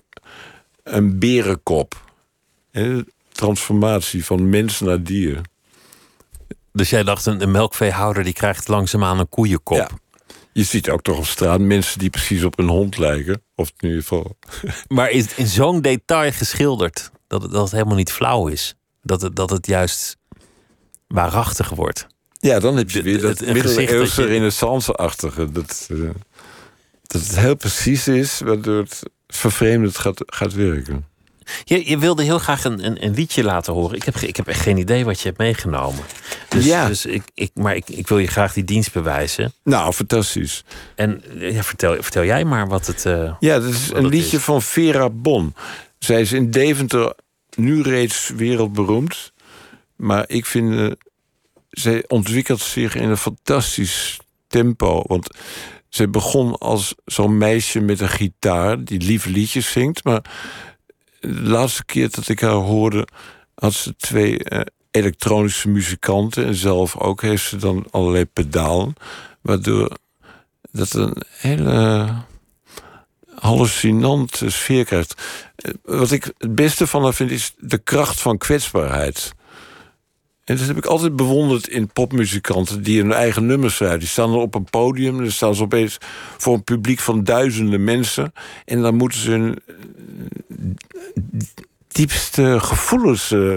een 0.82 1.18
berenkop. 1.18 2.06
Transformatie 3.32 4.24
van 4.24 4.48
mens 4.48 4.80
naar 4.80 5.02
dier. 5.02 5.40
Dus 6.72 6.90
jij 6.90 7.02
dacht, 7.02 7.26
een, 7.26 7.50
melkveehouder 7.50 8.24
die 8.24 8.32
krijgt 8.32 8.68
langzaamaan 8.68 9.18
een 9.18 9.28
koeienkop. 9.28 9.76
Ja. 9.76 9.88
Je 10.52 10.64
ziet 10.64 10.90
ook 10.90 11.02
toch 11.02 11.18
op 11.18 11.26
straat 11.26 11.60
mensen 11.60 11.98
die 11.98 12.10
precies 12.10 12.44
op 12.44 12.58
een 12.58 12.68
hond 12.68 12.98
lijken. 12.98 13.42
Of 13.54 13.72
in 13.78 13.88
ieder 13.88 14.02
geval. 14.02 14.36
Maar 14.96 15.10
is 15.10 15.34
in 15.34 15.46
zo'n 15.46 15.80
detail 15.80 16.32
geschilderd 16.32 17.10
dat 17.26 17.42
het, 17.42 17.50
dat 17.50 17.62
het 17.62 17.72
helemaal 17.72 17.96
niet 17.96 18.12
flauw 18.12 18.46
is. 18.46 18.74
Dat 19.02 19.22
het, 19.22 19.36
dat 19.36 19.50
het 19.50 19.66
juist 19.66 20.16
waarachtig 21.08 21.68
wordt. 21.70 22.06
Ja, 22.40 22.58
dan 22.58 22.76
heb 22.76 22.90
je 22.90 23.02
weer 23.02 23.20
dat 23.20 23.40
middeleeuwse 23.40 24.22
je- 24.22 24.26
renaissance-achtige. 24.28 25.52
Dat, 25.52 25.88
eh, 25.90 25.98
dat 27.06 27.20
het 27.22 27.38
heel 27.38 27.56
precies 27.56 28.08
is, 28.08 28.40
waardoor 28.44 28.78
het 28.78 29.02
vervreemdend 29.28 29.98
gaat, 29.98 30.22
gaat 30.26 30.52
werken. 30.54 31.06
Je, 31.64 31.88
je 31.88 31.98
wilde 31.98 32.22
heel 32.22 32.38
graag 32.38 32.64
een, 32.64 32.84
een, 32.86 33.04
een 33.04 33.14
liedje 33.14 33.44
laten 33.44 33.72
horen. 33.72 33.96
Ik 33.96 34.02
heb, 34.02 34.16
ik 34.16 34.36
heb 34.36 34.48
echt 34.48 34.60
geen 34.60 34.76
idee 34.76 35.04
wat 35.04 35.20
je 35.20 35.26
hebt 35.26 35.38
meegenomen. 35.38 36.04
Dus, 36.48 36.64
Ja. 36.64 36.86
dus 36.86 37.06
ik, 37.06 37.22
ik, 37.34 37.50
maar 37.54 37.76
ik, 37.76 37.88
ik 37.88 38.08
wil 38.08 38.18
je 38.18 38.26
graag 38.26 38.52
die 38.52 38.64
dienst 38.64 38.92
bewijzen. 38.92 39.52
Nou, 39.64 39.92
fantastisch. 39.92 40.64
En 40.94 41.22
eh, 41.40 41.52
ja, 41.54 41.62
vertel, 41.62 41.96
vertel 42.02 42.24
jij 42.24 42.44
maar 42.44 42.68
wat 42.68 42.86
het. 42.86 43.06
eh, 43.06 43.32
Ja, 43.40 43.58
dat 43.60 43.72
is 43.72 43.90
een 43.92 44.06
liedje 44.06 44.36
is. 44.36 44.42
van 44.42 44.62
Vera 44.62 45.10
Bon. 45.10 45.54
Zij 45.98 46.20
is 46.20 46.32
in 46.32 46.50
Deventer 46.50 47.12
nu 47.56 47.82
reeds 47.82 48.30
wereldberoemd. 48.36 49.32
Maar 49.98 50.24
ik 50.26 50.46
vind, 50.46 50.74
eh, 50.74 50.90
zij 51.70 52.04
ontwikkelt 52.08 52.60
zich 52.60 52.94
in 52.94 53.08
een 53.08 53.16
fantastisch 53.16 54.20
tempo. 54.46 55.02
Want 55.06 55.28
zij 55.88 56.10
begon 56.10 56.58
als 56.58 56.94
zo'n 57.04 57.38
meisje 57.38 57.80
met 57.80 58.00
een 58.00 58.08
gitaar... 58.08 58.84
die 58.84 59.00
lieve 59.00 59.30
liedjes 59.30 59.72
zingt. 59.72 60.04
Maar 60.04 60.22
de 61.20 61.42
laatste 61.42 61.84
keer 61.84 62.10
dat 62.10 62.28
ik 62.28 62.40
haar 62.40 62.50
hoorde... 62.50 63.06
had 63.54 63.74
ze 63.74 63.96
twee 63.96 64.44
eh, 64.44 64.60
elektronische 64.90 65.68
muzikanten. 65.68 66.46
En 66.46 66.54
zelf 66.54 66.96
ook 66.96 67.22
heeft 67.22 67.44
ze 67.44 67.56
dan 67.56 67.86
allerlei 67.90 68.24
pedalen. 68.24 68.94
Waardoor 69.40 69.96
dat 70.70 70.92
een 70.92 71.22
hele 71.38 72.08
hallucinante 73.34 74.50
sfeer 74.50 74.84
krijgt. 74.84 75.22
Eh, 75.56 75.72
Wat 75.82 76.10
ik 76.10 76.24
het 76.38 76.54
beste 76.54 76.86
van 76.86 77.02
haar 77.02 77.14
vind, 77.14 77.30
is 77.30 77.54
de 77.58 77.78
kracht 77.78 78.20
van 78.20 78.38
kwetsbaarheid. 78.38 79.36
En 80.48 80.56
dat 80.56 80.66
heb 80.66 80.76
ik 80.76 80.86
altijd 80.86 81.16
bewonderd 81.16 81.68
in 81.68 81.92
popmuzikanten 81.92 82.82
die 82.82 83.00
hun 83.00 83.12
eigen 83.12 83.46
nummers 83.46 83.76
schrijven. 83.76 83.98
Die 83.98 84.08
staan 84.08 84.30
dan 84.30 84.40
op 84.40 84.54
een 84.54 84.64
podium, 84.64 85.18
dan 85.18 85.30
staan 85.30 85.54
ze 85.54 85.62
opeens 85.62 85.98
voor 86.36 86.54
een 86.54 86.64
publiek 86.64 86.98
van 86.98 87.24
duizenden 87.24 87.84
mensen. 87.84 88.32
En 88.64 88.80
dan 88.82 88.94
moeten 88.94 89.18
ze 89.18 89.30
hun 89.30 89.58
eh, 89.66 89.74
diepste 91.88 92.60
gevoelens 92.60 93.30
eh, 93.30 93.56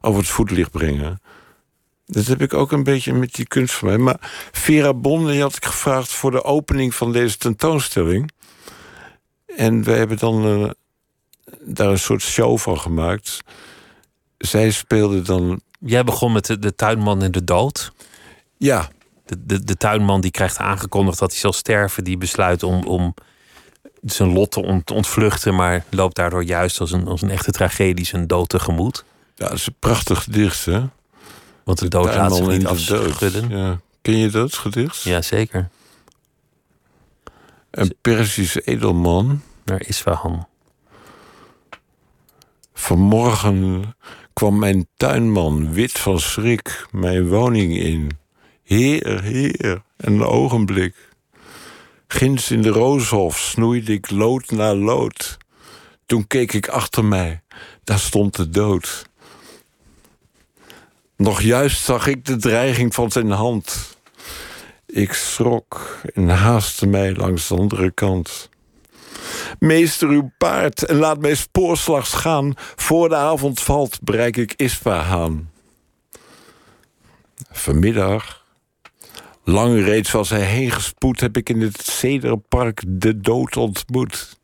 over 0.00 0.20
het 0.20 0.28
voetlicht 0.28 0.70
brengen. 0.70 1.20
Dat 2.06 2.26
heb 2.26 2.42
ik 2.42 2.54
ook 2.54 2.72
een 2.72 2.84
beetje 2.84 3.12
met 3.12 3.34
die 3.34 3.46
kunst 3.46 3.74
van 3.74 3.88
mij. 3.88 3.98
Maar 3.98 4.48
Vera 4.52 4.94
Bon, 4.94 5.26
die 5.26 5.40
had 5.40 5.56
ik 5.56 5.64
gevraagd 5.64 6.10
voor 6.10 6.30
de 6.30 6.44
opening 6.44 6.94
van 6.94 7.12
deze 7.12 7.36
tentoonstelling. 7.36 8.32
En 9.56 9.82
we 9.82 9.90
hebben 9.90 10.18
dan 10.18 10.44
eh, 10.44 10.70
daar 11.60 11.90
een 11.90 11.98
soort 11.98 12.22
show 12.22 12.58
van 12.58 12.78
gemaakt. 12.78 13.40
Zij 14.36 14.70
speelde 14.70 15.22
dan. 15.22 15.60
Jij 15.78 16.04
begon 16.04 16.32
met 16.32 16.46
de, 16.46 16.58
de 16.58 16.74
tuinman 16.74 17.22
in 17.22 17.30
de 17.30 17.44
dood. 17.44 17.92
Ja, 18.56 18.88
De, 19.26 19.46
de, 19.46 19.64
de 19.64 19.76
tuinman 19.76 20.20
die 20.20 20.30
krijgt 20.30 20.58
aangekondigd 20.58 21.18
dat 21.18 21.30
hij 21.30 21.40
zal 21.40 21.52
sterven. 21.52 22.04
Die 22.04 22.16
besluit 22.18 22.62
om, 22.62 22.84
om 22.86 23.14
zijn 24.02 24.32
lot 24.32 24.50
te 24.50 24.62
ont- 24.62 24.90
ontvluchten. 24.90 25.54
Maar 25.54 25.84
loopt 25.90 26.16
daardoor 26.16 26.44
juist 26.44 26.80
als 26.80 26.92
een, 26.92 27.06
als 27.08 27.22
een 27.22 27.30
echte 27.30 27.50
tragedie 27.50 28.06
zijn 28.06 28.26
dood 28.26 28.48
tegemoet. 28.48 29.04
ja, 29.34 29.48
dat 29.48 29.56
is 29.58 29.66
een 29.66 29.74
prachtig 29.78 30.22
gedicht, 30.22 30.64
hè? 30.64 30.84
Want 31.64 31.78
de 31.78 31.88
dood 31.88 32.04
laat 32.14 32.34
zich 32.34 32.46
niet 32.46 32.60
de 32.60 32.68
afschudden. 32.68 33.48
Ja. 33.48 33.80
Ken 34.02 34.16
je 34.16 34.30
dat 34.30 34.54
gedicht? 34.54 35.02
Ja, 35.02 35.22
zeker. 35.22 35.68
Een 37.70 37.94
Persisch 38.00 38.54
edelman. 38.64 39.42
Naar 39.64 39.82
Isfahan. 39.86 40.46
Vanmorgen 42.74 43.84
kwam 44.38 44.58
mijn 44.58 44.88
tuinman, 44.96 45.72
wit 45.72 45.92
van 45.92 46.20
schrik, 46.20 46.86
mijn 46.90 47.28
woning 47.28 47.78
in. 47.78 48.10
Heer, 48.62 49.22
heer, 49.22 49.82
een 49.96 50.24
ogenblik. 50.24 50.94
Ginds 52.08 52.50
in 52.50 52.62
de 52.62 52.68
rooshof 52.68 53.38
snoeide 53.38 53.92
ik 53.92 54.10
lood 54.10 54.50
na 54.50 54.74
lood. 54.74 55.36
Toen 56.06 56.26
keek 56.26 56.52
ik 56.52 56.68
achter 56.68 57.04
mij, 57.04 57.42
daar 57.84 57.98
stond 57.98 58.36
de 58.36 58.48
dood. 58.48 59.06
Nog 61.16 61.40
juist 61.40 61.84
zag 61.84 62.06
ik 62.06 62.24
de 62.24 62.36
dreiging 62.36 62.94
van 62.94 63.10
zijn 63.10 63.30
hand. 63.30 63.96
Ik 64.86 65.12
schrok 65.12 66.00
en 66.14 66.28
haastte 66.28 66.86
mij 66.86 67.14
langs 67.14 67.48
de 67.48 67.56
andere 67.56 67.90
kant. 67.90 68.48
Meester 69.58 70.08
uw 70.08 70.30
paard 70.38 70.84
en 70.84 70.96
laat 70.96 71.20
mij 71.20 71.34
spoorslags 71.34 72.12
gaan. 72.12 72.52
Voor 72.76 73.08
de 73.08 73.16
avond 73.16 73.60
valt, 73.60 74.02
bereik 74.02 74.36
ik 74.36 74.54
Isfahan. 74.56 75.48
Vanmiddag 77.50 78.38
Lang 79.48 79.84
reeds 79.84 80.10
was 80.10 80.30
hij 80.30 80.44
heen 80.44 80.70
gespoed, 80.70 81.20
heb 81.20 81.36
ik 81.36 81.48
in 81.48 81.60
het 81.60 81.80
Cederpark 81.82 82.82
de 82.86 83.20
dood 83.20 83.56
ontmoet. 83.56 84.38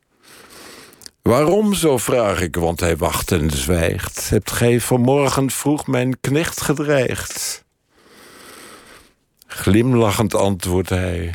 Waarom, 1.22 1.74
zo 1.74 1.98
vraag 1.98 2.40
ik, 2.40 2.56
want 2.56 2.80
hij 2.80 2.96
wacht 2.96 3.32
en 3.32 3.50
zwijgt. 3.50 4.30
Hebt 4.30 4.50
gij 4.50 4.80
vanmorgen 4.80 5.50
vroeg 5.50 5.86
mijn 5.86 6.20
knecht 6.20 6.60
gedreigd? 6.60 7.64
Glimlachend 9.46 10.34
antwoordt 10.34 10.88
hij... 10.88 11.34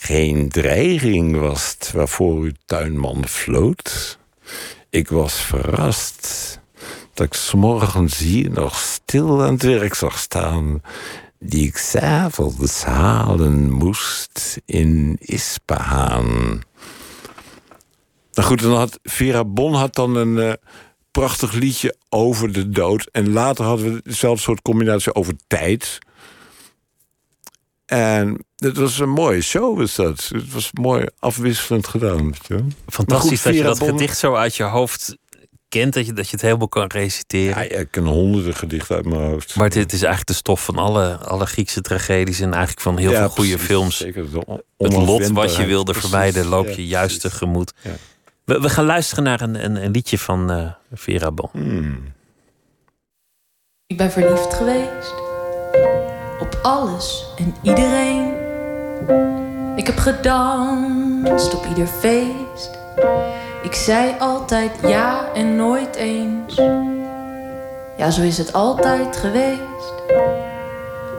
Geen 0.00 0.48
dreiging 0.48 1.36
was 1.36 1.74
het 1.78 1.92
waarvoor 1.92 2.34
uw 2.34 2.52
tuinman 2.64 3.28
floot. 3.28 4.18
Ik 4.90 5.08
was 5.08 5.34
verrast 5.34 6.58
dat 7.14 7.26
ik 7.26 7.34
s'morgens 7.34 8.18
hier 8.18 8.50
nog 8.50 8.78
stil 8.78 9.42
aan 9.42 9.52
het 9.52 9.62
werk 9.62 9.94
zag 9.94 10.18
staan... 10.18 10.82
die 11.38 11.66
ik 11.66 11.76
s'avonds 11.76 12.84
halen 12.84 13.70
moest 13.70 14.60
in 14.64 15.16
Ispahaan. 15.20 16.62
Nou 18.32 18.48
goed, 18.48 18.60
dan 18.62 18.76
had 18.76 18.98
Vera 19.02 19.44
Bon 19.44 19.74
had 19.74 19.94
dan 19.94 20.16
een 20.16 20.38
eh, 20.38 20.52
prachtig 21.10 21.52
liedje 21.52 21.96
over 22.08 22.52
de 22.52 22.68
dood. 22.68 23.08
En 23.12 23.32
later 23.32 23.64
hadden 23.64 23.94
we 23.94 24.00
dezelfde 24.04 24.42
soort 24.42 24.62
combinatie 24.62 25.14
over 25.14 25.34
tijd. 25.46 25.98
En 27.88 28.44
het 28.56 28.76
was 28.76 28.98
een 28.98 29.10
mooie 29.10 29.40
show, 29.42 29.78
was 29.78 29.94
dat. 29.94 30.30
Het 30.34 30.52
was 30.52 30.70
mooi 30.72 31.06
afwisselend 31.18 31.86
gedaan. 31.86 32.24
weet 32.24 32.46
je 32.46 32.54
wel. 32.54 32.64
Fantastisch 32.86 33.42
goed, 33.42 33.44
dat 33.44 33.54
je 33.54 33.62
dat 33.62 33.78
Bon- 33.78 33.88
gedicht 33.88 34.18
zo 34.18 34.34
uit 34.34 34.56
je 34.56 34.62
hoofd 34.62 35.16
kent, 35.68 35.94
dat 35.94 36.06
je, 36.06 36.12
dat 36.12 36.24
je 36.26 36.32
het 36.32 36.40
helemaal 36.40 36.68
kan 36.68 36.86
reciteren. 36.86 37.68
Ja, 37.68 37.78
ik 37.78 37.88
ken 37.90 38.04
honderden 38.06 38.54
gedichten 38.54 38.96
uit 38.96 39.04
mijn 39.04 39.20
hoofd. 39.20 39.56
Maar 39.56 39.70
dit 39.70 39.92
is 39.92 39.98
eigenlijk 39.98 40.26
de 40.26 40.34
stof 40.34 40.64
van 40.64 40.76
alle, 40.76 41.16
alle 41.16 41.46
Griekse 41.46 41.80
tragedies 41.80 42.40
en 42.40 42.50
eigenlijk 42.52 42.80
van 42.80 42.96
heel 42.98 43.10
Ja, 43.10 43.18
veel 43.18 43.28
goede 43.28 43.50
precies, 43.50 43.66
films. 43.66 43.96
Zeker, 43.96 44.24
Het 44.76 44.92
lot 44.92 45.28
wat 45.28 45.56
je 45.56 45.66
wilde 45.66 45.92
Precies, 45.92 46.10
vermijden, 46.10 46.46
loop 46.46 46.66
ja, 46.68 46.72
je 46.76 46.86
juist 46.86 47.18
precies. 47.18 47.38
tegemoet. 47.38 47.72
Ja. 47.82 47.90
We, 48.44 48.60
we 48.60 48.68
gaan 48.68 48.84
luisteren 48.84 49.24
naar 49.24 49.40
een, 49.40 49.64
een, 49.64 49.84
een 49.84 49.90
liedje 49.90 50.18
van 50.18 50.50
eh, 50.50 50.70
Vera 50.92 51.30
Bon. 51.30 51.48
Hmm. 51.52 52.12
Ik 53.86 53.96
ben 53.96 54.10
verliefd 54.12 54.54
geweest 54.54 55.14
op 56.40 56.58
alles 56.62 57.26
en 57.36 57.54
iedereen. 57.62 58.32
Ik 59.76 59.86
heb 59.86 59.98
gedanst 59.98 61.54
op 61.54 61.66
ieder 61.68 61.86
feest. 61.86 62.70
Ik 63.62 63.74
zei 63.74 64.14
altijd 64.18 64.70
ja 64.86 65.32
en 65.34 65.56
nooit 65.56 65.96
eens. 65.96 66.54
Ja, 67.96 68.10
zo 68.10 68.22
is 68.22 68.38
het 68.38 68.52
altijd 68.52 69.16
geweest. 69.16 69.92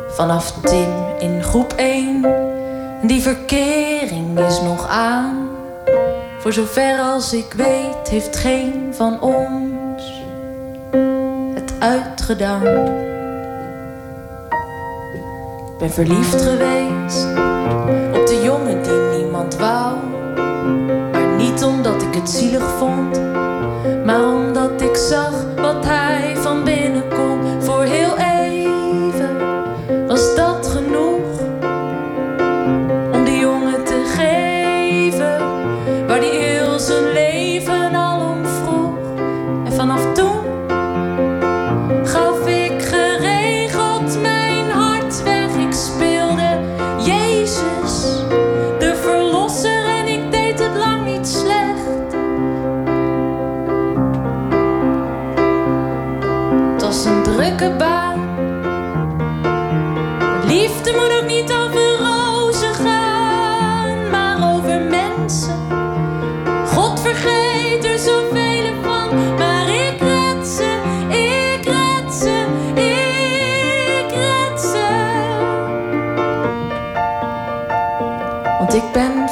Vanaf 0.07 0.51
Tim 0.51 0.93
in 1.19 1.43
groep 1.43 1.73
1. 1.73 2.25
Die 3.01 3.21
verkering 3.21 4.39
is 4.39 4.61
nog 4.61 4.87
aan. 4.87 5.49
Voor 6.39 6.53
zover 6.53 6.99
als 6.99 7.33
ik 7.33 7.53
weet, 7.53 8.09
heeft 8.09 8.35
geen 8.35 8.93
van 8.95 9.21
ons 9.21 10.03
het 11.53 11.73
uitgedaan. 11.79 12.63
Ben 15.79 15.89
verliefd 15.89 16.41
geweest 16.41 17.25
op 18.13 18.27
de 18.27 18.41
jongen 18.43 18.83
die 18.83 19.19
niemand 19.19 19.55
wou. 19.57 19.95
Maar 21.11 21.35
niet 21.37 21.63
omdat 21.63 22.01
ik 22.01 22.13
het 22.13 22.29
zielig 22.29 22.63
vond, 22.77 23.21
maar 24.05 24.33
omdat 24.33 24.81
ik 24.81 24.95
zag 24.95 25.45
wat 25.55 25.85
hij 25.85 25.88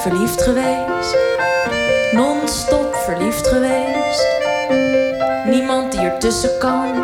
verliefd 0.08 0.42
geweest, 0.42 1.16
non-stop 2.12 2.96
verliefd 2.96 3.48
geweest. 3.48 4.28
Niemand 5.46 5.92
die 5.92 6.02
ertussen 6.02 6.58
kan, 6.60 7.04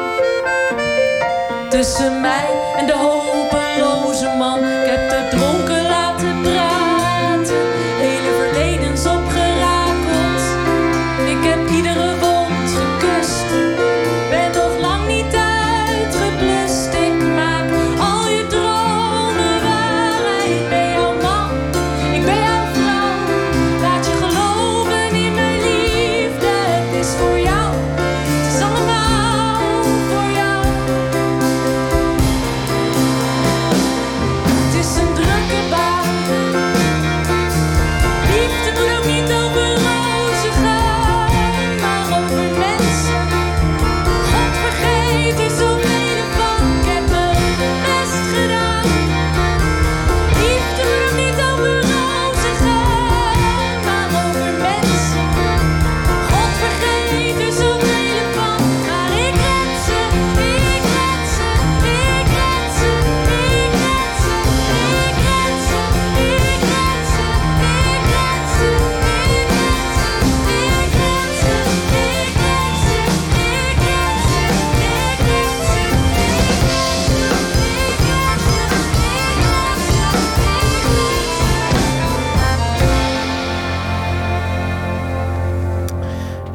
tussen 1.69 2.21
mij 2.21 2.49
en 2.77 2.85
de 2.85 2.93
hopeloze 2.93 3.32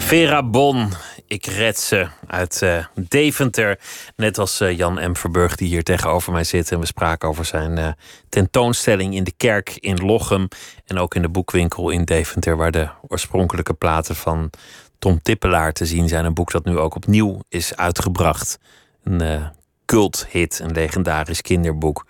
Vera 0.09 0.43
Bon, 0.43 0.93
ik 1.27 1.47
red 1.47 1.79
ze 1.79 2.09
uit 2.27 2.63
eh, 2.63 2.85
Deventer. 2.95 3.79
Net 4.17 4.39
als 4.39 4.61
eh, 4.61 4.77
Jan 4.77 5.11
M. 5.11 5.17
Verburg, 5.17 5.57
die 5.57 5.69
hier 5.69 5.83
tegenover 5.83 6.33
mij 6.33 6.45
zit. 6.45 6.73
En 6.73 6.81
we 6.81 6.87
spraken 6.87 7.29
over 7.29 7.45
zijn 7.45 7.79
eh, 7.79 7.89
tentoonstelling 8.29 9.15
in 9.15 9.25
de 9.25 9.33
kerk 9.37 9.77
in 9.77 9.97
Lochem. 9.97 10.49
En 10.85 10.99
ook 10.99 11.15
in 11.15 11.23
de 11.23 11.29
boekwinkel 11.29 11.91
in 11.91 12.05
Deventer, 12.05 12.57
waar 12.57 12.71
de 12.71 12.89
oorspronkelijke 13.09 13.75
platen 13.75 14.17
van 14.17 14.51
Tom 14.99 15.23
Tippelaar 15.23 15.73
te 15.73 15.87
zien 15.87 16.09
zijn. 16.09 16.25
Een 16.25 16.35
boek 16.35 16.51
dat 16.51 16.65
nu 16.65 16.79
ook 16.79 16.95
opnieuw 16.95 17.41
is 17.49 17.77
uitgebracht. 17.77 18.59
Een 19.05 19.43
culthit, 19.87 20.59
een 20.59 20.73
legendarisch 20.73 21.43
kinderboek. 21.43 22.07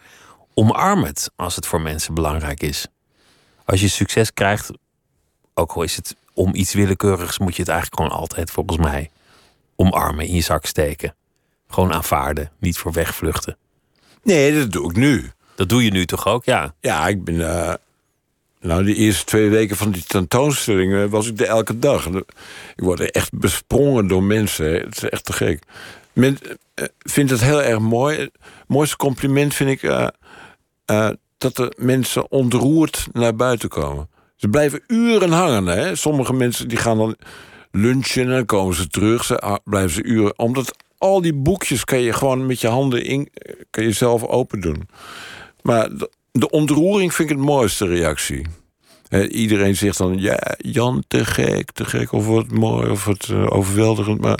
Omarm 0.54 1.02
het 1.02 1.30
als 1.36 1.56
het 1.56 1.66
voor 1.66 1.80
mensen 1.80 2.14
belangrijk 2.14 2.62
is. 2.62 2.86
Als 3.64 3.80
je 3.80 3.88
succes 3.88 4.32
krijgt, 4.32 4.70
ook 5.54 5.72
al 5.72 5.82
is 5.82 5.96
het 5.96 6.16
om 6.38 6.54
iets 6.54 6.74
willekeurigs, 6.74 7.38
moet 7.38 7.54
je 7.56 7.62
het 7.62 7.70
eigenlijk 7.70 8.00
gewoon 8.02 8.20
altijd, 8.20 8.50
volgens 8.50 8.78
mij, 8.78 9.10
omarmen, 9.76 10.26
in 10.26 10.34
je 10.34 10.40
zak 10.40 10.66
steken. 10.66 11.14
Gewoon 11.68 11.92
aanvaarden, 11.92 12.50
niet 12.58 12.78
voor 12.78 12.92
wegvluchten. 12.92 13.56
Nee, 14.22 14.58
dat 14.58 14.72
doe 14.72 14.90
ik 14.90 14.96
nu. 14.96 15.30
Dat 15.54 15.68
doe 15.68 15.84
je 15.84 15.90
nu 15.90 16.04
toch 16.06 16.26
ook? 16.26 16.44
Ja. 16.44 16.74
Ja, 16.80 17.08
ik 17.08 17.24
ben. 17.24 17.50
eh, 17.50 17.74
nou, 18.60 18.84
de 18.84 18.94
eerste 18.94 19.24
twee 19.24 19.50
weken 19.50 19.76
van 19.76 19.90
die 19.90 20.04
tentoonstelling 20.04 20.94
eh, 20.94 21.04
was 21.04 21.26
ik 21.26 21.40
er 21.40 21.46
elke 21.46 21.78
dag. 21.78 22.06
Ik 22.06 22.24
word 22.76 23.10
echt 23.10 23.32
besprongen 23.32 24.06
door 24.06 24.22
mensen. 24.22 24.72
Het 24.72 24.96
is 24.96 25.08
echt 25.08 25.24
te 25.24 25.32
gek. 25.32 25.62
Men 26.12 26.38
eh, 26.74 26.84
vindt 26.98 27.30
het 27.30 27.40
heel 27.40 27.62
erg 27.62 27.78
mooi. 27.78 28.18
Het 28.18 28.30
mooiste 28.66 28.96
compliment 28.96 29.54
vind 29.54 29.70
ik 29.70 30.10
dat 31.38 31.56
de 31.56 31.74
mensen 31.76 32.30
ontroerd 32.30 33.06
naar 33.12 33.36
buiten 33.36 33.68
komen. 33.68 34.08
Ze 34.38 34.48
blijven 34.48 34.82
uren 34.86 35.30
hangen. 35.30 35.66
Hè? 35.66 35.94
Sommige 35.94 36.32
mensen 36.32 36.68
die 36.68 36.78
gaan 36.78 36.98
dan 36.98 37.16
lunchen 37.70 38.22
en 38.22 38.28
dan 38.28 38.44
komen 38.44 38.74
ze 38.74 38.88
terug. 38.88 39.24
Ze 39.24 39.38
ah, 39.38 39.56
blijven 39.64 39.90
ze 39.90 40.02
uren. 40.02 40.38
Omdat 40.38 40.76
al 40.98 41.20
die 41.20 41.34
boekjes 41.34 41.84
kan 41.84 42.00
je 42.00 42.12
gewoon 42.12 42.46
met 42.46 42.60
je 42.60 42.68
handen 42.68 43.04
in, 43.04 43.28
eh, 43.32 43.54
kan 43.70 43.84
je 43.84 43.92
zelf 43.92 44.24
open 44.24 44.60
doen. 44.60 44.88
Maar 45.62 45.88
de, 46.32 46.50
ontroering 46.50 47.14
vind 47.14 47.30
ik 47.30 47.36
het 47.36 47.44
mooiste 47.44 47.86
reactie. 47.86 48.46
Iedereen 49.28 49.76
zegt 49.76 49.98
dan, 49.98 50.18
ja, 50.18 50.54
Jan, 50.56 51.04
te 51.08 51.24
gek, 51.24 51.70
te 51.72 51.84
gek, 51.84 52.12
of 52.12 52.26
wat 52.26 52.50
mooi, 52.50 52.90
of 52.90 53.04
wat 53.04 53.28
eh, 53.30 53.46
overweldigend. 53.52 54.20
Maar 54.20 54.38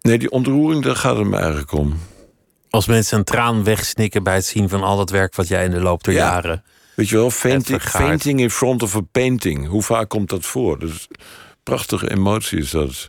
nee, 0.00 0.18
die 0.18 0.30
ontroering, 0.30 0.82
daar 0.82 0.96
gaat 0.96 1.16
het 1.16 1.26
me 1.26 1.36
eigenlijk 1.36 1.72
om. 1.72 1.98
Als 2.70 2.86
mensen 2.86 3.18
een 3.18 3.24
traan 3.24 3.64
wegsnikken 3.64 4.22
bij 4.22 4.34
het 4.34 4.44
zien 4.44 4.68
van 4.68 4.82
al 4.82 4.96
dat 4.96 5.10
werk 5.10 5.34
wat 5.34 5.48
jij 5.48 5.64
in 5.64 5.70
de 5.70 5.80
loop 5.80 6.04
der 6.04 6.14
Ja. 6.14 6.20
jaren. 6.20 6.64
Weet 7.00 7.08
je 7.08 7.16
wel, 7.16 7.30
fainting, 7.30 8.40
in 8.40 8.50
front 8.50 8.82
of 8.82 8.96
a 8.96 9.00
painting. 9.00 9.66
Hoe 9.66 9.82
vaak 9.82 10.08
komt 10.08 10.28
dat 10.28 10.46
voor? 10.46 10.78
Dus 10.78 11.08
prachtige 11.62 12.10
emotie 12.10 12.58
is 12.58 12.70
dat. 12.70 13.08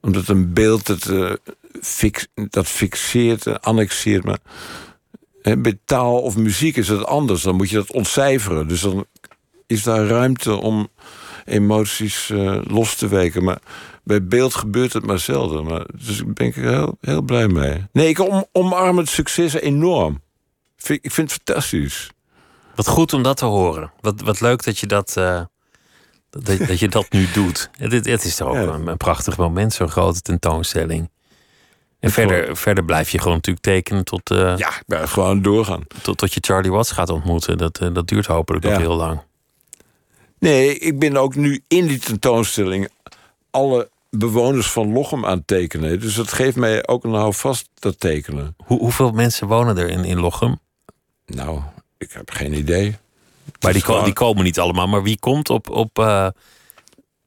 Omdat 0.00 0.28
een 0.28 0.52
beeld 0.52 0.86
dat, 0.86 1.06
eh, 1.06 1.32
fix, 1.80 2.26
dat 2.34 2.66
fixeert 2.66 3.46
en 3.46 3.60
annexeert. 3.60 4.24
Maar 4.24 4.38
hè, 5.42 5.56
bij 5.56 5.78
taal 5.84 6.20
of 6.20 6.36
muziek 6.36 6.76
is 6.76 6.88
het 6.88 7.04
anders. 7.04 7.42
Dan 7.42 7.56
moet 7.56 7.70
je 7.70 7.76
dat 7.76 7.92
ontcijferen. 7.92 8.68
Dus 8.68 8.80
dan 8.80 9.06
is 9.66 9.82
daar 9.82 10.06
ruimte 10.06 10.54
om 10.54 10.88
emoties 11.44 12.30
eh, 12.30 12.60
los 12.62 12.94
te 12.94 13.08
weken. 13.08 13.44
Maar 13.44 13.58
bij 14.04 14.24
beeld 14.24 14.54
gebeurt 14.54 14.92
het 14.92 15.06
maar 15.06 15.18
zelden. 15.18 15.64
Maar, 15.64 15.86
dus 15.96 16.20
ik 16.20 16.34
ben 16.34 16.46
ik 16.46 16.56
er 16.56 16.68
heel, 16.68 16.98
heel 17.00 17.22
blij 17.22 17.48
mee. 17.48 17.86
Nee, 17.92 18.08
ik 18.08 18.18
om, 18.18 18.44
omarm 18.52 18.98
het 18.98 19.08
succes 19.08 19.52
enorm. 19.52 20.22
Ik 20.86 21.12
vind 21.12 21.30
het 21.30 21.42
fantastisch. 21.42 22.10
Wat 22.74 22.86
goed 22.88 23.12
om 23.12 23.22
dat 23.22 23.36
te 23.36 23.44
horen. 23.44 23.92
Wat, 24.00 24.20
wat 24.20 24.40
leuk 24.40 24.64
dat 24.64 24.78
je 24.78 24.86
dat, 24.86 25.16
eh, 25.16 25.40
dat, 26.30 26.46
dat 26.46 26.78
je 26.78 26.88
dat 26.88 27.12
nu 27.12 27.26
doet. 27.32 27.70
Het, 27.78 27.92
het- 27.92 28.24
is 28.24 28.36
toch 28.36 28.48
ook 28.48 28.54
Ja. 28.54 28.60
een, 28.62 28.86
een 28.86 28.96
prachtig 28.96 29.36
moment, 29.36 29.72
zo'n 29.72 29.90
grote 29.90 30.20
tentoonstelling. 30.20 31.10
En 32.00 32.10
verder, 32.10 32.56
verder 32.56 32.84
blijf 32.84 33.10
je 33.10 33.18
gewoon 33.18 33.34
natuurlijk 33.34 33.64
tekenen 33.64 34.04
tot, 34.04 34.30
eh, 34.30 34.56
Ja, 34.56 34.72
gewoon 35.06 35.42
doorgaan. 35.42 35.82
tot, 36.02 36.18
tot 36.18 36.34
je 36.34 36.40
Charlie 36.42 36.70
Watts 36.70 36.90
gaat 36.90 37.10
ontmoeten. 37.10 37.58
Dat, 37.58 37.78
eh, 37.78 37.88
dat 37.94 38.08
duurt 38.08 38.26
hopelijk 38.26 38.64
nog 38.64 38.72
Ja. 38.72 38.78
heel 38.78 38.96
lang. 38.96 39.20
Nee, 40.38 40.78
ik 40.78 40.98
ben 40.98 41.16
ook 41.16 41.34
nu 41.34 41.62
in 41.68 41.86
die 41.86 41.98
tentoonstelling 41.98 42.88
alle 43.50 43.90
bewoners 44.10 44.70
van 44.70 44.92
Lochem 44.92 45.26
aan 45.26 45.36
het 45.38 45.46
tekenen. 45.46 46.00
Dus 46.00 46.14
dat 46.14 46.32
geeft 46.32 46.56
mij 46.56 46.86
ook 46.86 47.04
een 47.04 47.12
houvast, 47.12 47.68
dat 47.74 48.00
tekenen. 48.00 48.54
Hoe, 48.64 48.78
hoeveel 48.78 49.10
mensen 49.10 49.46
wonen 49.46 49.78
er 49.78 49.88
in, 49.88 50.04
in 50.04 50.20
Lochem? 50.20 50.58
Nou, 51.26 51.60
ik 52.00 52.12
heb 52.12 52.30
geen 52.30 52.52
idee. 52.52 52.96
Maar 53.60 53.72
die, 53.72 53.82
gewoon- 53.82 54.04
die 54.04 54.12
komen 54.12 54.44
niet 54.44 54.58
allemaal. 54.58 54.86
Maar 54.88 55.02
wie 55.02 55.18
komt 55.18 55.50
op, 55.50 55.70
op 55.70 55.98
eh, 55.98 56.26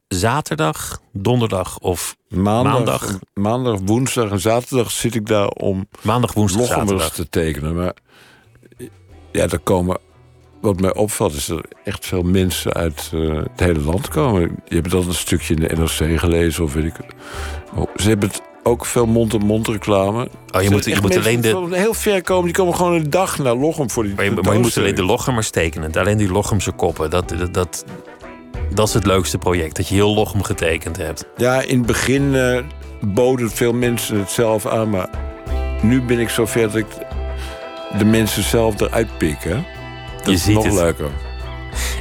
zaterdag, 0.08 1.02
donderdag 1.12 1.80
of 1.80 2.16
Maandag, 2.28 2.74
Maandag. 2.74 3.20
maandag, 3.34 3.80
woensdag 3.86 4.30
en 4.32 4.40
zaterdag 4.40 4.92
zit 4.92 5.16
ik 5.16 5.26
daar 5.28 5.48
om 5.48 5.88
maandag, 6.02 6.34
woensdag, 6.34 6.66
zaterdag? 6.68 7.14
te 7.14 7.30
tekenen. 7.30 7.76
Maar 7.76 7.94
ja, 9.32 9.48
er 9.48 9.60
komen... 9.60 9.98
Wat 10.62 10.80
mij 10.80 10.94
opvalt 10.96 11.34
is 11.34 11.46
dat 11.46 11.58
er 11.58 11.66
echt 11.84 12.06
veel 12.06 12.22
mensen 12.24 12.74
uit 12.74 13.10
eh, 13.14 13.36
het 13.36 13.60
hele 13.60 13.80
land 13.80 14.08
komen. 14.08 14.42
Je 14.68 14.76
hebt 14.76 14.90
dat 14.92 15.06
een 15.06 15.14
stukje 15.14 15.56
in 15.56 15.60
de 15.68 15.76
NRC 15.76 16.20
gelezen 16.20 16.64
of 16.64 16.74
weet 16.74 16.86
ik. 16.86 16.96
Oh, 17.76 17.88
ze 17.96 18.08
hebben 18.08 18.30
het 18.30 18.42
ook 18.64 18.86
veel 18.86 19.06
mond-to-mond 19.06 19.68
reclame. 19.68 20.28
Oh, 20.56 20.62
je 20.62 20.70
moet, 20.70 20.86
je 20.86 20.98
moet 21.02 21.18
alleen 21.18 21.42
de, 21.42 21.68
heel 21.72 21.94
ver 21.94 22.22
komen. 22.22 22.46
Die 22.46 22.54
komen 22.54 22.76
gewoon 22.76 22.94
een 22.94 23.10
dag 23.10 23.38
naar 23.38 23.56
Lochem 23.56 23.90
voor 23.90 24.04
die 24.04 24.16
Maar 24.16 24.26
je, 24.26 24.32
maar 24.32 24.54
je 24.54 24.60
moet 24.60 24.78
alleen 24.78 24.96
de 24.96 25.06
Lochemers 25.06 25.50
tekenen. 25.50 25.92
Alleen 25.92 26.18
die 26.18 26.32
Lochemse 26.32 26.72
koppen. 26.72 27.10
Dat, 27.10 27.30
dat, 27.30 27.54
dat, 27.54 27.86
dat 28.74 28.88
is 28.88 28.94
het 28.94 29.06
leukste 29.06 29.38
project. 29.38 29.76
Dat 29.76 29.88
je 29.88 29.96
heel 29.96 30.14
Lochem 30.14 30.44
getekend 30.44 30.98
hebt. 30.98 31.26
Ja, 31.38 31.62
in 31.62 31.78
het 31.78 31.86
begin 31.86 32.36
eh, 32.36 32.60
boden 33.02 33.50
veel 33.50 33.74
mensen 33.74 34.20
het 34.20 34.32
zelf 34.32 34.66
aan. 34.66 34.90
Maar 34.90 35.10
nu 35.82 36.02
ben 36.02 36.20
ik 36.20 36.30
zover 36.30 36.62
dat 36.62 36.76
ik 36.76 36.88
de 37.98 38.06
mensen 38.06 38.44
zelf 38.44 38.80
eruit 38.80 39.18
pik. 39.18 39.44
Hè? 39.44 39.54
Dat 40.18 40.26
Je 40.26 40.32
is 40.32 40.44
ziet 40.44 40.54
nog 40.54 40.64
het. 40.64 40.74
leuker. 40.74 41.10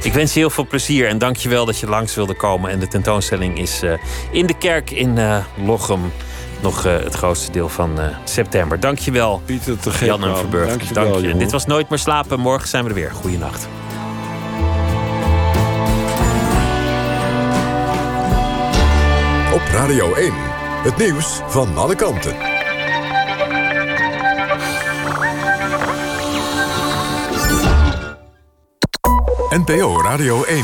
Ik 0.03 0.13
wens 0.13 0.33
je 0.33 0.39
heel 0.39 0.49
veel 0.49 0.67
plezier 0.67 1.07
en 1.07 1.17
dank 1.17 1.35
je 1.35 1.49
wel 1.49 1.65
dat 1.65 1.79
je 1.79 1.87
langs 1.87 2.15
wilde 2.15 2.33
komen. 2.35 2.71
En 2.71 2.79
de 2.79 2.87
tentoonstelling 2.87 3.59
is 3.59 3.81
eh, 3.81 3.93
in 4.31 4.45
de 4.45 4.57
kerk 4.57 4.91
in 4.91 5.17
eh, 5.17 5.37
Lochem. 5.65 6.11
Nog 6.63 6.85
eh, 6.85 6.93
het 6.93 7.13
grootste 7.13 7.51
deel 7.51 7.69
van 7.69 7.99
eh, 7.99 8.05
september. 8.23 8.79
Dank 8.79 8.99
je 8.99 9.11
wel, 9.11 9.41
Pieter 9.45 9.79
te 9.79 9.91
gek, 9.91 10.07
Jan 10.07 10.23
en. 10.23 10.37
Verburg. 10.37 10.67
Dankjewel, 10.67 11.11
Dank 11.11 11.25
je. 11.25 11.37
Dit 11.37 11.51
was 11.51 11.65
Nooit 11.65 11.89
meer 11.89 11.99
slapen. 11.99 12.39
Morgen 12.39 12.67
zijn 12.67 12.83
we 12.83 12.89
er 12.89 12.95
weer. 12.95 13.11
Goeienacht. 13.11 13.67
Op 19.53 19.61
Radio 19.71 20.13
1. 20.13 20.33
Het 20.83 20.97
nieuws 20.97 21.39
van 21.47 21.77
alle 21.77 21.95
kanten. 21.95 22.35
NPO 29.49 30.01
Radio 30.01 30.43
1. 30.43 30.63